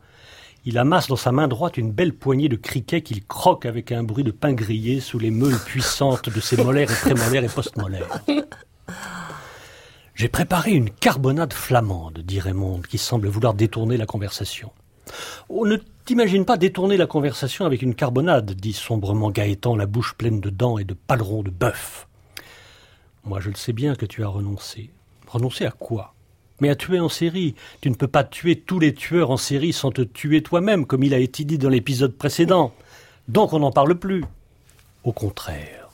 il 0.64 0.78
amasse 0.78 1.08
dans 1.08 1.16
sa 1.16 1.32
main 1.32 1.48
droite 1.48 1.76
une 1.76 1.92
belle 1.92 2.14
poignée 2.14 2.48
de 2.48 2.56
criquets 2.56 3.02
qu'il 3.02 3.24
croque 3.24 3.66
avec 3.66 3.92
un 3.92 4.02
bruit 4.02 4.24
de 4.24 4.30
pain 4.30 4.52
grillé 4.52 5.00
sous 5.00 5.18
les 5.18 5.30
meules 5.30 5.58
puissantes 5.64 6.28
de 6.28 6.40
ses 6.40 6.56
molaires 6.56 6.90
et 6.90 6.94
prémolaires 6.94 7.44
et 7.44 7.48
postmolaires. 7.48 8.20
J'ai 10.16 10.28
préparé 10.28 10.70
une 10.70 10.88
carbonade 10.88 11.52
flamande, 11.52 12.20
dit 12.20 12.40
Raymond, 12.40 12.80
qui 12.80 12.96
semble 12.96 13.28
vouloir 13.28 13.52
détourner 13.52 13.98
la 13.98 14.06
conversation. 14.06 14.72
Oh, 15.50 15.66
ne 15.66 15.76
t'imagine 16.06 16.46
pas 16.46 16.56
détourner 16.56 16.96
la 16.96 17.06
conversation 17.06 17.66
avec 17.66 17.82
une 17.82 17.94
carbonade, 17.94 18.52
dit 18.52 18.72
sombrement 18.72 19.30
Gaëtan, 19.30 19.76
la 19.76 19.84
bouche 19.84 20.14
pleine 20.14 20.40
de 20.40 20.48
dents 20.48 20.78
et 20.78 20.84
de 20.84 20.94
palerons 20.94 21.42
de 21.42 21.50
bœuf. 21.50 22.08
Moi, 23.24 23.40
je 23.40 23.50
le 23.50 23.56
sais 23.56 23.74
bien 23.74 23.94
que 23.94 24.06
tu 24.06 24.24
as 24.24 24.28
renoncé. 24.28 24.88
Renoncé 25.26 25.66
à 25.66 25.70
quoi? 25.70 26.14
Mais 26.60 26.70
à 26.70 26.76
tuer 26.76 26.98
en 26.98 27.10
série. 27.10 27.54
Tu 27.82 27.90
ne 27.90 27.94
peux 27.94 28.08
pas 28.08 28.24
tuer 28.24 28.58
tous 28.58 28.78
les 28.78 28.94
tueurs 28.94 29.30
en 29.30 29.36
série 29.36 29.74
sans 29.74 29.90
te 29.90 30.00
tuer 30.00 30.42
toi-même, 30.42 30.86
comme 30.86 31.02
il 31.02 31.12
a 31.12 31.18
été 31.18 31.44
dit 31.44 31.58
dans 31.58 31.68
l'épisode 31.68 32.16
précédent. 32.16 32.72
Donc 33.28 33.52
on 33.52 33.58
n'en 33.58 33.70
parle 33.70 33.96
plus. 33.96 34.24
Au 35.04 35.12
contraire, 35.12 35.90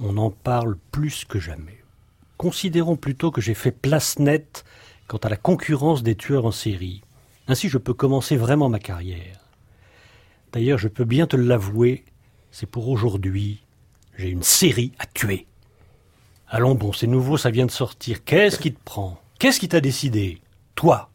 on 0.00 0.16
en 0.16 0.30
parle 0.30 0.76
plus 0.92 1.24
que 1.24 1.40
jamais. 1.40 1.77
Considérons 2.38 2.96
plutôt 2.96 3.32
que 3.32 3.40
j'ai 3.40 3.54
fait 3.54 3.72
place 3.72 4.20
nette 4.20 4.64
quant 5.08 5.18
à 5.18 5.28
la 5.28 5.36
concurrence 5.36 6.04
des 6.04 6.14
tueurs 6.14 6.46
en 6.46 6.52
série. 6.52 7.02
Ainsi 7.48 7.68
je 7.68 7.78
peux 7.78 7.94
commencer 7.94 8.36
vraiment 8.36 8.68
ma 8.68 8.78
carrière. 8.78 9.40
D'ailleurs, 10.52 10.78
je 10.78 10.88
peux 10.88 11.04
bien 11.04 11.26
te 11.26 11.36
l'avouer, 11.36 12.04
c'est 12.52 12.70
pour 12.70 12.88
aujourd'hui. 12.88 13.64
J'ai 14.16 14.30
une 14.30 14.44
série 14.44 14.92
à 15.00 15.06
tuer. 15.06 15.46
Allons 16.48 16.76
bon, 16.76 16.92
c'est 16.92 17.06
nouveau, 17.08 17.36
ça 17.36 17.50
vient 17.50 17.66
de 17.66 17.70
sortir. 17.72 18.24
Qu'est-ce 18.24 18.58
qui 18.58 18.72
te 18.72 18.82
prend? 18.84 19.20
Qu'est-ce 19.40 19.58
qui 19.60 19.68
t'a 19.68 19.80
décidé? 19.80 20.40
Toi 20.76 21.10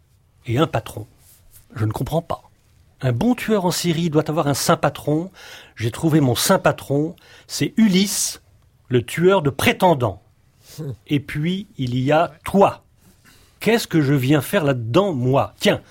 et 0.46 0.58
un 0.58 0.68
patron. 0.68 1.08
Je 1.74 1.86
ne 1.86 1.92
comprends 1.92 2.22
pas. 2.22 2.44
Un 3.00 3.14
bon 3.14 3.34
tueur 3.34 3.66
en 3.66 3.72
série 3.72 4.10
doit 4.10 4.30
avoir 4.30 4.48
un 4.48 4.54
saint 4.54 4.78
patron. 4.78 5.32
J'ai 5.76 5.92
trouvé 5.92 6.20
mon 6.20 6.36
saint 6.36 6.60
patron, 6.60 7.16
c'est 7.48 7.74
Ulysse, 7.78 8.42
le 8.90 9.06
tueur 9.06 9.42
de 9.42 9.50
prétendants. 9.50 10.23
Et 11.08 11.20
puis, 11.20 11.68
il 11.78 11.98
y 11.98 12.12
a 12.12 12.34
toi. 12.46 12.84
Qu'est-ce 13.60 13.88
que 13.88 14.02
je 14.02 14.14
viens 14.14 14.42
faire 14.42 14.64
là-dedans, 14.64 15.14
moi? 15.14 15.54
Tiens, 15.60 15.82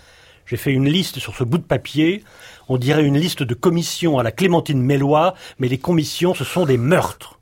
j'ai 0.46 0.56
fait 0.56 0.72
une 0.72 0.88
liste 0.88 1.18
sur 1.18 1.34
ce 1.34 1.44
bout 1.44 1.58
de 1.58 1.62
papier. 1.62 2.24
On 2.68 2.76
dirait 2.76 3.04
une 3.04 3.18
liste 3.18 3.42
de 3.42 3.54
commissions 3.54 4.18
à 4.18 4.22
la 4.22 4.32
Clémentine 4.32 4.82
Mélois, 4.82 5.34
mais 5.58 5.68
les 5.68 5.78
commissions, 5.78 6.34
ce 6.34 6.44
sont 6.44 6.66
des 6.66 6.76
meurtres. 6.76 7.38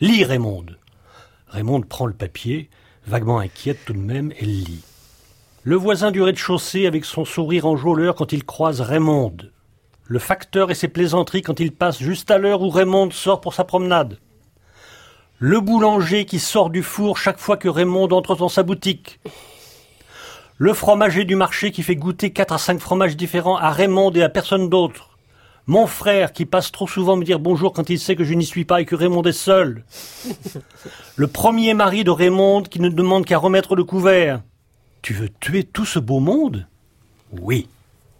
Lis, 0.00 0.24
Raymond. 0.24 0.66
Raymond 1.48 1.80
prend 1.82 2.06
le 2.06 2.12
papier, 2.12 2.70
vaguement 3.06 3.38
inquiète 3.38 3.78
tout 3.84 3.94
de 3.94 3.98
même, 3.98 4.32
elle 4.38 4.62
lit. 4.62 4.84
Le 5.64 5.76
voisin 5.76 6.10
du 6.10 6.22
rez-de-chaussée 6.22 6.86
avec 6.86 7.04
son 7.04 7.24
sourire 7.24 7.66
enjôleur 7.66 8.14
quand 8.14 8.32
il 8.32 8.44
croise 8.44 8.80
Raymond. 8.80 9.36
Le 10.04 10.18
facteur 10.18 10.70
et 10.70 10.74
ses 10.74 10.88
plaisanteries 10.88 11.42
quand 11.42 11.58
il 11.58 11.72
passe 11.72 11.98
juste 11.98 12.30
à 12.30 12.38
l'heure 12.38 12.62
où 12.62 12.70
Raymond 12.70 13.10
sort 13.10 13.40
pour 13.40 13.54
sa 13.54 13.64
promenade. 13.64 14.18
Le 15.40 15.60
boulanger 15.60 16.24
qui 16.24 16.40
sort 16.40 16.68
du 16.68 16.82
four 16.82 17.16
chaque 17.16 17.38
fois 17.38 17.56
que 17.56 17.68
Raymond 17.68 18.08
entre 18.08 18.34
dans 18.34 18.48
sa 18.48 18.64
boutique. 18.64 19.20
Le 20.56 20.74
fromager 20.74 21.24
du 21.24 21.36
marché 21.36 21.70
qui 21.70 21.84
fait 21.84 21.94
goûter 21.94 22.32
quatre 22.32 22.54
à 22.54 22.58
cinq 22.58 22.80
fromages 22.80 23.16
différents 23.16 23.56
à 23.56 23.70
Raymond 23.70 24.10
et 24.10 24.24
à 24.24 24.28
personne 24.28 24.68
d'autre. 24.68 25.16
Mon 25.68 25.86
frère 25.86 26.32
qui 26.32 26.44
passe 26.44 26.72
trop 26.72 26.88
souvent 26.88 27.14
me 27.16 27.24
dire 27.24 27.38
bonjour 27.38 27.72
quand 27.72 27.88
il 27.88 28.00
sait 28.00 28.16
que 28.16 28.24
je 28.24 28.34
n'y 28.34 28.44
suis 28.44 28.64
pas 28.64 28.80
et 28.80 28.84
que 28.84 28.96
Raymond 28.96 29.22
est 29.22 29.32
seul. 29.32 29.84
Le 31.14 31.26
premier 31.28 31.72
mari 31.72 32.02
de 32.02 32.10
Raymond 32.10 32.62
qui 32.62 32.80
ne 32.80 32.88
demande 32.88 33.24
qu'à 33.24 33.38
remettre 33.38 33.76
le 33.76 33.84
couvert. 33.84 34.42
Tu 35.02 35.14
veux 35.14 35.28
tuer 35.38 35.62
tout 35.62 35.84
ce 35.84 36.00
beau 36.00 36.18
monde? 36.18 36.66
Oui. 37.30 37.68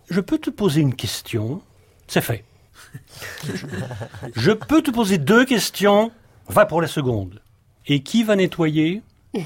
Je 0.09 0.21
peux 0.21 0.39
te 0.39 0.51
poser 0.51 0.83
une 0.83 0.95
question 0.95 1.63
C'est 2.07 2.21
fait. 2.21 2.45
Je 4.37 4.53
peux 4.53 4.83
te 4.83 4.93
poser 4.93 5.19
deux 5.19 5.45
questions 5.45 6.13
Va 6.49 6.67
pour 6.67 6.81
la 6.81 6.89
seconde. 6.89 7.43
Et 7.87 8.03
qui 8.03 8.23
va 8.23 8.37
nettoyer 8.37 9.03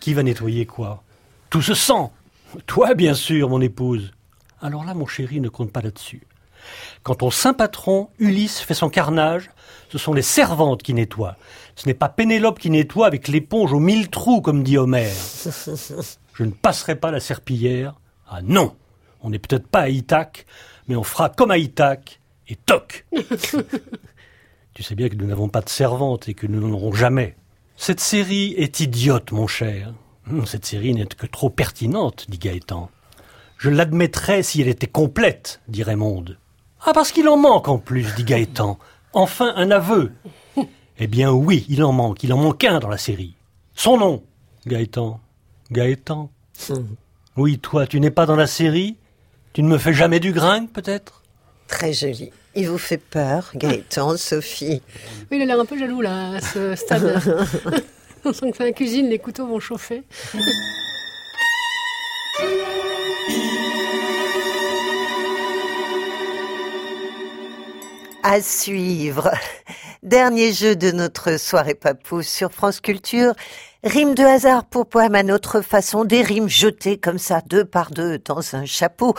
Qui 0.00 0.14
va 0.14 0.22
nettoyer 0.22 0.66
quoi? 0.66 1.02
Tout 1.50 1.62
ce 1.62 1.74
sang 1.74 2.12
Toi, 2.66 2.94
bien 2.94 3.14
sûr, 3.14 3.48
mon 3.48 3.60
épouse. 3.60 4.12
Alors 4.60 4.84
là, 4.84 4.94
mon 4.94 5.06
chéri, 5.06 5.40
ne 5.40 5.48
compte 5.48 5.72
pas 5.72 5.82
là-dessus. 5.82 6.26
Quand 7.02 7.16
ton 7.16 7.30
saint 7.30 7.52
patron, 7.52 8.08
Ulysse, 8.18 8.60
fait 8.60 8.74
son 8.74 8.88
carnage, 8.88 9.50
ce 9.90 9.98
sont 9.98 10.14
les 10.14 10.22
servantes 10.22 10.82
qui 10.82 10.94
nettoient. 10.94 11.36
Ce 11.76 11.86
n'est 11.86 11.94
pas 11.94 12.08
Pénélope 12.08 12.58
qui 12.58 12.70
nettoie 12.70 13.06
avec 13.06 13.28
l'éponge 13.28 13.72
aux 13.72 13.80
mille 13.80 14.08
trous, 14.08 14.40
comme 14.40 14.62
dit 14.62 14.78
Homère. 14.78 15.12
Je 16.34 16.44
ne 16.44 16.50
passerai 16.50 16.96
pas 16.96 17.10
la 17.10 17.20
serpillière. 17.20 17.94
Ah 18.28 18.40
non 18.42 18.74
On 19.20 19.30
n'est 19.30 19.38
peut-être 19.38 19.68
pas 19.68 19.80
à 19.80 19.88
Ithaque, 19.88 20.46
mais 20.88 20.96
on 20.96 21.04
fera 21.04 21.28
comme 21.28 21.50
à 21.50 21.58
Ithaque, 21.58 22.20
et 22.48 22.56
toc 22.56 23.04
Tu 24.74 24.82
sais 24.82 24.94
bien 24.94 25.08
que 25.08 25.14
nous 25.14 25.26
n'avons 25.26 25.48
pas 25.48 25.60
de 25.60 25.68
servante 25.68 26.28
et 26.28 26.34
que 26.34 26.46
nous 26.46 26.60
n'en 26.60 26.74
aurons 26.74 26.92
jamais. 26.92 27.36
Cette 27.76 28.00
série 28.00 28.54
est 28.56 28.80
idiote, 28.80 29.32
mon 29.32 29.46
cher. 29.46 29.92
Hum, 30.30 30.46
Cette 30.46 30.64
série 30.64 30.94
n'est 30.94 31.06
que 31.06 31.26
trop 31.26 31.50
pertinente, 31.50 32.26
dit 32.28 32.38
Gaëtan. 32.38 32.90
Je 33.58 33.70
l'admettrais 33.70 34.42
si 34.42 34.60
elle 34.60 34.68
était 34.68 34.86
complète, 34.88 35.60
dit 35.68 35.82
Raymond. 35.82 36.24
Ah, 36.84 36.92
parce 36.92 37.12
qu'il 37.12 37.28
en 37.28 37.36
manque 37.36 37.68
en 37.68 37.78
plus, 37.78 38.14
dit 38.16 38.24
Gaëtan. 38.24 38.78
Enfin, 39.12 39.52
un 39.56 39.70
aveu. 39.70 40.12
Eh 40.98 41.06
bien 41.06 41.32
oui, 41.32 41.66
il 41.68 41.82
en 41.84 41.92
manque. 41.92 42.22
Il 42.24 42.32
en 42.32 42.38
manque 42.38 42.64
un 42.64 42.78
dans 42.78 42.88
la 42.88 42.98
série. 42.98 43.34
Son 43.74 43.96
nom 43.96 44.22
Gaëtan. 44.66 45.20
Gaëtan 45.70 46.30
Oui, 47.36 47.58
toi, 47.58 47.86
tu 47.86 48.00
n'es 48.00 48.10
pas 48.10 48.26
dans 48.26 48.36
la 48.36 48.46
série? 48.46 48.96
Tu 49.52 49.62
ne 49.62 49.68
me 49.68 49.78
fais 49.78 49.92
jamais 49.94 50.20
du 50.20 50.32
gringue, 50.32 50.68
peut-être? 50.70 51.22
Très 51.68 51.92
joli. 51.92 52.30
Il 52.56 52.68
vous 52.68 52.78
fait 52.78 52.98
peur, 52.98 53.50
Gaëtan, 53.54 54.12
ah. 54.12 54.16
Sophie 54.16 54.80
Oui, 55.30 55.38
il 55.38 55.42
a 55.42 55.44
l'air 55.46 55.60
un 55.60 55.64
peu 55.64 55.76
jaloux, 55.76 56.00
là, 56.00 56.36
à 56.36 56.40
ce 56.40 56.74
stade. 56.76 57.20
On 58.24 58.32
sent 58.32 58.52
que 58.52 58.56
c'est 58.56 58.64
la 58.64 58.72
cuisine, 58.72 59.08
les 59.08 59.18
couteaux 59.18 59.46
vont 59.46 59.60
chauffer. 59.60 60.02
à 68.24 68.40
suivre. 68.40 69.30
Dernier 70.02 70.52
jeu 70.52 70.76
de 70.76 70.90
notre 70.90 71.38
soirée 71.38 71.74
papou 71.74 72.22
sur 72.22 72.52
France 72.52 72.80
Culture. 72.80 73.34
Rime 73.84 74.14
de 74.14 74.22
hasard 74.22 74.64
pour 74.64 74.86
poème 74.86 75.14
à 75.14 75.22
notre 75.22 75.60
façon, 75.60 76.06
des 76.06 76.22
rimes 76.22 76.48
jetées 76.48 76.96
comme 76.96 77.18
ça, 77.18 77.42
deux 77.42 77.66
par 77.66 77.90
deux, 77.90 78.16
dans 78.16 78.54
un 78.54 78.64
chapeau, 78.64 79.12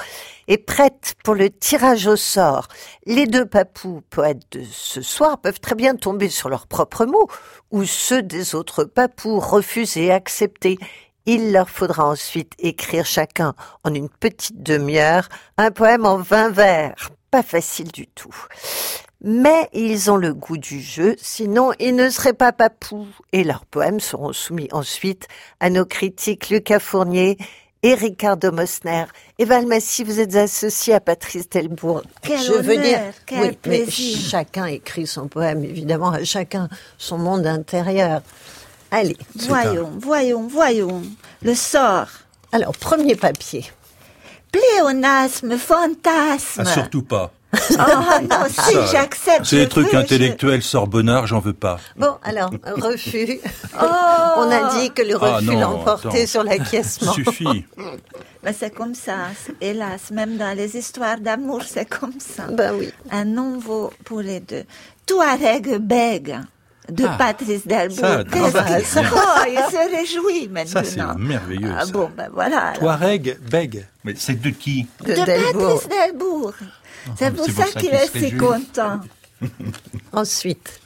et 0.47 0.57
prêtes 0.57 1.13
pour 1.24 1.36
le 1.36 1.51
tirage 1.51 2.07
au 2.07 2.16
sort. 2.16 2.68
Les 3.05 3.28
deux 3.28 3.45
papous 3.45 4.01
poètes 4.09 4.41
de 4.53 4.63
ce 4.63 5.03
soir 5.03 5.38
peuvent 5.38 5.59
très 5.59 5.76
bien 5.76 5.95
tomber 5.95 6.30
sur 6.30 6.49
leurs 6.49 6.66
propres 6.66 7.05
mots, 7.05 7.28
ou 7.70 7.86
ceux 7.86 8.24
des 8.24 8.55
autres 8.55 8.86
papous 8.86 9.39
refusés, 9.39 10.11
acceptés. 10.11 10.80
Il 11.28 11.51
leur 11.51 11.70
faudra 11.70 12.07
ensuite 12.07 12.53
écrire 12.57 13.05
chacun, 13.05 13.53
en 13.84 13.93
une 13.93 14.09
petite 14.09 14.63
demi-heure, 14.63 15.30
un 15.57 15.70
poème 15.70 16.07
en 16.07 16.18
vingt 16.18 16.49
vers. 16.49 17.11
Pas 17.30 17.43
facile 17.43 17.91
du 17.91 18.07
tout. 18.07 18.36
Mais 19.28 19.69
ils 19.73 20.11
ont 20.11 20.17
le 20.17 20.36
goût 20.36 20.57
du 20.57 20.80
jeu, 20.80 21.15
sinon 21.17 21.71
ils 21.80 21.95
ne 21.95 22.11
seraient 22.11 22.34
pas 22.34 22.51
papous. 22.51 23.07
Et 23.34 23.43
leurs 23.43 23.65
poèmes 23.65 23.99
seront 23.99 24.34
soumis 24.34 24.69
ensuite 24.71 25.28
à 25.59 25.71
nos 25.71 25.84
critiques 25.84 26.49
Lucas 26.49 26.78
Fournier 26.80 27.39
et 27.82 27.95
Ricardo 27.95 28.51
Mosner. 28.51 29.05
Et 29.39 29.45
Valmassi, 29.45 30.03
vous 30.03 30.19
êtes 30.19 30.36
associé 30.36 30.93
à 30.93 30.99
Patrice 30.99 31.49
Delbourg. 31.49 32.03
Quel 32.21 32.39
Je 32.39 32.51
veux 32.51 32.73
honneur, 32.73 32.84
dire, 32.84 32.99
quel 33.26 33.39
oui, 33.39 33.45
mais 33.47 33.53
plaisir. 33.53 34.19
chacun 34.30 34.65
écrit 34.67 35.07
son 35.07 35.28
poème, 35.28 35.63
évidemment, 35.63 36.11
à 36.11 36.23
chacun 36.23 36.69
son 36.99 37.17
monde 37.17 37.47
intérieur. 37.47 38.21
Allez. 38.91 39.17
Voyons, 39.36 39.89
voyons, 39.97 40.47
voyons. 40.47 41.01
Le 41.41 41.55
sort. 41.55 42.09
Alors, 42.51 42.73
premier 42.78 43.15
papier. 43.15 43.65
Pléonasme, 44.51 45.57
fantasme. 45.57 46.61
Ah, 46.63 46.65
surtout 46.65 47.01
pas. 47.01 47.32
Oh 47.80 48.22
non, 48.24 48.45
si, 48.49 48.76
j'accepte. 48.91 49.45
C'est 49.45 49.58
des 49.58 49.68
trucs 49.70 49.86
veux, 49.88 49.91
je- 49.93 49.97
intellectuels 49.97 50.62
sorbonnards, 50.64 51.28
j'en 51.28 51.39
veux 51.39 51.53
pas. 51.53 51.80
Bon, 51.95 52.16
alors, 52.24 52.51
refus. 52.66 53.39
Oh. 53.82 53.86
On 54.38 54.51
a 54.51 54.74
dit 54.80 54.91
que 54.91 55.01
le 55.01 55.16
Ah, 55.22 55.36
refus 55.38 55.45
non, 55.47 55.60
l'emportait 55.60 56.26
sur 56.28 56.43
l'acquiescement. 56.43 57.12
Suffit. 57.14 57.66
Ben, 58.43 58.53
c'est 58.58 58.70
comme 58.76 58.93
ça, 58.93 59.16
hélas, 59.60 60.12
même 60.12 60.38
dans 60.38 60.56
les 60.56 60.78
histoires 60.78 61.20
d'amour, 61.20 61.64
c'est 61.66 61.86
comme 61.89 62.14
ça. 62.20 62.43
Ben 62.51 62.76
oui. 62.78 62.91
Un 63.12 63.26
nom 63.26 63.58
vaut 63.58 63.91
pour 64.03 64.22
les 64.22 64.39
deux. 64.39 64.66
Touareg 65.08 65.78
Beg 65.80 66.38
de 66.88 67.06
Ah, 67.08 67.16
Patrice 67.18 67.66
Delbourg. 67.66 67.97
ça, 67.97 68.24
bah, 68.24 68.24
qu'il- 68.78 68.86
ça. 68.86 69.01
Oh, 69.12 69.41
il 69.49 69.58
se 69.58 69.97
réjouit 69.97 70.47
maintenant. 70.49 70.72
Ça, 70.72 70.84
c'est 70.84 71.01
merveilleux. 71.18 71.74
Ah 71.76 71.86
ça. 71.88 71.91
bon, 71.91 72.12
ben 72.16 72.30
voilà. 72.32 72.60
alors. 72.68 72.80
Touareg, 72.80 73.39
bègue. 73.49 73.88
Mais 74.03 74.14
c'est 74.16 74.39
de 74.39 74.49
qui? 74.51 74.86
De 75.03 75.14
De 75.16 75.26
Delbourg. 75.26 75.82
Patrice 75.82 75.89
Delbourg. 75.89 76.53
C'est 77.18 77.32
pour 77.36 77.45
ça 77.45 77.64
pour 77.64 77.74
ça 77.74 77.80
qu'il 77.80 77.93
est 77.93 78.18
si 78.18 78.36
content. 78.38 78.99
Ensuite. 80.14 80.80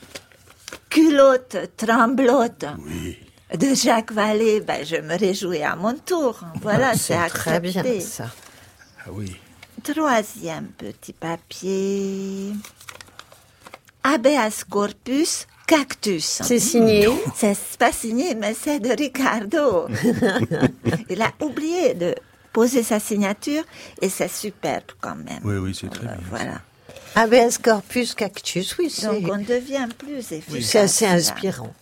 Culotte, 0.90 1.58
tremblote. 1.78 2.66
De 3.58 3.74
Jacques 3.74 4.12
Vallée, 4.12 4.62
ben, 4.62 4.86
je 4.86 4.98
me 4.98 5.18
réjouis 5.18 5.64
à 5.64 5.76
mon 5.76 5.96
tour. 5.96 6.40
Voilà, 6.62 6.94
c'est 6.94 7.18
C'est 7.18 7.30
très 7.30 7.52
accepté. 7.56 7.92
bien, 7.98 8.02
ça. 8.02 8.30
Ah 9.06 9.10
oui. 9.12 9.36
Troisième 9.84 10.68
petit 10.78 11.14
papier. 11.14 12.54
Habeas 14.04 14.64
corpus 14.70 15.48
cactus. 15.66 16.42
C'est 16.44 16.60
signé. 16.60 17.08
C'est 17.36 17.58
pas 17.78 17.92
signé, 17.92 18.36
mais 18.36 18.54
c'est 18.54 18.80
de 18.80 18.90
Ricardo. 18.90 19.88
Il 21.10 21.22
a 21.22 21.32
oublié 21.42 21.94
de 21.94 22.16
poser 22.54 22.84
sa 22.84 23.00
signature 23.00 23.64
et 24.02 24.10
c'est 24.10 24.28
superbe 24.32 24.84
quand 25.02 25.16
même. 25.16 25.40
Oui, 25.44 25.56
oui, 25.58 25.78
c'est 25.80 25.90
très 25.90 26.04
bien. 26.08 26.18
Voilà. 26.30 26.62
Habeas 27.16 27.58
corpus 27.62 28.14
cactus, 28.14 28.78
oui, 28.78 28.90
c'est 28.90 29.08
Donc 29.08 29.28
on 29.32 29.38
devient 29.38 29.88
plus 29.98 30.32
efficace. 30.32 30.64
c'est 30.64 30.80
assez 30.80 31.06
là. 31.06 31.14
inspirant. 31.14 31.74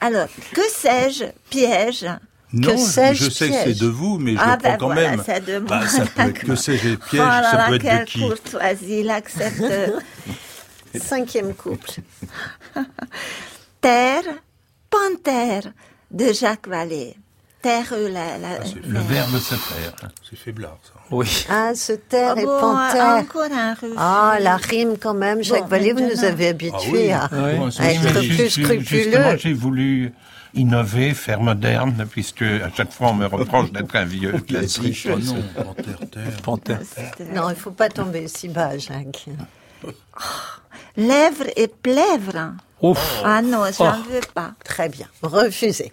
Alors, 0.00 0.28
que 0.52 0.62
sais-je 0.70 1.24
Piège? 1.50 2.06
Non, 2.52 2.70
je 2.76 2.76
sais 2.78 3.12
que 3.12 3.48
piège? 3.48 3.64
c'est 3.64 3.78
de 3.78 3.86
vous, 3.88 4.18
mais 4.18 4.32
je 4.34 4.38
Ah 4.40 4.52
le 4.56 4.58
prends 4.58 4.70
ben 4.70 4.76
quand 4.78 4.86
voilà, 4.86 5.10
même. 5.10 5.22
c'est 5.24 5.44
de 5.44 5.58
Bah, 5.58 5.78
moi. 5.80 5.86
ça 5.88 6.06
peut 6.06 6.22
être 6.22 6.38
que 6.40 6.54
sais-je, 6.56 6.88
les 6.88 6.96
pièges, 6.96 7.20
oh 7.22 7.26
là 7.26 7.50
ça 7.50 7.56
là, 7.58 7.66
peut 7.68 7.74
être 7.74 7.82
de 7.82 7.88
quelle 7.88 8.04
qui? 8.06 8.20
courtoisie, 8.20 9.00
il 9.00 9.10
accepte. 9.10 9.62
Cinquième 10.98 11.54
couple. 11.54 11.90
Terre, 13.80 14.24
panthère 14.90 15.64
de 16.10 16.32
Jacques 16.32 16.66
Vallée. 16.68 17.16
Terre, 17.60 17.86
euh, 17.92 18.08
la, 18.08 18.38
la, 18.38 18.58
Le 18.86 19.00
verbe 19.00 19.36
se 19.38 19.54
perd. 19.54 20.12
C'est 20.28 20.36
faiblard, 20.38 20.78
ça. 20.84 20.92
Oui. 21.10 21.44
Ah, 21.50 21.74
se 21.74 21.92
taire 21.92 22.34
Ah 22.36 22.40
et 22.40 22.44
bon, 22.44 22.60
panthère. 22.60 23.04
encore 23.16 23.50
un 23.52 23.74
refus. 23.74 23.94
Ah, 23.96 24.36
la 24.40 24.56
rime 24.56 24.96
quand 24.96 25.14
même. 25.14 25.42
Jacques 25.42 25.62
Bon, 25.62 25.66
Vallée, 25.68 25.92
vous 25.92 26.06
nous 26.08 26.22
avez 26.24 26.46
Ah 26.46 26.50
habitués 26.50 27.12
à. 27.12 27.28
Bon, 27.28 27.68
à 27.78 27.92
être 27.92 28.12
plus 28.20 28.50
scrupuleux. 28.50 29.36
j'ai 29.38 29.52
voulu 29.54 30.12
innover, 30.54 31.14
faire 31.14 31.40
moderne, 31.40 32.06
puisque 32.10 32.42
à 32.42 32.70
chaque 32.76 32.92
fois 32.92 33.08
on 33.08 33.14
me 33.14 33.26
reproche 33.26 33.72
d'être 33.72 33.94
un 33.96 34.04
vieux 34.04 34.32
classique. 34.48 35.08
oh 35.12 35.18
non, 35.18 35.42
panthère, 35.64 35.98
terre. 36.10 36.36
Panthère. 36.42 36.80
Non, 37.34 37.50
il 37.50 37.56
faut 37.56 37.70
pas 37.72 37.88
tomber 37.88 38.28
si 38.28 38.48
bas, 38.48 38.78
Jacques. 38.78 39.26
Lèvres 40.96 41.46
et 41.56 41.68
plèvres. 41.68 42.52
Ouf. 42.82 43.20
Ah 43.24 43.42
non, 43.42 43.64
j'en 43.76 43.96
Oh. 43.98 44.10
veux 44.12 44.20
pas. 44.34 44.52
Très 44.64 44.88
bien. 44.88 45.06
Refusé. 45.22 45.90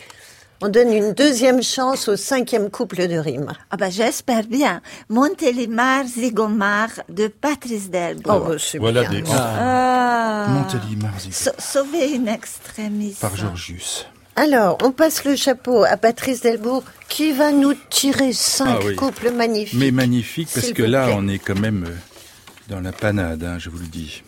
On 0.61 0.69
donne 0.69 0.91
une 0.93 1.13
deuxième 1.13 1.61
chance 1.61 2.07
au 2.07 2.15
cinquième 2.15 2.69
couple 2.71 3.07
de 3.07 3.17
rimes. 3.17 3.51
Ah 3.71 3.77
ben 3.77 3.91
j'espère 3.91 4.43
bien. 4.43 4.81
Montélimar, 5.09 6.05
Zigomar 6.07 6.87
de 7.09 7.27
Patrice 7.27 7.83
Oh, 7.87 7.91
Delbourg. 7.91 8.47
bah, 8.49 8.55
Voilà 8.79 9.03
bien. 9.03 9.21
des 9.21 9.29
Ah. 9.31 10.47
Montélimar, 10.49 11.19
Zico, 11.19 11.33
Sa- 11.33 11.59
Sauver 11.59 12.11
une 12.13 12.27
extrémiste. 12.29 13.19
par 13.19 13.35
Georgius. 13.35 14.05
Alors, 14.37 14.77
on 14.83 14.91
passe 14.91 15.23
le 15.25 15.35
chapeau 15.35 15.83
à 15.83 15.97
Patrice 15.97 16.41
Delbourg, 16.41 16.83
qui 17.09 17.31
va 17.31 17.51
nous 17.51 17.73
tirer 17.89 18.33
cinq 18.33 18.79
Ah 18.81 18.85
oui. 18.85 18.95
couples 18.95 19.31
magnifiques. 19.31 19.77
Mais 19.79 19.91
magnifique, 19.91 20.49
parce 20.53 20.71
que 20.71 20.83
là, 20.83 21.05
plaît. 21.05 21.15
on 21.17 21.27
est 21.27 21.39
quand 21.39 21.57
même 21.59 21.85
euh, 21.87 21.93
dans 22.69 22.81
la 22.81 22.91
panade, 22.91 23.43
hein, 23.43 23.57
je 23.59 23.69
vous 23.69 23.77
le 23.77 23.87
dis. 23.87 24.23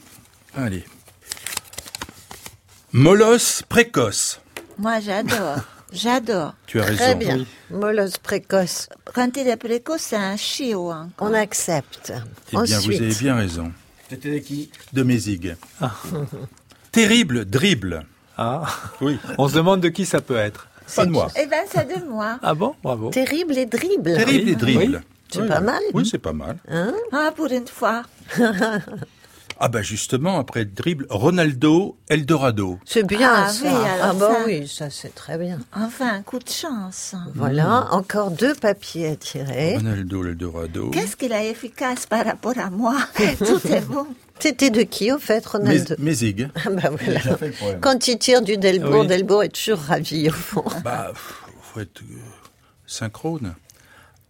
Allez. 0.56 0.84
Molosse 2.94 3.64
précoce. 3.68 4.40
Moi 4.78 5.00
j'adore. 5.00 5.60
J'adore. 5.94 6.54
Tu 6.66 6.80
as 6.82 6.84
Très 6.86 7.14
raison. 7.14 7.18
bien. 7.18 7.46
Molosse 7.72 8.18
précoce. 8.18 8.90
Quand 9.14 9.36
il 9.38 9.48
est 9.48 9.56
précoce, 9.58 10.02
c'est 10.02 10.16
un 10.18 10.36
chiot. 10.36 10.92
hein. 10.92 11.10
On 11.20 11.34
accepte. 11.34 12.12
Eh 12.54 12.58
bien, 12.64 12.80
vous 12.80 12.92
avez 12.96 13.14
bien 13.16 13.36
raison. 13.36 13.72
C'était 14.10 14.32
de 14.34 14.38
qui? 14.40 14.70
De 14.94 15.04
Mézig. 15.04 15.56
Terrible 16.92 17.46
dribble. 17.46 18.06
Ah. 18.38 18.66
Oui. 19.02 19.18
On 19.38 19.48
se 19.48 19.56
demande 19.56 19.82
de 19.82 19.90
qui 19.90 20.06
ça 20.06 20.22
peut 20.22 20.36
être. 20.38 20.68
Pas 20.96 21.06
de 21.06 21.12
moi. 21.12 21.28
Eh 21.38 21.46
ben 21.48 21.66
c'est 21.70 21.88
de 22.00 22.06
moi. 22.06 22.40
Ah 22.42 22.54
bon? 22.54 22.74
Bravo. 22.82 23.10
Terrible 23.10 23.58
et 23.58 23.66
dribble. 23.66 24.16
Terrible 24.16 24.50
et 24.50 24.56
dribble. 24.56 24.96
Oui. 24.98 25.02
C'est 25.30 25.42
Oui. 25.42 25.48
pas 25.50 25.60
mal. 25.60 25.82
Oui, 25.94 26.08
c'est 26.10 26.18
pas 26.20 26.32
mal. 26.32 26.58
Ah 27.12 27.32
pour 27.36 27.48
une 27.48 27.68
fois. 27.68 28.04
Ah 29.60 29.70
bah 29.70 29.82
justement, 29.82 30.38
après 30.40 30.66
dribble, 30.66 31.08
Ronaldo 31.10 31.98
Eldorado. 32.10 32.80
C'est 32.86 33.06
bien 33.06 33.32
Ah 33.34 33.50
ça. 33.50 33.64
oui, 33.64 33.70
alors 33.70 34.06
ah 34.10 34.14
bah 34.14 34.30
ça. 34.34 34.44
oui, 34.46 34.68
ça 34.68 34.90
c'est 34.92 35.16
très 35.16 35.38
bien. 35.38 35.60
Enfin 35.76 36.14
un 36.14 36.22
coup 36.22 36.38
de 36.40 36.50
chance. 36.50 37.16
Voilà, 37.34 37.88
encore 37.92 38.30
deux 38.32 38.54
papiers 38.54 39.08
à 39.10 39.16
tirer. 39.16 39.76
Ronaldo 39.78 40.26
Eldorado. 40.26 40.90
Qu'est-ce 40.92 41.16
qu'il 41.16 41.32
est 41.32 41.50
efficace 41.50 42.06
par 42.06 42.24
rapport 42.26 42.58
à 42.58 42.70
moi 42.70 42.96
Tout 43.40 43.68
est 43.68 43.82
bon. 43.88 44.06
C'était 44.40 44.70
de 44.70 44.84
qui 44.84 45.12
au 45.12 45.18
fait, 45.18 45.44
Ronaldo 45.44 45.96
Mé- 45.96 46.00
Mézig. 46.04 46.50
Ah 46.56 46.70
bah 46.70 46.90
voilà. 46.92 47.20
Le. 47.42 47.80
Quand 47.82 48.08
il 48.08 48.20
tire 48.20 48.44
du 48.44 48.58
Delbourg, 48.58 49.02
Oui. 49.02 49.08
Delbourg 49.08 49.44
est 49.44 49.50
toujours 49.50 49.80
ravi 49.80 50.30
au 50.30 50.34
fond. 50.34 50.64
Bah, 50.84 51.12
faut 51.62 51.80
être 51.80 52.02
euh, 52.02 52.20
synchrone. 52.86 53.56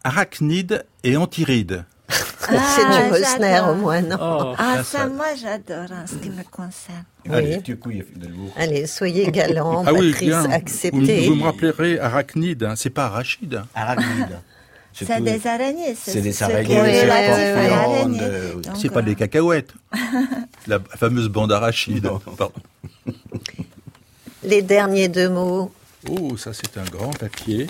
Arachnide 0.06 0.86
et 1.04 1.18
Antyride. 2.50 2.62
c'est 2.76 2.82
Ah, 2.86 3.04
du 3.04 3.10
Mosner 3.12 3.26
j'adore. 3.52 3.70
au 3.70 3.76
moins, 3.76 4.02
non 4.02 4.18
Oh. 4.22 4.56
Ah 4.58 4.84
ça, 4.84 5.08
moi 5.08 5.26
j'adore 5.40 5.92
en 5.92 6.08
ce 6.08 6.16
qui 6.16 6.30
me 6.30 6.44
concerne. 6.50 7.04
Oui. 7.30 7.62
Allez, 8.56 8.88
soyez 8.88 9.30
galant, 9.32 9.84
ah 9.88 9.94
oui, 9.94 10.12
Patrice, 10.12 10.30
bien. 10.30 10.42
Vous, 10.44 10.52
acceptez. 10.54 11.28
vous 11.28 11.36
me 11.36 11.44
rappellerez 11.44 12.00
Arachnide, 12.00 12.64
hein, 12.64 12.74
c'est 12.78 12.90
pas 12.90 13.06
Arachide. 13.08 13.56
hein. 13.56 13.68
Arachnide. 13.76 14.40
C'est 15.00 15.22
des 15.22 15.46
araignées. 15.46 15.96
C'est 15.96 16.22
des 16.22 16.42
araignées, 16.42 17.06
Donc, 18.08 18.76
C'est 18.82 18.90
pas 18.90 19.00
euh, 19.02 19.04
des 19.04 19.14
cacahuètes. 19.14 19.72
La 20.66 20.80
fameuse 20.80 21.30
bande 21.30 21.52
arachide. 21.52 22.10
Pardon. 22.26 22.52
Les 24.44 24.64
derniers 24.64 25.08
deux 25.08 25.30
mots, 25.30 25.72
Oh, 26.10 26.36
ça 26.36 26.52
c'est 26.52 26.76
un 26.80 26.84
grand 26.86 27.12
papier. 27.12 27.68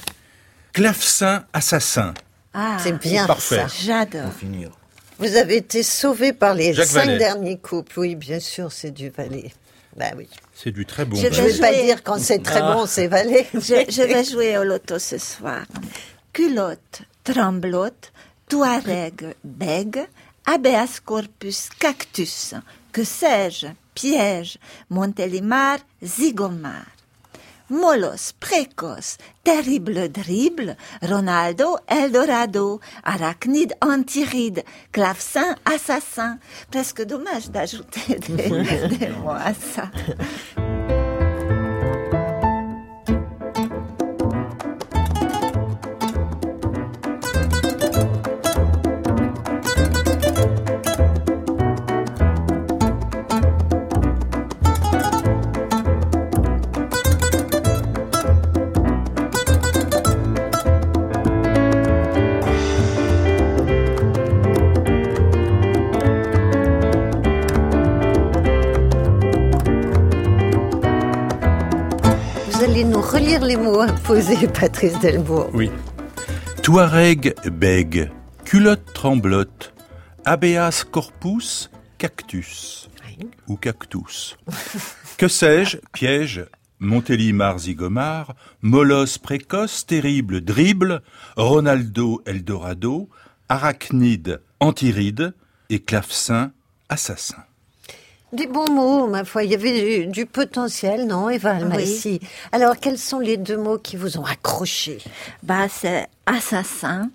Clavecin 0.71 1.43
assassin. 1.51 2.13
Ah, 2.59 2.77
c'est 2.81 2.97
bien 2.99 3.27
parfait. 3.27 3.57
ça. 3.57 3.67
J'adore. 3.67 4.33
Finir. 4.33 4.71
Vous 5.19 5.35
avez 5.35 5.57
été 5.57 5.83
sauvé 5.83 6.33
par 6.33 6.53
les 6.55 6.73
Jacques 6.73 6.87
cinq 6.87 7.05
Vallée. 7.05 7.17
derniers 7.19 7.57
couples. 7.59 7.99
Oui, 7.99 8.15
bien 8.15 8.39
sûr, 8.39 8.71
c'est 8.71 8.91
du 8.91 9.09
Valais. 9.09 9.51
Bah 9.95 10.11
oui. 10.15 10.27
C'est 10.55 10.71
du 10.71 10.85
très 10.85 11.05
bon. 11.05 11.15
Je 11.17 11.27
ne 11.27 11.29
vais 11.31 11.57
pas 11.59 11.71
jouer. 11.73 11.83
dire 11.85 12.03
quand 12.03 12.19
c'est 12.19 12.41
très 12.43 12.61
bon, 12.61 12.85
c'est 12.87 13.07
Valais. 13.07 13.47
Je, 13.53 13.85
je 13.89 14.01
vais 14.03 14.23
jouer 14.23 14.57
au 14.57 14.63
loto 14.63 14.97
ce 14.99 15.17
soir. 15.17 15.61
Culotte, 16.33 17.01
tremblote, 17.23 18.11
touareg, 18.49 19.35
bègue, 19.43 20.05
habeas 20.45 20.99
corpus 21.03 21.69
cactus, 21.79 22.53
que 22.91 23.03
sais-je, 23.03 23.67
piège, 23.95 24.57
Montélimar 24.89 25.79
zygomar. 26.03 26.85
Molos 27.69 28.33
précoce, 28.39 29.17
terrible 29.43 30.09
dribble, 30.09 30.77
Ronaldo 31.01 31.77
Eldorado, 31.87 32.79
arachnide 33.03 33.73
antiride, 33.81 34.63
clavecin 34.91 35.55
assassin. 35.65 36.39
Presque 36.71 37.03
dommage 37.03 37.49
d'ajouter 37.49 38.19
des, 38.19 38.49
des 38.97 39.09
mots 39.09 39.31
à 39.31 39.53
ça. 39.53 39.91
Relire 73.27 73.45
les 73.45 73.57
mots 73.57 73.81
imposés, 73.81 74.47
Patrice 74.59 74.99
Delbourg. 74.99 75.49
Oui. 75.53 75.69
Touareg 76.63 77.35
bègue, 77.49 78.09
culotte 78.45 78.93
tremblote, 78.93 79.73
habeas 80.25 80.83
corpus 80.83 81.69
cactus 81.97 82.89
ou 83.47 83.57
cactus. 83.57 84.37
Que 85.17 85.27
sais-je, 85.27 85.77
piège, 85.93 86.45
Montélimar 86.79 87.57
zygomar, 87.57 88.35
Molos 88.61 89.17
précoce, 89.21 89.85
terrible 89.85 90.41
dribble, 90.41 91.01
Ronaldo 91.35 92.21
Eldorado, 92.25 93.09
arachnide 93.49 94.41
antiride 94.59 95.33
et 95.69 95.79
clavecin 95.79 96.51
assassin. 96.89 97.43
Des 98.33 98.47
bons 98.47 98.69
mots, 98.71 99.07
ma 99.07 99.23
foi. 99.23 99.43
Il 99.43 99.51
y 99.51 99.55
avait 99.55 100.05
du, 100.05 100.07
du 100.07 100.25
potentiel, 100.25 101.07
non, 101.07 101.29
Eva 101.29 101.51
Almassi 101.55 102.19
Alors, 102.51 102.77
quels 102.77 102.97
sont 102.97 103.19
les 103.19 103.37
deux 103.37 103.57
mots 103.57 103.77
qui 103.77 103.95
vous 103.95 104.17
ont 104.17 104.25
accroché? 104.25 104.97
Bah, 105.43 105.67
c'est 105.69 106.07
assassin 106.25 107.09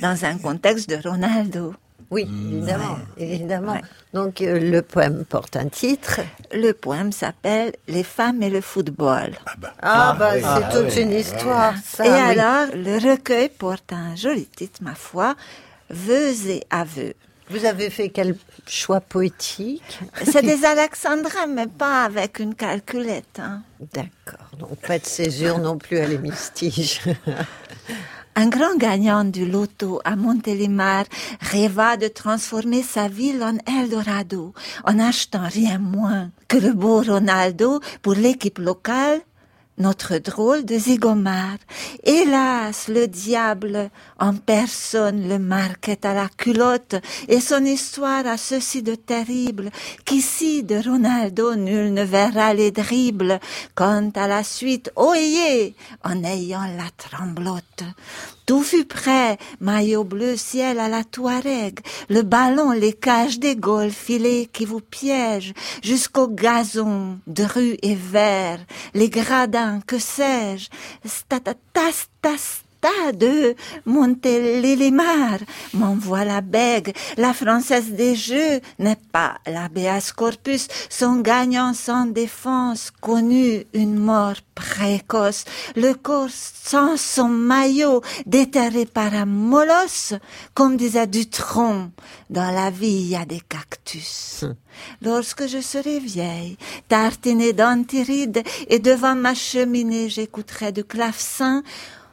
dans 0.00 0.24
un 0.24 0.38
contexte 0.38 0.88
de 0.88 0.96
Ronaldo. 1.06 1.74
Oui, 2.10 2.22
évidemment, 2.22 2.96
évidemment. 3.18 3.76
Donc, 4.14 4.40
euh, 4.40 4.58
le 4.58 4.80
poème 4.80 5.26
porte 5.28 5.56
un 5.56 5.68
titre. 5.68 6.20
Le 6.54 6.72
poème 6.72 7.12
s'appelle 7.12 7.74
Les 7.86 8.02
femmes 8.02 8.42
et 8.42 8.48
le 8.48 8.62
football. 8.62 9.32
Ah, 9.82 10.16
bah, 10.18 10.30
oui. 10.34 10.40
c'est 10.40 10.46
Ah, 10.48 10.70
toute 10.72 10.94
oui. 10.96 11.02
une 11.02 11.12
histoire. 11.12 11.74
ça, 11.84 12.06
et 12.06 12.10
oui. 12.10 12.16
alors, 12.40 12.68
le 12.74 12.94
recueil 13.10 13.50
porte 13.50 13.92
un 13.92 14.16
joli 14.16 14.46
titre, 14.46 14.80
ma 14.82 14.94
foi, 14.94 15.34
Vœux 15.90 16.48
et 16.48 16.64
aveux. 16.70 17.12
Vous 17.50 17.64
avez 17.64 17.88
fait 17.90 18.10
quel 18.10 18.36
choix 18.66 19.00
poétique 19.00 20.00
C'est 20.24 20.42
des 20.42 20.64
alexandrins, 20.64 21.46
mais 21.46 21.66
pas 21.66 22.04
avec 22.04 22.38
une 22.40 22.54
calculette. 22.54 23.38
hein. 23.40 23.62
D'accord. 23.94 24.48
Donc, 24.58 24.76
pas 24.86 24.98
de 24.98 25.06
césure 25.06 25.58
non 25.58 25.78
plus 25.78 25.98
à 25.98 26.06
l'hémistiche. 26.06 27.00
Un 28.36 28.48
grand 28.48 28.76
gagnant 28.76 29.24
du 29.24 29.44
loto 29.46 30.00
à 30.04 30.14
Montélimar 30.14 31.04
rêva 31.40 31.96
de 31.96 32.06
transformer 32.06 32.82
sa 32.84 33.08
ville 33.08 33.42
en 33.42 33.56
Eldorado 33.80 34.54
en 34.84 35.00
achetant 35.00 35.48
rien 35.48 35.78
moins 35.78 36.30
que 36.46 36.56
le 36.56 36.72
beau 36.72 37.02
Ronaldo 37.02 37.80
pour 38.00 38.14
l'équipe 38.14 38.58
locale, 38.58 39.20
notre 39.78 40.18
drôle 40.18 40.64
de 40.64 40.78
Zygomar. 40.78 41.56
Hélas, 42.02 42.88
le 42.88 43.06
diable 43.06 43.90
en 44.18 44.34
personne 44.34 45.28
le 45.28 45.38
marquait 45.38 46.04
à 46.04 46.14
la 46.14 46.28
culotte 46.28 46.96
et 47.28 47.40
son 47.40 47.64
histoire 47.64 48.26
a 48.26 48.36
ceci 48.36 48.82
de 48.82 48.94
terrible 48.94 49.70
qu'ici 50.04 50.62
de 50.62 50.76
Ronaldo 50.76 51.54
nul 51.54 51.92
ne 51.92 52.02
verra 52.02 52.54
les 52.54 52.70
dribbles 52.70 53.40
quant 53.74 54.10
à 54.14 54.26
la 54.26 54.42
suite, 54.42 54.90
oyez, 54.96 55.74
en 56.04 56.22
ayant 56.24 56.66
la 56.76 56.90
tremblote. 56.96 57.84
Tout 58.48 58.62
fut 58.62 58.86
prêt, 58.86 59.36
maillot 59.60 60.04
bleu 60.04 60.34
ciel 60.38 60.80
à 60.80 60.88
la 60.88 61.04
Touareg, 61.04 61.80
le 62.08 62.22
ballon, 62.22 62.70
les 62.70 62.94
cages 62.94 63.38
des 63.38 63.56
Gaules, 63.56 63.90
filets 63.90 64.48
qui 64.50 64.64
vous 64.64 64.80
piègent, 64.80 65.52
jusqu'au 65.82 66.28
gazon 66.28 67.18
de 67.26 67.44
rue 67.44 67.76
et 67.82 67.94
vert, 67.94 68.60
les 68.94 69.10
gradins, 69.10 69.80
que 69.86 69.98
sais-je, 69.98 70.70
tas, 72.80 73.12
de 73.12 73.54
Montélimar, 73.86 75.38
m'envoie 75.74 76.24
la 76.24 76.40
bègue, 76.40 76.94
la 77.16 77.32
française 77.32 77.92
des 77.92 78.14
jeux 78.14 78.60
n'est 78.78 78.98
pas 79.12 79.38
l'habeas 79.46 80.12
corpus, 80.14 80.68
son 80.88 81.16
gagnant 81.16 81.74
sans 81.74 82.06
défense, 82.06 82.90
connu 83.00 83.64
une 83.72 83.98
mort 83.98 84.36
précoce, 84.54 85.44
le 85.76 85.94
corps 85.94 86.28
sans 86.30 86.96
son 86.96 87.28
maillot, 87.28 88.02
déterré 88.26 88.86
par 88.86 89.14
un 89.14 89.26
molosse, 89.26 90.14
comme 90.54 90.76
disait 90.76 91.06
Dutronc, 91.06 91.90
dans 92.30 92.50
la 92.50 92.70
vie 92.70 93.00
il 93.02 93.08
y 93.08 93.16
a 93.16 93.24
des 93.24 93.40
cactus. 93.40 94.44
Lorsque 95.02 95.46
je 95.46 95.60
serai 95.60 95.98
vieille, 95.98 96.56
tartinée 96.88 97.52
d'antiride, 97.52 98.42
et 98.68 98.78
devant 98.78 99.14
ma 99.14 99.34
cheminée 99.34 100.08
j'écouterai 100.08 100.72
du 100.72 100.84
clavecin, 100.84 101.62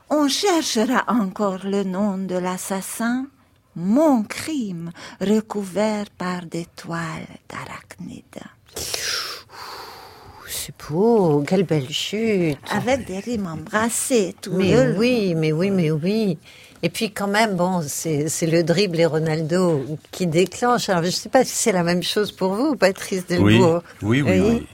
on 0.10 0.28
cherchera 0.28 1.04
encore 1.08 1.66
le 1.66 1.84
nom 1.84 2.18
de 2.18 2.36
l'assassin, 2.36 3.28
mon 3.76 4.24
crime 4.24 4.92
recouvert 5.20 6.06
par 6.18 6.46
des 6.46 6.66
toiles 6.76 7.28
d'arachnides. 7.50 8.24
C'est 10.48 10.74
beau, 10.90 11.44
quelle 11.46 11.64
belle 11.64 11.90
chute. 11.90 12.58
Avec 12.72 13.06
des 13.06 13.20
rimes 13.20 13.48
embrassées, 13.48 14.36
tout 14.42 14.54
Mais 14.54 14.72
le- 14.74 14.98
oui, 14.98 15.36
mais 15.36 15.52
oui, 15.52 15.70
mais 15.70 15.92
oui. 15.92 16.38
Et 16.82 16.90
puis 16.90 17.12
quand 17.12 17.28
même, 17.28 17.56
bon, 17.56 17.82
c'est 17.88 18.30
c'est 18.30 18.46
le 18.48 18.64
dribble 18.64 19.00
et 19.00 19.06
Ronaldo 19.06 19.86
qui 20.12 20.28
déclenche. 20.28 20.90
Alors 20.90 21.02
je 21.04 21.08
ne 21.08 21.12
sais 21.12 21.30
pas 21.30 21.44
si 21.44 21.56
c'est 21.56 21.72
la 21.72 21.84
même 21.84 22.04
chose 22.04 22.32
pour 22.32 22.54
vous, 22.54 22.76
Patrice 22.76 23.24
Oui, 23.30 23.36
Delbourg. 23.58 23.82
oui, 24.04 24.22
oui, 24.22 24.40
oui. 24.40 24.68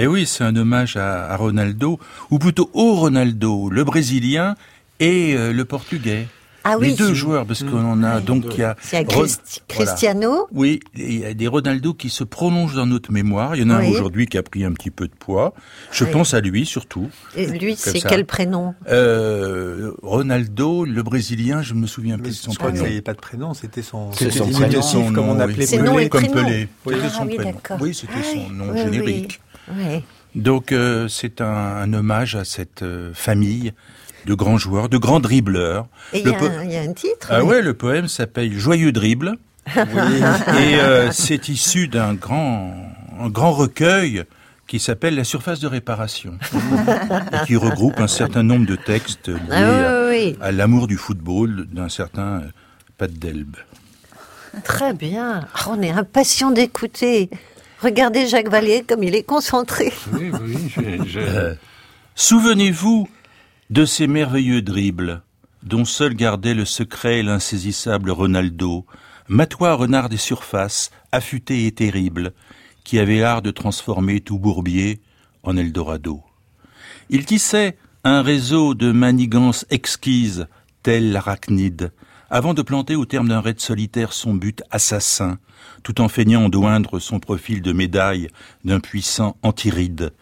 Et 0.00 0.06
oui, 0.06 0.24
c'est 0.26 0.44
un 0.44 0.56
hommage 0.56 0.96
à, 0.96 1.30
à 1.30 1.36
Ronaldo, 1.36 1.98
ou 2.30 2.38
plutôt 2.38 2.70
au 2.72 2.94
Ronaldo, 2.94 3.68
le 3.68 3.84
Brésilien 3.84 4.54
et 4.98 5.34
euh, 5.36 5.52
le 5.52 5.64
Portugais. 5.66 6.26
Ah 6.64 6.76
Les 6.78 6.90
oui. 6.90 6.94
deux 6.94 7.12
joueurs, 7.14 7.46
parce 7.46 7.62
qu'on 7.62 7.84
en 7.90 8.02
a 8.02 8.20
donc 8.20 8.44
il 8.52 8.60
y 8.60 8.62
a, 8.62 8.76
Il 8.92 8.98
y 8.98 8.98
a 8.98 9.04
Cristiano. 9.66 10.46
Oui, 10.52 10.80
il 10.94 11.20
y 11.20 11.24
a 11.24 11.32
des 11.32 11.46
Ronaldo 11.48 11.94
qui 11.94 12.10
se 12.10 12.22
prolongent 12.22 12.74
dans 12.76 12.84
notre 12.86 13.12
mémoire. 13.12 13.56
Il 13.56 13.62
y 13.62 13.64
en 13.64 13.70
a 13.70 13.76
un 13.76 13.80
Oui. 13.80 13.88
aujourd'hui 13.92 14.26
qui 14.26 14.36
a 14.36 14.42
pris 14.42 14.64
un 14.64 14.72
petit 14.72 14.90
peu 14.90 15.06
de 15.06 15.12
poids. 15.18 15.54
Je 15.90 16.04
Oui. 16.04 16.10
pense 16.12 16.34
à 16.34 16.40
lui 16.40 16.66
surtout. 16.66 17.08
Et 17.34 17.46
lui, 17.46 17.76
c'est 17.76 18.00
quel 18.00 18.26
prénom? 18.26 18.74
Euh, 18.90 19.92
Ronaldo, 20.02 20.84
le 20.84 21.02
Brésilien, 21.02 21.62
je 21.62 21.72
me 21.72 21.86
souviens 21.86 22.18
plus 22.18 22.30
de 22.30 22.34
son 22.34 22.52
prénom. 22.52 22.72
qu'il 22.74 22.82
n'avait 22.82 23.00
pas 23.00 23.14
de 23.14 23.20
prénom, 23.20 23.54
c'était 23.54 23.80
son, 23.82 24.12
C'était 24.12 24.30
son 24.30 24.44
diminutif, 24.46 24.80
prénom. 24.80 25.12
comme 25.14 25.28
on 25.30 25.34
nom, 25.36 25.40
appelait 25.40 25.56
oui. 25.60 25.66
C'est 25.66 25.78
nom 25.78 25.94
Pelé. 25.94 26.04
et 26.04 26.08
Comme 26.10 26.26
prénom. 26.26 26.46
Pelé. 26.46 26.68
Oui. 26.84 26.94
C'était 26.94 27.06
Ah 27.06 27.10
son 27.16 27.26
oui, 27.26 27.34
prénom. 27.36 27.58
Oui, 27.80 27.94
c'était 27.94 28.22
son 28.22 28.50
nom 28.52 28.64
oui, 28.74 28.78
générique. 28.82 29.40
Donc 30.34 30.72
euh, 30.72 31.08
c'est 31.08 31.40
un, 31.40 31.46
un 31.46 31.92
hommage 31.92 32.36
à 32.36 32.44
cette 32.44 32.82
euh, 32.82 33.10
famille 33.14 33.72
de 34.26 34.34
grands 34.34 34.58
joueurs, 34.58 34.88
de 34.88 34.98
grands 34.98 35.20
dribbleurs. 35.20 35.86
Il 36.12 36.20
y, 36.26 36.28
a 36.28 36.32
po- 36.34 36.46
un- 36.46 36.64
il 36.64 36.72
y 36.72 36.76
a 36.76 36.82
un 36.82 36.92
titre 36.92 37.28
Ah 37.30 37.42
oui. 37.42 37.50
ouais, 37.50 37.62
le 37.62 37.74
poème 37.74 38.06
s'appelle 38.08 38.52
Joyeux 38.56 38.92
dribble. 38.92 39.36
Et 39.76 39.78
euh, 40.80 41.10
c'est 41.12 41.48
issu 41.48 41.88
d'un 41.88 42.14
grand, 42.14 42.74
un 43.18 43.28
grand 43.28 43.52
recueil 43.52 44.24
qui 44.66 44.78
s'appelle 44.78 45.16
La 45.16 45.24
surface 45.24 45.58
de 45.60 45.66
réparation 45.66 46.38
et 47.32 47.46
qui 47.46 47.56
regroupe 47.56 47.98
un 47.98 48.06
certain 48.06 48.42
nombre 48.42 48.66
de 48.66 48.76
textes 48.76 49.28
liés 49.28 49.34
Ah 49.50 49.56
oui, 49.60 49.64
à, 49.84 50.08
oui, 50.10 50.16
oui. 50.32 50.36
à 50.40 50.52
l'amour 50.52 50.86
du 50.86 50.96
football 50.96 51.66
d'un 51.72 51.88
certain 51.88 52.42
Pat 52.98 53.12
Delbe. 53.12 53.56
Très 54.64 54.92
bien. 54.92 55.46
Ah, 55.54 55.66
on 55.70 55.80
est 55.82 55.90
impatient 55.90 56.50
d'écouter. 56.50 57.30
Regardez 57.82 58.26
Jacques 58.28 58.48
Vallée 58.50 58.84
comme 58.86 59.02
il 59.02 59.14
est 59.14 59.22
concentré. 59.22 59.92
Oui, 60.12 60.30
oui, 60.42 60.56
je- 60.74 61.08
je- 61.08 61.18
Euh, 61.20 61.54
Souvenez-vous 62.14 63.08
de 63.70 63.84
ces 63.86 64.06
merveilleux 64.06 64.60
dribbles 64.62 65.22
dont 65.62 65.84
seul 65.84 66.14
gardait 66.14 66.54
le 66.54 66.64
secret 66.64 67.22
l'insaisissable 67.22 68.10
Ronaldo, 68.10 68.84
matois 69.28 69.74
renard 69.74 70.08
des 70.08 70.16
surfaces, 70.18 70.90
affûté 71.12 71.66
et 71.66 71.72
terrible, 71.72 72.32
qui 72.84 72.98
avait 72.98 73.20
l'art 73.20 73.42
de 73.42 73.50
transformer 73.50 74.20
tout 74.20 74.38
bourbier 74.38 75.00
en 75.42 75.56
Eldorado. 75.56 76.22
Il 77.08 77.24
tissait 77.24 77.76
un 78.04 78.22
réseau 78.22 78.74
de 78.74 78.90
manigances 78.92 79.64
exquises, 79.70 80.46
tel 80.82 81.12
l'arachnide, 81.12 81.92
avant 82.30 82.54
de 82.54 82.62
planter 82.62 82.94
au 82.94 83.04
terme 83.04 83.28
d'un 83.28 83.40
raid 83.40 83.60
solitaire 83.60 84.12
son 84.12 84.34
but 84.34 84.62
assassin, 84.70 85.38
tout 85.82 86.00
en 86.00 86.08
feignant 86.08 86.48
d'oindre 86.48 86.98
son 86.98 87.18
profil 87.18 87.60
de 87.60 87.72
médaille 87.72 88.28
d'un 88.64 88.80
puissant 88.80 89.36
antiride, 89.42 90.12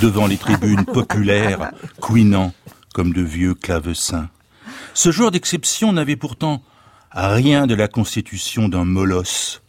devant 0.00 0.26
les 0.26 0.36
tribunes 0.36 0.84
populaires, 0.92 1.72
couinant 2.00 2.52
comme 2.94 3.12
de 3.12 3.22
vieux 3.22 3.54
clavecins. 3.54 4.30
Ce 4.94 5.10
jour 5.10 5.30
d'exception 5.30 5.92
n'avait 5.92 6.16
pourtant 6.16 6.62
rien 7.10 7.66
de 7.66 7.74
la 7.74 7.88
constitution 7.88 8.68
d'un 8.68 8.84
molosse. 8.84 9.62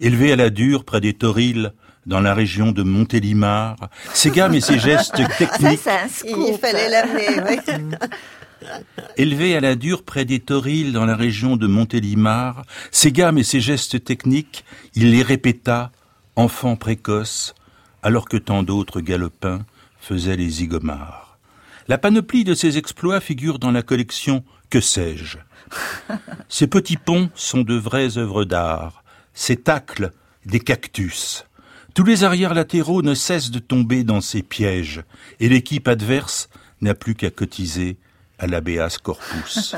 Élevé 0.00 0.32
à 0.32 0.36
la 0.36 0.50
dure 0.50 0.84
près 0.84 1.00
des 1.00 1.14
Torils, 1.14 1.72
dans 2.04 2.20
la 2.20 2.34
région 2.34 2.70
de 2.70 2.82
Montélimar, 2.82 3.76
ses 4.12 4.30
gammes 4.30 4.54
et 4.54 4.60
ses 4.60 4.78
gestes 4.78 5.16
techniques 5.38 5.80
Il 6.24 6.58
fallait 6.60 6.88
l'amener, 6.88 7.40
oui. 7.48 7.96
Élevé 9.16 9.56
à 9.56 9.60
la 9.60 9.74
dure 9.74 10.02
près 10.02 10.24
des 10.24 10.40
Torils 10.40 10.92
dans 10.92 11.06
la 11.06 11.16
région 11.16 11.56
de 11.56 11.66
Montélimar, 11.66 12.64
ses 12.90 13.12
gammes 13.12 13.38
et 13.38 13.44
ses 13.44 13.60
gestes 13.60 14.04
techniques, 14.04 14.64
il 14.94 15.10
les 15.10 15.22
répéta, 15.22 15.90
enfant 16.36 16.76
précoce, 16.76 17.54
alors 18.02 18.28
que 18.28 18.36
tant 18.36 18.62
d'autres 18.62 19.00
galopins 19.00 19.64
faisaient 20.00 20.36
les 20.36 20.48
zigomars. 20.48 21.38
La 21.88 21.98
panoplie 21.98 22.44
de 22.44 22.54
ses 22.54 22.78
exploits 22.78 23.20
figure 23.20 23.58
dans 23.58 23.70
la 23.70 23.82
collection 23.82 24.44
Que 24.70 24.80
sais-je? 24.80 25.38
Ces 26.48 26.66
petits 26.66 26.96
ponts 26.96 27.30
sont 27.34 27.62
de 27.62 27.74
vraies 27.74 28.18
œuvres 28.18 28.44
d'art, 28.44 29.02
ces 29.34 29.56
tacles 29.56 30.12
des 30.44 30.60
cactus. 30.60 31.46
Tous 31.94 32.04
les 32.04 32.24
arrières 32.24 32.54
latéraux 32.54 33.02
ne 33.02 33.14
cessent 33.14 33.50
de 33.50 33.58
tomber 33.58 34.04
dans 34.04 34.20
ces 34.20 34.42
pièges, 34.42 35.02
et 35.40 35.48
l'équipe 35.48 35.88
adverse 35.88 36.48
n'a 36.80 36.94
plus 36.94 37.14
qu'à 37.14 37.30
cotiser 37.30 37.96
à 38.38 38.46
l'habeas 38.46 38.98
corpus. 39.02 39.74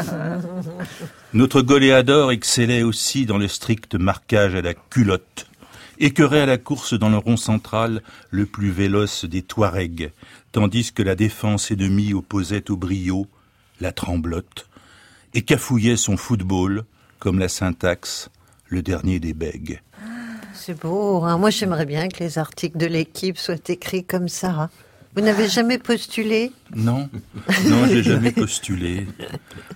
Notre 1.32 1.62
goléador 1.62 2.32
excellait 2.32 2.82
aussi 2.82 3.26
dans 3.26 3.38
le 3.38 3.48
strict 3.48 3.94
marquage 3.94 4.54
à 4.54 4.62
la 4.62 4.74
culotte, 4.74 5.46
écœurait 5.98 6.40
à 6.42 6.46
la 6.46 6.58
course 6.58 6.94
dans 6.94 7.10
le 7.10 7.18
rond 7.18 7.36
central 7.36 8.02
le 8.30 8.46
plus 8.46 8.70
véloce 8.70 9.24
des 9.24 9.42
Touaregs, 9.42 10.12
tandis 10.52 10.92
que 10.92 11.02
la 11.02 11.14
défense 11.14 11.70
ennemie 11.70 12.14
opposait 12.14 12.70
au 12.70 12.76
brio 12.76 13.26
la 13.80 13.92
tremblote, 13.92 14.68
et 15.34 15.42
cafouillait 15.42 15.96
son 15.96 16.16
football, 16.16 16.84
comme 17.18 17.38
la 17.38 17.48
syntaxe, 17.48 18.30
le 18.66 18.82
dernier 18.82 19.20
des 19.20 19.34
bègues. 19.34 19.80
C'est 20.52 20.78
beau. 20.78 21.22
hein. 21.24 21.38
Moi, 21.38 21.50
j'aimerais 21.50 21.86
bien 21.86 22.08
que 22.08 22.18
les 22.18 22.38
articles 22.38 22.76
de 22.76 22.86
l'équipe 22.86 23.38
soient 23.38 23.54
écrits 23.68 24.04
comme 24.04 24.28
ça. 24.28 24.70
Vous 25.18 25.24
n'avez 25.24 25.48
jamais 25.48 25.78
postulé 25.78 26.52
Non, 26.76 27.08
non, 27.66 27.86
j'ai 27.88 28.04
jamais 28.04 28.30
postulé. 28.30 29.04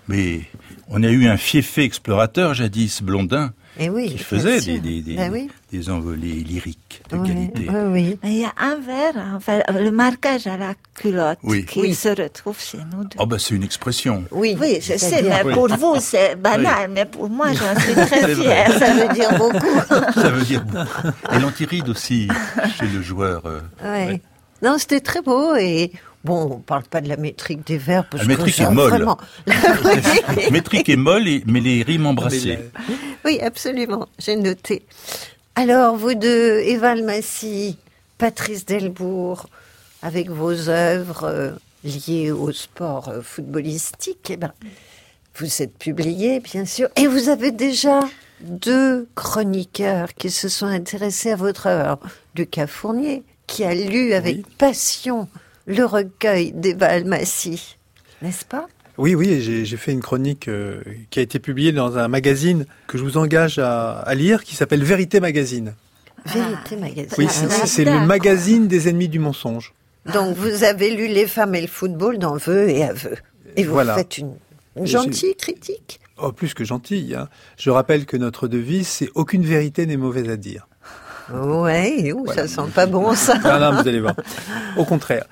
Mais 0.07 0.43
on 0.88 1.03
a 1.03 1.09
eu 1.09 1.26
un 1.26 1.36
fiefé 1.36 1.82
explorateur 1.82 2.55
jadis, 2.55 3.03
Blondin, 3.03 3.53
Eh 3.80 3.90
oui. 3.90 4.11
qui 4.12 4.18
faisait 4.18 4.61
des, 4.61 4.78
des, 4.78 5.03
des, 5.03 5.16
Ben 5.16 5.32
oui. 5.32 5.49
des 5.72 5.90
envolées 5.90 6.45
lyriques 6.45 7.03
de 7.11 7.16
Oui, 7.16 7.26
qualité. 7.28 7.66
oui, 7.68 7.80
oui. 7.90 8.18
Mais 8.22 8.30
il 8.34 8.38
y 8.43 8.45
a 8.45 8.53
un 8.57 8.76
verre, 8.76 9.14
enfin, 9.34 9.62
le 9.74 9.90
marquage 9.90 10.47
à 10.47 10.57
la 10.57 10.74
culotte 10.95 11.38
Oui. 11.43 11.66
qui 11.66 11.80
Oui. 11.80 11.95
se 11.97 12.11
retrouve 12.11 12.61
chez 12.61 12.78
nous 12.78 13.03
deux. 13.03 13.16
Oh 13.18 13.26
ben 13.26 13.40
c'est 13.40 13.57
une 13.57 13.64
expression. 13.64 14.22
Oui, 14.30 14.57
Oui, 14.61 14.78
je 14.80 14.97
sais, 14.97 15.22
mais 15.24 15.53
pour 15.53 15.66
vous, 15.76 15.97
c'est 15.99 16.36
banal, 16.36 16.88
mais 16.95 17.05
pour 17.05 17.28
moi, 17.28 17.49
j'en 17.53 17.80
suis 17.80 17.95
très 17.95 18.20
vrai. 18.32 18.34
fière. 18.36 18.78
Ça 18.78 18.95
veut 18.95 19.12
dire 19.12 19.36
beaucoup. 19.36 19.80
Ça 20.14 20.30
veut 20.30 20.45
dire 20.45 20.64
beaucoup. 20.64 21.09
Et 21.34 21.40
l'antiride 21.40 21.88
aussi, 21.88 22.28
chez 22.78 22.86
le 22.86 23.03
joueur. 23.03 23.43
euh, 23.47 23.59
Ouais. 23.82 24.20
Non, 24.63 24.79
c'était 24.79 25.01
très 25.01 25.23
beau 25.23 25.57
et 25.57 25.91
bon, 26.25 26.49
on 26.53 26.59
parle 26.61 26.85
pas 26.85 27.01
de 27.01 27.09
la 27.09 27.17
métrique 27.17 27.67
des 27.67 27.79
verbes 27.79 28.07
parce 28.11 28.23
La 28.23 28.29
métrique 28.29 28.57
que 28.57 28.63
est 28.63 28.71
molle. 28.71 28.91
Vraiment... 28.91 29.19
oui, 29.47 30.51
métrique 30.51 30.89
est 30.89 30.97
molle, 30.97 31.27
et- 31.29 31.43
mais 31.47 31.61
les 31.61 31.83
rimes 31.83 32.07
embrassées. 32.07 32.59
oui, 33.25 33.41
absolument. 33.41 34.09
J'ai 34.19 34.37
noté. 34.37 34.83
Alors, 35.57 35.97
vous 35.97 36.15
deux, 36.15 36.61
Eva 36.61 36.91
Almassi, 36.93 37.77
Patrice 38.19 38.65
Delbourg, 38.65 39.47
avec 40.01 40.31
vos 40.31 40.69
œuvres 40.69 41.25
euh, 41.25 41.51
liées 41.85 42.31
au 42.31 42.53
sport 42.53 43.09
euh, 43.09 43.21
footballistique, 43.21 44.31
eh 44.31 44.37
ben, 44.37 44.53
vous 45.37 45.63
êtes 45.63 45.77
publiés, 45.77 46.41
bien 46.41 46.65
sûr, 46.65 46.89
et 46.97 47.07
vous 47.07 47.29
avez 47.29 47.51
déjà 47.53 48.01
deux 48.41 49.09
chroniqueurs 49.15 50.15
qui 50.15 50.31
se 50.31 50.49
sont 50.49 50.67
intéressés 50.67 51.33
à 51.33 51.37
votre 51.37 51.67
œuvre. 51.67 51.99
Lucas 52.37 52.67
Fournier, 52.67 53.23
qui 53.53 53.64
a 53.64 53.74
lu 53.74 54.14
avec 54.14 54.46
passion 54.57 55.28
le 55.66 55.84
recueil 55.84 56.53
d'Eva 56.53 56.86
Almassi, 56.86 57.76
n'est-ce 58.22 58.46
pas? 58.46 58.66
Oui, 58.96 59.14
oui, 59.14 59.42
j'ai 59.42 59.76
fait 59.76 59.92
une 59.92 60.00
chronique 60.00 60.48
euh, 60.48 60.82
qui 61.11 61.18
a 61.18 61.22
été 61.22 61.38
publiée 61.38 61.72
dans 61.72 61.98
un 61.98 62.09
magazine 62.09 62.64
que 62.86 62.96
je 62.96 63.03
vous 63.05 63.18
engage 63.18 63.59
à, 63.59 63.98
à 64.00 64.14
lire, 64.14 64.42
qui 64.42 64.57
s'appelle 64.57 64.82
Vérité 64.82 65.20
Magazine. 65.20 65.74
Vérité 66.24 66.76
Magazine. 66.76 67.12
Oui, 67.18 67.26
c'est- 67.28 67.84
le 67.84 68.07
magazine 68.07 68.68
des 68.68 68.88
ennemis 68.88 69.09
du 69.09 69.18
mensonge. 69.18 69.74
Donc, 70.12 70.34
vous 70.36 70.64
avez 70.64 70.94
lu 70.94 71.09
Les 71.09 71.26
femmes 71.26 71.55
et 71.55 71.61
le 71.61 71.66
football 71.68 72.18
dans 72.18 72.36
Vœux 72.36 72.68
et 72.70 72.84
Aveux. 72.84 73.16
Et 73.57 73.64
vous 73.64 73.72
Voilà. 73.72 73.94
faites 73.96 74.16
une, 74.18 74.34
gentille 74.82 75.36
critique? 75.36 76.00
Oh, 76.16 76.32
plus 76.32 76.55
que 76.55 76.64
gentil. 76.64 77.14
Hein. 77.16 77.28
Je 77.59 77.70
rappelle 77.70 78.07
que 78.07 78.16
notre 78.16 78.48
devise, 78.48 78.88
c'est 78.88 79.11
aucune 79.14 79.44
vérité 79.44 79.84
n'est 79.86 79.96
mauvaise 79.98 80.28
à 80.30 80.36
dire. 80.36 80.68
Ouais, 81.31 82.12
ouh, 82.12 82.27
ça 82.33 82.49
sent 82.49 82.70
pas 82.75 82.87
bon, 82.87 83.14
ça. 83.14 83.39
Non, 83.39 83.59
non, 83.59 83.83
vous 83.83 83.89
allez 83.89 84.01
voir. 84.01 84.14
Au 84.77 84.85
contraire. 84.85 85.25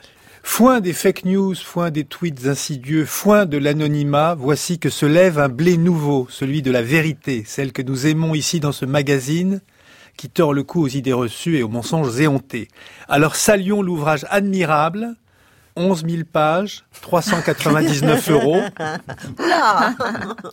Foin 0.43 0.80
des 0.80 0.95
fake 0.95 1.26
news, 1.26 1.55
foin 1.55 1.91
des 1.91 2.05
tweets 2.05 2.47
insidieux, 2.47 3.05
foin 3.05 3.45
de 3.45 3.59
l'anonymat, 3.59 4.34
voici 4.34 4.78
que 4.78 4.88
se 4.88 5.05
lève 5.05 5.38
un 5.38 5.51
blé 5.51 5.76
nouveau, 5.76 6.26
celui 6.30 6.62
de 6.62 6.70
la 6.70 6.82
vérité, 6.82 7.45
celle 7.47 7.72
que 7.72 7.82
nous 7.82 8.07
aimons 8.07 8.34
ici 8.34 8.59
dans 8.59 8.72
ce 8.72 8.86
magazine, 8.86 9.61
qui 10.16 10.30
tord 10.30 10.55
le 10.55 10.62
cou 10.62 10.82
aux 10.82 10.88
idées 10.88 11.12
reçues 11.12 11.59
et 11.59 11.62
aux 11.62 11.68
mensonges 11.68 12.18
éhontés. 12.18 12.68
Alors 13.09 13.36
saluons 13.36 13.82
l'ouvrage 13.82 14.26
admirable, 14.30 15.14
11 15.76 16.05
000 16.09 16.22
pages, 16.30 16.84
399 17.03 18.30
euros. 18.30 18.61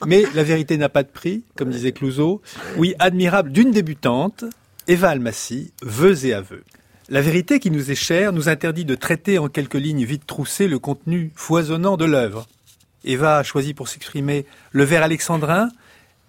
Mais 0.06 0.26
la 0.36 0.44
vérité 0.44 0.78
n'a 0.78 0.90
pas 0.90 1.04
de 1.04 1.10
prix, 1.10 1.44
comme 1.56 1.70
disait 1.70 1.92
Clouseau. 1.92 2.42
Oui, 2.78 2.94
admirable 3.00 3.52
d'une 3.52 3.72
débutante, 3.72 4.44
Eva 4.90 5.10
Almassi, 5.10 5.74
vœux 5.82 6.26
et 6.26 6.34
aveux. 6.34 6.64
La 7.10 7.22
vérité 7.22 7.60
qui 7.60 7.72
nous 7.72 7.92
est 7.92 7.96
chère 7.96 8.32
nous 8.32 8.48
interdit 8.48 8.86
de 8.86 8.96
traiter 8.96 9.38
en 9.38 9.50
quelques 9.50 9.74
lignes 9.76 10.06
vite 10.06 10.26
troussées 10.26 10.70
le 10.70 10.80
contenu 10.80 11.32
foisonnant 11.36 11.98
de 11.98 12.06
l'œuvre. 12.06 12.48
Eva 13.04 13.38
a 13.38 13.44
choisi 13.44 13.74
pour 13.74 13.90
s'exprimer 13.90 14.46
le 14.72 14.86
vers 14.86 15.04
alexandrin, 15.04 15.70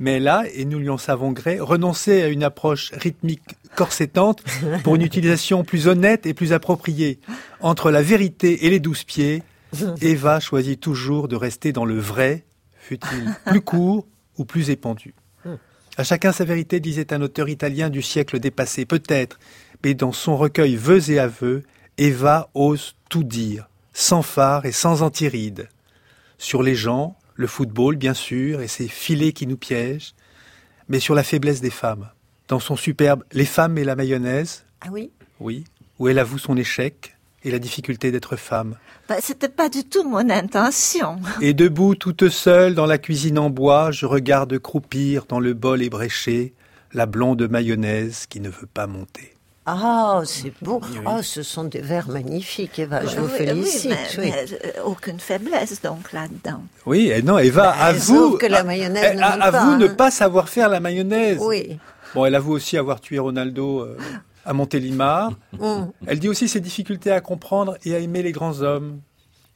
mais 0.01 0.15
elle 0.15 0.27
a, 0.27 0.43
et 0.53 0.65
nous 0.65 0.81
lui 0.81 0.91
en 0.91 0.99
savons 0.99 1.31
gré, 1.31 1.61
renoncé 1.61 2.21
à 2.23 2.27
une 2.27 2.43
approche 2.43 2.91
rythmique 2.95 3.57
corsetante 3.77 4.43
pour 4.83 4.97
une 4.97 5.03
utilisation 5.03 5.63
plus 5.63 5.87
honnête 5.87 6.27
et 6.27 6.35
plus 6.35 6.53
appropriée. 6.53 7.21
Entre 7.61 7.93
la 7.93 8.03
vérité 8.03 8.67
et 8.67 8.71
les 8.71 8.81
douze 8.81 9.05
pieds, 9.05 9.45
Eva 10.01 10.41
choisit 10.41 10.81
toujours 10.81 11.29
de 11.29 11.37
rester 11.37 11.73
dans 11.73 11.85
le 11.85 11.99
vrai, 11.99 12.45
fut-il 12.77 13.37
plus 13.47 13.61
court 13.61 14.05
ou 14.37 14.45
plus 14.45 14.71
épandu. 14.71 15.15
À 15.99 16.05
chacun 16.05 16.31
sa 16.31 16.45
vérité, 16.45 16.79
disait 16.79 17.13
un 17.13 17.23
auteur 17.23 17.49
italien 17.49 17.91
du 17.91 18.03
siècle 18.03 18.39
dépassé, 18.39 18.87
peut-être, 18.87 19.41
mais 19.83 19.95
dans 19.95 20.13
son 20.13 20.37
recueil 20.37 20.77
Vœux 20.77 21.11
et 21.11 21.19
aveux, 21.19 21.65
Eva 21.99 22.51
ose 22.55 22.95
tout 23.09 23.25
dire, 23.25 23.69
sans 23.93 24.23
phare 24.23 24.65
et 24.65 24.71
sans 24.71 25.03
antiride. 25.03 25.69
Sur 26.39 26.63
les 26.63 26.77
gens, 26.77 27.17
le 27.35 27.49
football, 27.49 27.97
bien 27.97 28.15
sûr, 28.15 28.61
et 28.61 28.69
ses 28.69 28.87
filets 28.87 29.33
qui 29.33 29.49
nous 29.49 29.57
piègent, 29.57 30.15
mais 30.89 31.01
sur 31.01 31.17
la 31.17 31.25
faiblesse 31.25 31.61
des 31.61 31.69
femmes. 31.69 32.09
Dans 32.47 32.61
son 32.61 32.77
superbe 32.77 33.25
Les 33.33 33.45
femmes 33.45 33.77
et 33.77 33.83
la 33.83 33.97
mayonnaise, 33.97 34.65
Ah 34.83 34.91
oui 34.93 35.11
oui, 35.41 35.65
où 35.99 36.07
elle 36.07 36.21
avoue 36.21 36.39
son 36.39 36.57
échec 36.57 37.17
et 37.45 37.51
la 37.51 37.59
difficulté 37.59 38.11
d'être 38.11 38.36
femme. 38.36 38.76
Bah, 39.09 39.16
C'était 39.20 39.49
pas 39.49 39.68
du 39.68 39.84
tout 39.84 40.03
mon 40.09 40.28
intention. 40.30 41.20
Et 41.41 41.55
debout 41.55 41.95
toute 41.95 42.28
seule 42.28 42.74
dans 42.74 42.86
la 42.86 42.99
cuisine 42.99 43.39
en 43.39 43.51
bois, 43.51 43.91
je 43.91 44.07
regarde 44.07 44.59
croupir 44.59 45.24
dans 45.28 45.41
le 45.41 45.55
bol 45.55 45.82
ébréché 45.82 46.53
la 46.93 47.07
blonde 47.07 47.49
mayonnaise 47.49 48.26
qui 48.28 48.41
ne 48.41 48.49
veut 48.49 48.66
pas 48.72 48.86
monter. 48.86 49.34
Ah, 49.70 50.22
c'est 50.24 50.53
beau. 50.62 50.80
Ah, 51.05 51.22
ce 51.22 51.43
sont 51.43 51.64
des 51.64 51.80
vers 51.82 52.09
magnifiques, 52.09 52.78
Eva. 52.78 53.05
Je 53.05 53.16
vous 53.20 53.26
Oui, 53.26 53.32
oui, 53.39 53.47
félicite. 53.47 53.91
mais, 53.91 54.24
oui. 54.24 54.32
mais, 54.32 54.47
euh, 54.64 54.82
aucune 54.86 55.20
faiblesse 55.20 55.82
donc 55.82 56.12
là-dedans. 56.12 56.62
Oui, 56.86 57.11
et 57.11 57.20
non, 57.20 57.39
Eva 57.39 57.64
Bah, 57.64 57.84
avoue, 57.84 58.30
sauf 58.30 58.39
que 58.41 58.47
la 58.47 58.64
mayonnaise 58.64 59.14
ne 59.16 59.20
monte 59.20 59.43
avoue 59.43 59.53
pas, 59.72 59.76
ne 59.76 59.86
hein. 59.89 59.95
pas 59.95 60.11
savoir 60.11 60.49
faire 60.49 60.70
la 60.70 60.80
mayonnaise. 60.80 61.36
Oui. 61.43 61.78
Bon, 62.14 62.24
elle 62.24 62.34
avoue 62.34 62.53
aussi 62.53 62.78
avoir 62.78 62.99
tué 63.03 63.18
Ronaldo 63.18 63.80
euh, 63.80 63.99
à 64.45 64.53
Montélimar. 64.53 65.32
Mm. 65.53 65.84
Elle 66.07 66.18
dit 66.18 66.28
aussi 66.28 66.49
ses 66.49 66.61
difficultés 66.61 67.12
à 67.12 67.20
comprendre 67.20 67.76
et 67.84 67.95
à 67.95 67.99
aimer 67.99 68.22
les 68.22 68.32
grands 68.32 68.61
hommes. 68.61 69.01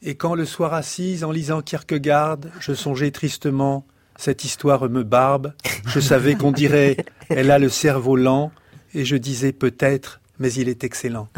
Et 0.01 0.15
quand 0.15 0.35
le 0.35 0.45
soir 0.45 0.73
assise 0.73 1.23
en 1.23 1.31
lisant 1.31 1.61
Kierkegaard, 1.61 2.39
je 2.59 2.73
songeais 2.73 3.11
tristement, 3.11 3.85
cette 4.17 4.43
histoire 4.43 4.89
me 4.89 5.03
barbe. 5.03 5.53
Je 5.85 5.99
savais 5.99 6.35
qu'on 6.35 6.51
dirait, 6.51 6.97
elle 7.29 7.51
a 7.51 7.59
le 7.59 7.69
cerveau 7.69 8.15
lent, 8.15 8.51
et 8.93 9.05
je 9.05 9.15
disais 9.15 9.53
peut-être, 9.53 10.19
mais 10.39 10.51
il 10.53 10.67
est 10.67 10.83
excellent. 10.83 11.29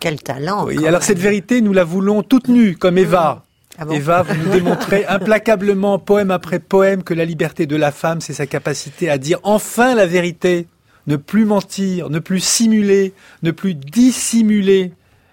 Quel 0.00 0.22
talent. 0.22 0.66
Oui, 0.66 0.78
alors 0.78 0.92
même. 0.92 1.00
cette 1.00 1.18
vérité, 1.18 1.62
nous 1.62 1.72
la 1.72 1.84
voulons 1.84 2.22
toute 2.22 2.48
nue, 2.48 2.76
comme 2.76 2.98
Eva. 2.98 3.44
Ah 3.78 3.86
bon 3.86 3.94
Eva, 3.94 4.22
vous 4.22 4.34
nous 4.34 4.50
démontrez 4.50 5.06
implacablement, 5.06 5.98
poème 5.98 6.30
après 6.30 6.58
poème, 6.58 7.02
que 7.02 7.14
la 7.14 7.24
liberté 7.24 7.66
de 7.66 7.76
la 7.76 7.90
femme, 7.90 8.20
c'est 8.20 8.34
sa 8.34 8.46
capacité 8.46 9.08
à 9.08 9.16
dire 9.16 9.38
enfin 9.42 9.94
la 9.94 10.06
vérité, 10.06 10.66
ne 11.06 11.16
plus 11.16 11.44
mentir, 11.44 12.10
ne 12.10 12.18
plus 12.18 12.40
simuler, 12.40 13.12
ne 13.42 13.50
plus 13.50 13.74
dissimuler. 13.74 14.92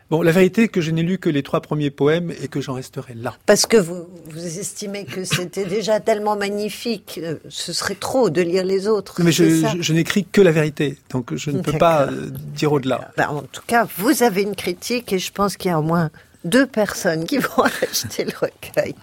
Bon, 0.10 0.24
la 0.24 0.32
vérité 0.32 0.64
est 0.64 0.68
que 0.70 0.82
je 0.82 0.90
n'ai 0.90 1.04
lu 1.04 1.20
que 1.20 1.30
les 1.30 1.44
trois 1.44 1.62
premiers 1.62 1.92
poèmes 1.92 2.32
et 2.42 2.48
que 2.48 2.62
j'en 2.62 2.74
resterai 2.74 3.14
là. 3.14 3.36
Parce 3.46 3.68
que 3.68 3.78
vous, 3.78 4.08
vous 4.26 4.60
estimez 4.60 5.06
que 5.06 5.24
c'était 5.24 5.66
déjà 5.66 6.00
tellement 6.00 6.36
magnifique, 6.36 7.20
euh, 7.22 7.36
ce 7.50 7.74
serait 7.74 7.94
trop 7.94 8.32
de 8.32 8.42
lire 8.42 8.64
les 8.66 8.88
autres. 8.88 9.22
Mais 9.22 9.32
je, 9.32 9.62
ça 9.62 9.74
je- 9.76 9.84
je 9.84 9.94
n'écris 9.94 10.26
que 10.26 10.42
la 10.42 10.52
vérité, 10.52 10.98
donc 11.12 11.36
je 11.36 11.52
ne 11.52 11.62
peux 11.62 11.78
pas 11.78 12.08
euh, 12.08 12.28
dire 12.32 12.74
au-delà. 12.74 13.12
Ben, 13.18 13.28
en 13.30 13.42
tout 13.44 13.62
cas, 13.68 13.88
vous 13.98 14.24
avez 14.24 14.42
une 14.42 14.56
critique 14.56 15.14
et 15.14 15.20
je 15.20 15.32
pense 15.32 15.58
qu'il 15.58 15.70
y 15.70 15.74
a 15.76 15.78
au 15.78 15.84
moins 15.84 16.10
deux 16.44 16.66
personnes 16.66 17.26
qui 17.26 17.38
vont 17.38 17.62
acheter 17.84 18.26
le 18.26 18.34
recueil. 18.36 18.96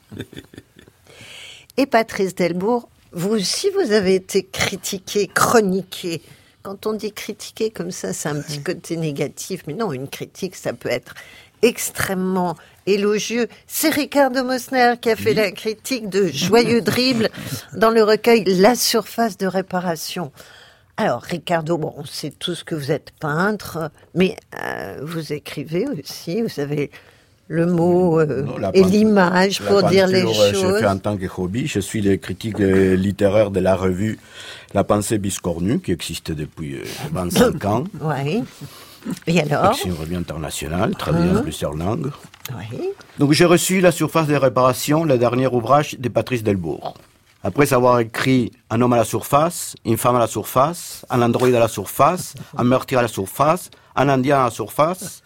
Et 1.76 1.86
Patrice 1.86 2.34
Delbourg, 2.34 2.88
vous 3.12 3.30
aussi, 3.30 3.68
vous 3.70 3.92
avez 3.92 4.14
été 4.16 4.42
critiqué, 4.44 5.28
chroniqué. 5.32 6.20
Quand 6.66 6.84
on 6.86 6.94
dit 6.94 7.12
critiquer 7.12 7.70
comme 7.70 7.92
ça, 7.92 8.12
c'est 8.12 8.28
un 8.28 8.42
petit 8.42 8.60
côté 8.60 8.96
négatif. 8.96 9.62
Mais 9.68 9.72
non, 9.72 9.92
une 9.92 10.08
critique, 10.08 10.56
ça 10.56 10.72
peut 10.72 10.88
être 10.88 11.14
extrêmement 11.62 12.56
élogieux. 12.86 13.46
C'est 13.68 13.90
Ricardo 13.90 14.42
Mosner 14.42 14.94
qui 15.00 15.08
a 15.08 15.14
fait 15.14 15.32
la 15.32 15.52
critique 15.52 16.08
de 16.08 16.26
Joyeux 16.26 16.80
Dribble 16.80 17.30
dans 17.74 17.90
le 17.90 18.02
recueil 18.02 18.42
La 18.58 18.74
surface 18.74 19.38
de 19.38 19.46
réparation. 19.46 20.32
Alors, 20.96 21.22
Ricardo, 21.22 21.78
bon, 21.78 21.94
on 21.98 22.04
sait 22.04 22.32
tous 22.36 22.64
que 22.64 22.74
vous 22.74 22.90
êtes 22.90 23.12
peintre, 23.20 23.92
mais 24.16 24.34
euh, 24.60 24.98
vous 25.02 25.32
écrivez 25.32 25.86
aussi, 25.86 26.42
vous 26.42 26.58
avez 26.58 26.90
le 27.48 27.66
mot 27.66 28.20
euh, 28.20 28.42
Non, 28.42 28.70
et 28.72 28.82
l'image 28.82 29.60
la 29.60 29.68
pour 29.70 29.82
dire 29.84 30.06
les 30.06 30.22
peinture, 30.22 30.40
euh, 30.40 30.52
choses. 30.52 30.74
Je 30.74 30.80
fais 30.80 30.86
en 30.86 30.98
tant 30.98 31.16
que 31.16 31.26
hobby. 31.36 31.66
Je 31.66 31.80
suis 31.80 32.02
le 32.02 32.16
critique 32.16 32.60
euh, 32.60 32.96
littéraire 32.96 33.50
de 33.50 33.60
la 33.60 33.76
revue 33.76 34.18
La 34.74 34.84
Pensée 34.84 35.18
Biscornue, 35.18 35.80
qui 35.80 35.92
existe 35.92 36.32
depuis 36.32 36.74
euh, 36.76 36.84
25 37.12 37.64
ans. 37.66 37.84
Oui. 38.00 38.42
Et 39.28 39.40
alors 39.40 39.76
C'est 39.76 39.88
une 39.88 39.94
revue 39.94 40.16
internationale, 40.16 40.96
traduite 40.96 41.30
Hein 41.32 41.38
en 41.38 41.42
plusieurs 41.42 41.74
langues. 41.74 42.10
Oui. 42.50 42.78
Donc 43.18 43.32
j'ai 43.32 43.44
reçu 43.44 43.80
La 43.80 43.92
surface 43.92 44.26
des 44.26 44.36
réparations, 44.36 45.04
le 45.04 45.16
dernier 45.16 45.46
ouvrage 45.46 45.96
de 45.98 46.08
Patrice 46.08 46.42
Delbourg. 46.42 46.94
Après 47.44 47.72
avoir 47.72 48.00
écrit 48.00 48.50
Un 48.70 48.80
homme 48.80 48.92
à 48.92 48.96
la 48.96 49.04
surface, 49.04 49.76
Une 49.84 49.96
femme 49.96 50.16
à 50.16 50.18
la 50.18 50.26
surface, 50.26 51.06
Un 51.10 51.22
androïde 51.22 51.54
à 51.54 51.60
la 51.60 51.68
surface, 51.68 52.34
Un 52.58 52.64
meurtrier 52.64 52.98
à 52.98 53.02
la 53.02 53.08
surface, 53.08 53.70
Un 53.94 54.08
indien 54.08 54.40
à 54.40 54.44
la 54.46 54.50
surface, 54.50 55.22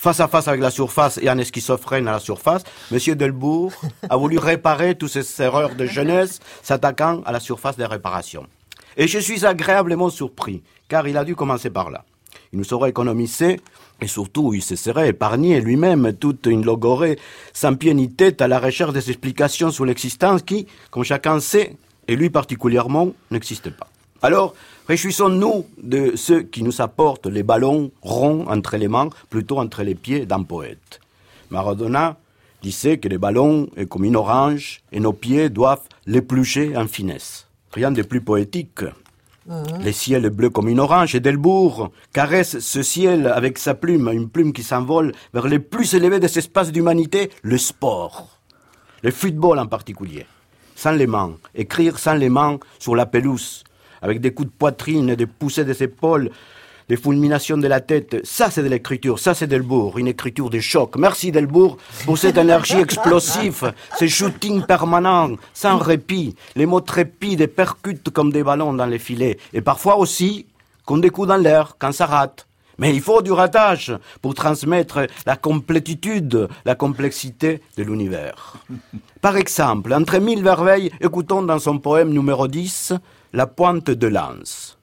Face 0.00 0.18
à 0.20 0.28
face 0.28 0.48
avec 0.48 0.62
la 0.62 0.70
surface 0.70 1.18
et 1.20 1.28
un 1.28 1.44
schizophrène 1.44 2.08
à 2.08 2.12
la 2.12 2.20
surface, 2.20 2.62
Monsieur 2.90 3.14
Delbourg 3.14 3.70
a 4.08 4.16
voulu 4.16 4.38
réparer 4.38 4.94
toutes 4.94 5.10
ces 5.10 5.42
erreurs 5.42 5.74
de 5.74 5.84
jeunesse 5.84 6.40
s'attaquant 6.62 7.20
à 7.26 7.32
la 7.32 7.38
surface 7.38 7.76
des 7.76 7.84
réparations. 7.84 8.46
Et 8.96 9.06
je 9.06 9.18
suis 9.18 9.44
agréablement 9.44 10.08
surpris, 10.08 10.62
car 10.88 11.06
il 11.06 11.18
a 11.18 11.24
dû 11.26 11.36
commencer 11.36 11.68
par 11.68 11.90
là. 11.90 12.06
Il 12.54 12.58
nous 12.60 12.72
aurait 12.72 12.88
économisé, 12.88 13.60
et 14.00 14.06
surtout 14.06 14.54
il 14.54 14.62
se 14.62 14.74
serait 14.74 15.10
épargné 15.10 15.60
lui-même 15.60 16.14
toute 16.14 16.46
une 16.46 16.64
logorée 16.64 17.18
sans 17.52 17.74
pied 17.74 17.92
ni 17.92 18.10
tête 18.10 18.40
à 18.40 18.48
la 18.48 18.58
recherche 18.58 18.94
des 18.94 19.10
explications 19.10 19.70
sur 19.70 19.84
l'existence 19.84 20.40
qui, 20.40 20.66
comme 20.90 21.04
chacun 21.04 21.40
sait, 21.40 21.76
et 22.08 22.16
lui 22.16 22.30
particulièrement, 22.30 23.10
n'existe 23.30 23.68
pas. 23.68 23.88
Alors, 24.22 24.54
réjouissons-nous 24.88 25.66
de 25.82 26.12
ceux 26.16 26.42
qui 26.42 26.62
nous 26.62 26.80
apportent 26.80 27.26
les 27.26 27.42
ballons 27.42 27.90
ronds 28.02 28.46
entre 28.48 28.76
les 28.76 28.88
mains, 28.88 29.10
plutôt 29.28 29.58
entre 29.58 29.82
les 29.82 29.94
pieds 29.94 30.26
d'un 30.26 30.42
poète. 30.42 31.00
Maradona 31.50 32.16
disait 32.62 32.98
que 32.98 33.08
les 33.08 33.18
ballons 33.18 33.68
est 33.76 33.86
comme 33.86 34.04
une 34.04 34.16
orange 34.16 34.80
et 34.92 35.00
nos 35.00 35.12
pieds 35.12 35.48
doivent 35.48 35.88
l'éplucher 36.06 36.76
en 36.76 36.86
finesse. 36.86 37.46
Rien 37.72 37.90
de 37.90 38.02
plus 38.02 38.20
poétique. 38.20 38.82
Le 39.46 39.90
ciel 39.90 40.26
est 40.26 40.30
bleu 40.30 40.50
comme 40.50 40.68
une 40.68 40.78
orange 40.78 41.14
et 41.14 41.20
Delbourg 41.20 41.90
caresse 42.12 42.58
ce 42.60 42.82
ciel 42.82 43.26
avec 43.26 43.58
sa 43.58 43.74
plume, 43.74 44.08
une 44.12 44.28
plume 44.28 44.52
qui 44.52 44.62
s'envole 44.62 45.12
vers 45.34 45.48
les 45.48 45.58
plus 45.58 45.94
élevés 45.94 46.20
des 46.20 46.38
espaces 46.38 46.70
d'humanité, 46.70 47.30
le 47.42 47.58
sport. 47.58 48.38
Le 49.02 49.10
football 49.10 49.58
en 49.58 49.66
particulier. 49.66 50.26
Sans 50.76 50.92
les 50.92 51.06
mains, 51.06 51.36
écrire 51.54 51.98
sans 51.98 52.14
les 52.14 52.28
mains 52.28 52.58
sur 52.78 52.94
la 52.94 53.06
pelouse, 53.06 53.64
avec 54.02 54.20
des 54.20 54.32
coups 54.32 54.48
de 54.48 54.54
poitrine, 54.56 55.14
des 55.14 55.26
poussées 55.26 55.64
des 55.64 55.82
épaules, 55.82 56.30
des 56.90 56.96
fulminations 56.96 57.56
de 57.56 57.68
la 57.68 57.80
tête, 57.80 58.16
ça 58.24 58.50
c'est 58.50 58.64
de 58.64 58.68
l'écriture, 58.68 59.20
ça 59.20 59.32
c'est 59.32 59.46
Delbourg, 59.46 59.98
une 59.98 60.08
écriture 60.08 60.50
de 60.50 60.58
choc. 60.58 60.96
Merci 60.96 61.30
Delbourg 61.30 61.76
pour 62.04 62.18
cette 62.18 62.36
énergie 62.36 62.80
explosive, 62.80 63.72
ce 63.98 64.08
shooting 64.08 64.64
permanent, 64.64 65.36
sans 65.54 65.78
répit, 65.78 66.34
les 66.56 66.66
mots 66.66 66.80
trépides 66.80 67.42
et 67.42 67.46
percutent 67.46 68.10
comme 68.10 68.32
des 68.32 68.42
ballons 68.42 68.72
dans 68.72 68.86
les 68.86 68.98
filets, 68.98 69.38
et 69.52 69.60
parfois 69.60 69.98
aussi 69.98 70.46
comme 70.84 71.00
des 71.00 71.10
coups 71.10 71.28
dans 71.28 71.36
l'air 71.36 71.76
quand 71.78 71.92
ça 71.92 72.06
rate. 72.06 72.48
Mais 72.80 72.92
il 72.92 73.02
faut 73.02 73.22
du 73.22 73.30
ratage 73.30 73.94
pour 74.20 74.34
transmettre 74.34 75.06
la 75.26 75.36
complétitude, 75.36 76.48
la 76.64 76.74
complexité 76.74 77.60
de 77.76 77.82
l'univers. 77.84 78.56
Par 79.20 79.36
exemple, 79.36 79.92
entre 79.92 80.18
mille 80.18 80.42
merveilles, 80.42 80.90
écoutons 81.00 81.42
dans 81.42 81.58
son 81.58 81.78
poème 81.78 82.08
numéro 82.08 82.48
10 82.48 82.94
La 83.32 83.46
pointe 83.46 83.90
de 83.90 84.06
lance. 84.08 84.76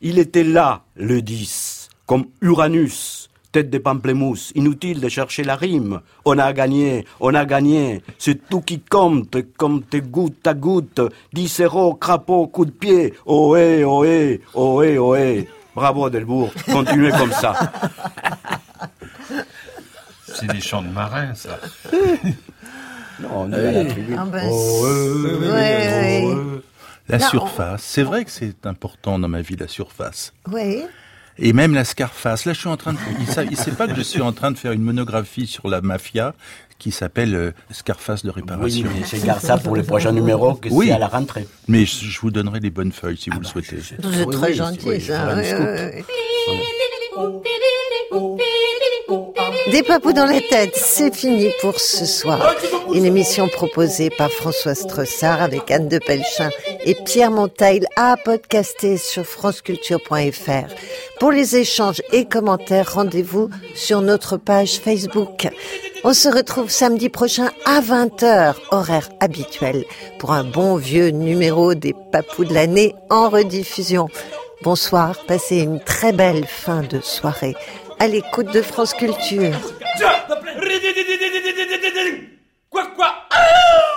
Il 0.00 0.18
était 0.18 0.44
là, 0.44 0.82
le 0.96 1.20
10, 1.20 1.90
comme 2.06 2.24
Uranus, 2.40 3.28
tête 3.52 3.68
de 3.70 3.78
pamplemousse. 3.78 4.50
Inutile 4.54 5.00
de 5.00 5.08
chercher 5.08 5.44
la 5.44 5.56
rime. 5.56 6.00
On 6.24 6.38
a 6.38 6.52
gagné, 6.54 7.04
on 7.20 7.34
a 7.34 7.44
gagné. 7.44 8.02
C'est 8.18 8.48
tout 8.48 8.62
qui 8.62 8.80
compte, 8.80 9.36
compte 9.58 9.94
goutte 9.96 10.46
à 10.46 10.54
goutte. 10.54 11.02
10 11.34 11.60
euros, 11.60 11.94
crapaud, 11.94 12.46
coup 12.46 12.64
de 12.64 12.70
pied. 12.70 13.12
Ohé, 13.26 13.84
ohé, 13.84 14.40
ohé, 14.54 14.98
ohé. 14.98 15.48
Bravo 15.74 16.08
Delbourg, 16.10 16.50
continuez 16.70 17.10
comme 17.18 17.32
ça. 17.32 17.72
C'est 20.26 20.46
des 20.46 20.60
chants 20.60 20.82
de 20.82 20.88
marins, 20.88 21.34
ça. 21.34 21.58
Non, 23.20 23.28
on 23.32 23.52
est 23.52 23.66
à 23.66 23.72
la 23.72 23.84
tribune. 23.84 24.18
Ah. 27.08 27.12
La 27.12 27.18
Là, 27.18 27.26
on- 27.26 27.30
surface, 27.30 27.82
c'est 27.82 28.02
vrai 28.02 28.24
que 28.24 28.30
c'est 28.30 28.64
important 28.66 29.18
dans 29.18 29.28
ma 29.28 29.42
vie, 29.42 29.56
la 29.56 29.68
surface. 29.68 30.32
Oui. 30.50 30.82
Et 31.38 31.52
même 31.54 31.72
la 31.74 31.84
Scarface. 31.84 32.44
Là, 32.44 32.52
je 32.52 32.58
suis 32.60 32.68
en 32.68 32.76
train 32.76 32.92
de. 32.92 32.98
Il 33.18 33.50
il 33.50 33.56
sait 33.56 33.70
pas 33.72 33.88
que 33.88 33.94
je 33.94 34.02
suis 34.02 34.20
en 34.20 34.32
train 34.32 34.50
de 34.50 34.58
faire 34.58 34.72
une 34.72 34.82
monographie 34.82 35.46
sur 35.46 35.66
la 35.68 35.80
mafia 35.80 36.34
qui 36.78 36.90
s'appelle 36.92 37.34
euh, 37.34 37.52
Scarface 37.70 38.22
de 38.22 38.28
Oui, 38.28 38.34
réparation. 38.42 38.88
mais 38.94 39.18
je 39.18 39.24
garde 39.24 39.40
ça 39.40 39.56
pour 39.56 39.74
les 39.74 39.82
prochains 39.82 40.12
numéros, 40.12 40.54
que 40.54 40.68
Oui. 40.68 40.86
c'est 40.88 40.92
à 40.92 40.98
la 40.98 41.06
rentrée. 41.08 41.46
Mais 41.68 41.86
je, 41.86 42.04
je 42.04 42.20
vous 42.20 42.30
donnerai 42.30 42.60
les 42.60 42.70
bonnes 42.70 42.92
feuilles 42.92 43.16
si 43.16 43.30
vous 43.30 43.38
le 43.40 43.46
souhaitez. 43.46 43.78
Vous 44.02 44.20
êtes 44.20 44.26
Oui, 44.26 44.34
très 44.36 44.48
oui, 44.48 44.54
gentil, 44.54 44.86
oui, 44.88 45.00
ça. 45.00 45.34
Des 49.70 49.82
papous 49.82 50.12
dans 50.12 50.26
la 50.26 50.40
tête, 50.40 50.74
c'est 50.74 51.14
fini 51.14 51.48
pour 51.60 51.78
ce 51.78 52.04
soir. 52.04 52.54
Une 52.92 53.04
émission 53.04 53.48
proposée 53.48 54.10
par 54.10 54.30
François 54.30 54.74
Strossard 54.74 55.40
avec 55.40 55.70
Anne 55.70 55.88
de 55.88 55.98
Pelchin 55.98 56.50
et 56.84 56.94
Pierre 56.94 57.30
Monteil 57.30 57.84
à 57.96 58.16
podcaster 58.22 58.96
sur 58.96 59.24
franceculture.fr. 59.24 60.74
Pour 61.20 61.32
les 61.32 61.56
échanges 61.56 62.02
et 62.12 62.24
commentaires, 62.24 62.94
rendez-vous 62.94 63.50
sur 63.74 64.00
notre 64.00 64.36
page 64.36 64.78
Facebook. 64.78 65.48
On 66.04 66.14
se 66.14 66.28
retrouve 66.28 66.68
samedi 66.68 67.08
prochain 67.08 67.50
à 67.64 67.80
20h, 67.80 68.56
horaire 68.72 69.08
habituel, 69.20 69.84
pour 70.18 70.32
un 70.32 70.42
bon 70.42 70.74
vieux 70.76 71.08
numéro 71.10 71.74
des 71.74 71.94
papous 72.10 72.44
de 72.44 72.52
l'année 72.52 72.94
en 73.08 73.28
rediffusion. 73.28 74.08
Bonsoir, 74.62 75.16
passez 75.26 75.58
une 75.58 75.78
très 75.78 76.12
belle 76.12 76.44
fin 76.46 76.82
de 76.82 77.00
soirée 77.00 77.54
à 78.00 78.08
l'écoute 78.08 78.52
de 78.52 78.62
France 78.62 78.94
Culture. 78.94 79.54
Quoi, 82.70 83.14
Ah 83.30 83.91